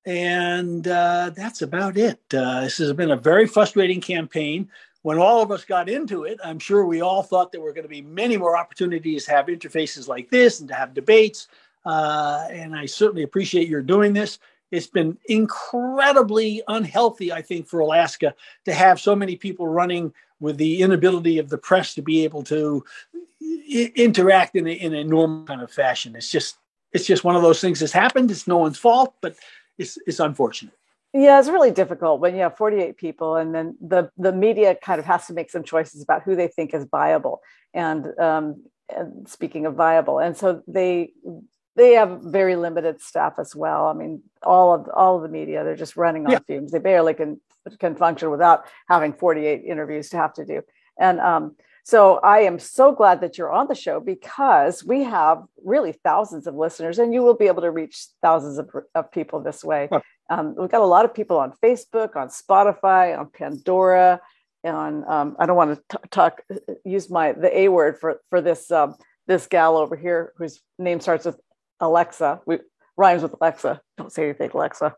And 0.07 0.87
uh, 0.89 1.31
that's 1.37 1.63
about 1.63 1.97
it. 1.97 2.21
Uh, 2.33 2.63
this 2.63 2.79
has 2.79 2.93
been 2.95 3.11
a 3.11 3.17
very 3.17 3.47
frustrating 3.47 4.01
campaign. 4.01 4.69
When 5.03 5.19
all 5.19 5.43
of 5.43 5.51
us 5.51 5.65
got 5.65 5.89
into 5.89 6.25
it, 6.25 6.39
I'm 6.43 6.59
sure 6.59 6.87
we 6.87 7.03
all 7.03 7.23
thought 7.23 7.53
there 7.53 7.61
were 7.61 7.73
going 7.73 7.85
to 7.85 7.89
be 7.89 8.03
many 8.03 8.37
more 8.37 8.57
opportunities 8.57 9.27
to 9.27 9.33
have 9.33 9.47
interfaces 9.47 10.09
like 10.09 10.31
this 10.31 10.61
and 10.61 10.69
to 10.69 10.75
have 10.75 10.95
debates. 10.95 11.49
Uh, 11.85 12.47
and 12.51 12.75
I 12.75 12.87
certainly 12.87 13.23
appreciate 13.23 13.69
your 13.69 13.83
doing 13.83 14.13
this 14.13 14.39
it's 14.71 14.87
been 14.87 15.17
incredibly 15.27 16.63
unhealthy, 16.69 17.33
I 17.33 17.43
think, 17.43 17.67
for 17.67 17.81
Alaska 17.81 18.35
to 18.65 18.75
have 18.75 19.01
so 19.01 19.17
many 19.17 19.37
people 19.37 19.67
running 19.67 20.13
with 20.41 20.57
the 20.57 20.81
inability 20.83 21.39
of 21.39 21.49
the 21.49 21.59
press 21.59 21.95
to 21.95 22.03
be 22.03 22.25
able 22.25 22.43
to 22.45 22.85
I- 23.43 23.93
interact 23.97 24.57
in 24.57 24.67
a, 24.67 24.73
in 24.73 24.95
a 24.95 25.05
normal 25.05 25.45
kind 25.45 25.63
of 25.63 25.71
fashion. 25.71 26.17
It's 26.17 26.31
just 26.31 26.57
it's 26.93 27.07
just 27.07 27.25
one 27.25 27.37
of 27.37 27.43
those 27.43 27.61
things 27.61 27.81
that's 27.81 27.93
happened. 27.93 28.31
It's 28.31 28.47
no 28.47 28.59
one's 28.59 28.79
fault, 28.79 29.15
but 29.21 29.37
it's 29.77 29.99
it's 30.07 30.21
unfortunate. 30.21 30.75
Yeah, 31.15 31.39
it's 31.39 31.49
really 31.49 31.71
difficult 31.71 32.21
when 32.21 32.35
you 32.35 32.43
have 32.43 32.57
48 32.57 32.97
people, 32.97 33.37
and 33.37 33.55
then 33.55 33.77
the 33.81 34.11
the 34.19 34.33
media 34.33 34.75
kind 34.75 34.99
of 34.99 35.07
has 35.07 35.27
to 35.27 35.33
make 35.33 35.51
some 35.51 35.63
choices 35.63 36.03
about 36.03 36.23
who 36.23 36.37
they 36.37 36.49
think 36.49 36.75
is 36.75 36.85
viable. 36.85 37.41
And, 37.75 38.19
um, 38.19 38.65
and 38.95 39.29
speaking 39.29 39.67
of 39.67 39.75
viable, 39.75 40.19
and 40.19 40.37
so 40.37 40.63
they 40.67 41.13
they 41.77 41.93
have 41.93 42.21
very 42.23 42.57
limited 42.57 43.01
staff 43.01 43.35
as 43.39 43.55
well. 43.55 43.87
I 43.87 43.95
mean, 43.95 44.23
all 44.43 44.75
of 44.75 44.89
all 44.95 45.17
of 45.17 45.23
the 45.23 45.29
media, 45.29 45.65
they're 45.65 45.77
just 45.77 45.97
running 45.97 46.27
on 46.27 46.33
yeah. 46.33 46.39
fumes. 46.41 46.73
They 46.73 46.79
barely 46.79 47.15
can 47.15 47.41
can 47.79 47.95
function 47.95 48.31
without 48.31 48.65
having 48.89 49.13
48 49.13 49.63
interviews 49.65 50.09
to 50.11 50.17
have 50.17 50.33
to 50.35 50.45
do. 50.45 50.63
And 50.99 51.21
um, 51.21 51.57
so 51.85 52.17
I 52.19 52.41
am 52.41 52.59
so 52.59 52.93
glad 52.93 53.23
that 53.23 53.39
you're 53.39 53.51
on 53.51 53.67
the 53.67 53.75
show 53.75 53.99
because 53.99 54.85
we 54.85 55.05
have 55.05 55.43
really 55.65 55.93
thousands 55.93 56.47
of 56.47 56.55
listeners, 56.55 56.99
and 56.99 57.15
you 57.15 57.23
will 57.23 57.37
be 57.37 57.47
able 57.47 57.63
to 57.63 57.71
reach 57.71 58.09
thousands 58.21 58.59
of, 58.59 58.69
of 58.95 59.11
people 59.11 59.41
this 59.41 59.65
way. 59.65 59.89
Huh. 59.91 60.01
Um, 60.29 60.55
we've 60.59 60.69
got 60.69 60.83
a 60.83 60.87
lot 60.87 61.07
of 61.07 61.15
people 61.15 61.39
on 61.39 61.55
Facebook, 61.65 62.15
on 62.15 62.29
Spotify, 62.29 63.19
on 63.19 63.31
Pandora, 63.31 64.21
on 64.65 65.05
um, 65.09 65.37
I 65.39 65.47
don't 65.47 65.57
want 65.57 65.77
to 65.89 65.97
t- 65.97 66.09
talk 66.11 66.43
use 66.85 67.09
my 67.09 67.33
the 67.33 67.57
A 67.57 67.69
word 67.69 67.99
for 67.99 68.21
for 68.29 68.43
this 68.43 68.71
um, 68.71 68.95
this 69.27 69.47
gal 69.47 69.77
over 69.79 69.97
here 69.97 70.35
whose 70.37 70.61
name 70.79 71.01
starts 71.01 71.25
with 71.25 71.41
Alexa. 71.81 72.43
We 72.45 72.59
rhymes 72.99 73.23
with 73.23 73.35
Alexa. 73.41 73.81
Don't 73.97 74.13
say 74.13 74.25
anything, 74.25 74.51
Alexa. 74.53 74.95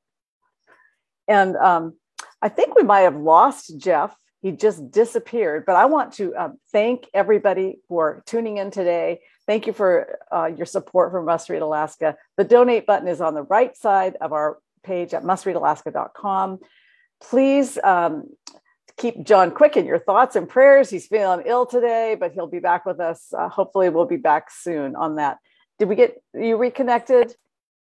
And 1.29 1.57
um, 1.57 1.95
I 2.43 2.49
think 2.49 2.75
we 2.75 2.83
might 2.83 3.01
have 3.01 3.17
lost 3.17 3.79
Jeff. 3.79 4.17
He 4.43 4.53
just 4.53 4.91
disappeared. 4.91 5.65
But 5.67 5.77
I 5.77 5.85
want 5.85 6.15
to 6.15 6.35
uh, 6.35 6.49
thank 6.73 7.07
everybody 7.13 7.79
for 7.89 8.23
tuning 8.27 8.57
in 8.57 8.71
today. 8.71 9.21
Thank 9.47 9.67
you 9.67 9.73
for 9.73 10.19
uh, 10.33 10.51
your 10.57 10.67
support 10.67 11.11
for 11.11 11.23
Must 11.23 11.49
Read 11.51 11.63
Alaska. 11.63 12.17
The 12.37 12.45
donate 12.45 12.87
button 12.87 13.09
is 13.09 13.21
on 13.21 13.35
the 13.35 13.43
right 13.43 13.77
side 13.77 14.17
of 14.21 14.33
our 14.33 14.59
page 14.83 15.13
at 15.13 15.25
mustreadalaska.com. 15.25 16.61
Please 17.21 17.79
um, 17.85 18.31
keep 18.97 19.25
John 19.25 19.51
Quick 19.51 19.77
in 19.77 19.85
your 19.85 19.99
thoughts 19.99 20.37
and 20.37 20.49
prayers. 20.49 20.89
He's 20.89 21.07
feeling 21.07 21.43
ill 21.47 21.67
today, 21.67 22.17
but 22.19 22.33
he'll 22.33 22.47
be 22.47 22.61
back 22.61 22.87
with 22.87 23.01
us. 23.01 23.33
Uh, 23.37 23.49
hopefully, 23.49 23.91
we'll 23.91 24.07
be 24.07 24.17
back 24.17 24.51
soon 24.51 24.97
on 24.97 25.17
that. 25.17 25.39
Did 25.79 25.89
we 25.89 25.97
get 25.97 26.23
you 26.33 26.57
reconnected? 26.57 27.35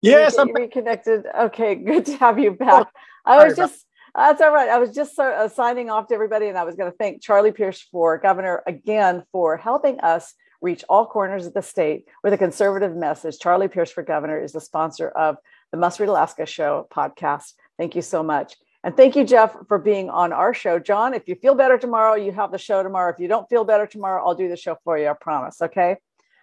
Yes, 0.01 0.37
I'm 0.37 0.53
reconnected. 0.53 1.25
Okay, 1.25 1.75
good 1.91 2.05
to 2.07 2.17
have 2.17 2.37
you 2.37 2.51
back. 2.51 2.87
I 3.25 3.45
was 3.45 3.55
just 3.55 3.85
that's 4.15 4.41
all 4.41 4.51
right. 4.51 4.69
I 4.69 4.77
was 4.77 4.93
just 4.93 5.17
uh, 5.17 5.47
signing 5.47 5.89
off 5.89 6.07
to 6.07 6.13
everybody, 6.13 6.47
and 6.47 6.57
I 6.57 6.63
was 6.63 6.75
going 6.75 6.91
to 6.91 6.97
thank 6.97 7.21
Charlie 7.21 7.51
Pierce 7.51 7.81
for 7.91 8.17
governor 8.17 8.63
again 8.67 9.23
for 9.31 9.57
helping 9.57 9.99
us 10.01 10.33
reach 10.61 10.83
all 10.87 11.05
corners 11.05 11.45
of 11.45 11.53
the 11.53 11.61
state 11.61 12.05
with 12.23 12.33
a 12.33 12.37
conservative 12.37 12.95
message. 12.95 13.37
Charlie 13.39 13.67
Pierce 13.67 13.91
for 13.91 14.03
governor 14.03 14.39
is 14.39 14.53
the 14.53 14.61
sponsor 14.61 15.09
of 15.09 15.37
the 15.71 15.77
Must 15.77 15.99
Read 15.99 16.09
Alaska 16.09 16.45
Show 16.45 16.87
podcast. 16.93 17.53
Thank 17.77 17.95
you 17.95 18.01
so 18.01 18.23
much. 18.23 18.55
And 18.83 18.95
thank 18.95 19.15
you, 19.15 19.23
Jeff, 19.23 19.55
for 19.67 19.77
being 19.77 20.09
on 20.09 20.33
our 20.33 20.53
show. 20.53 20.77
John, 20.77 21.13
if 21.13 21.27
you 21.27 21.35
feel 21.35 21.55
better 21.55 21.77
tomorrow, 21.77 22.15
you 22.15 22.31
have 22.33 22.51
the 22.51 22.57
show 22.57 22.83
tomorrow. 22.83 23.11
If 23.11 23.19
you 23.19 23.27
don't 23.27 23.49
feel 23.49 23.63
better 23.63 23.87
tomorrow, 23.87 24.25
I'll 24.25 24.35
do 24.35 24.49
the 24.49 24.57
show 24.57 24.77
for 24.83 24.97
you. 24.97 25.07
I 25.07 25.13
promise. 25.13 25.61
Okay. 25.61 25.97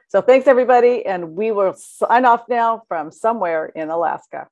So 0.09 0.21
thanks, 0.21 0.49
everybody. 0.49 1.07
And 1.07 1.37
we 1.37 1.53
will 1.53 1.75
sign 1.75 2.25
off 2.25 2.49
now 2.49 2.83
from 2.89 3.12
somewhere 3.12 3.66
in 3.66 3.91
Alaska. 3.91 4.49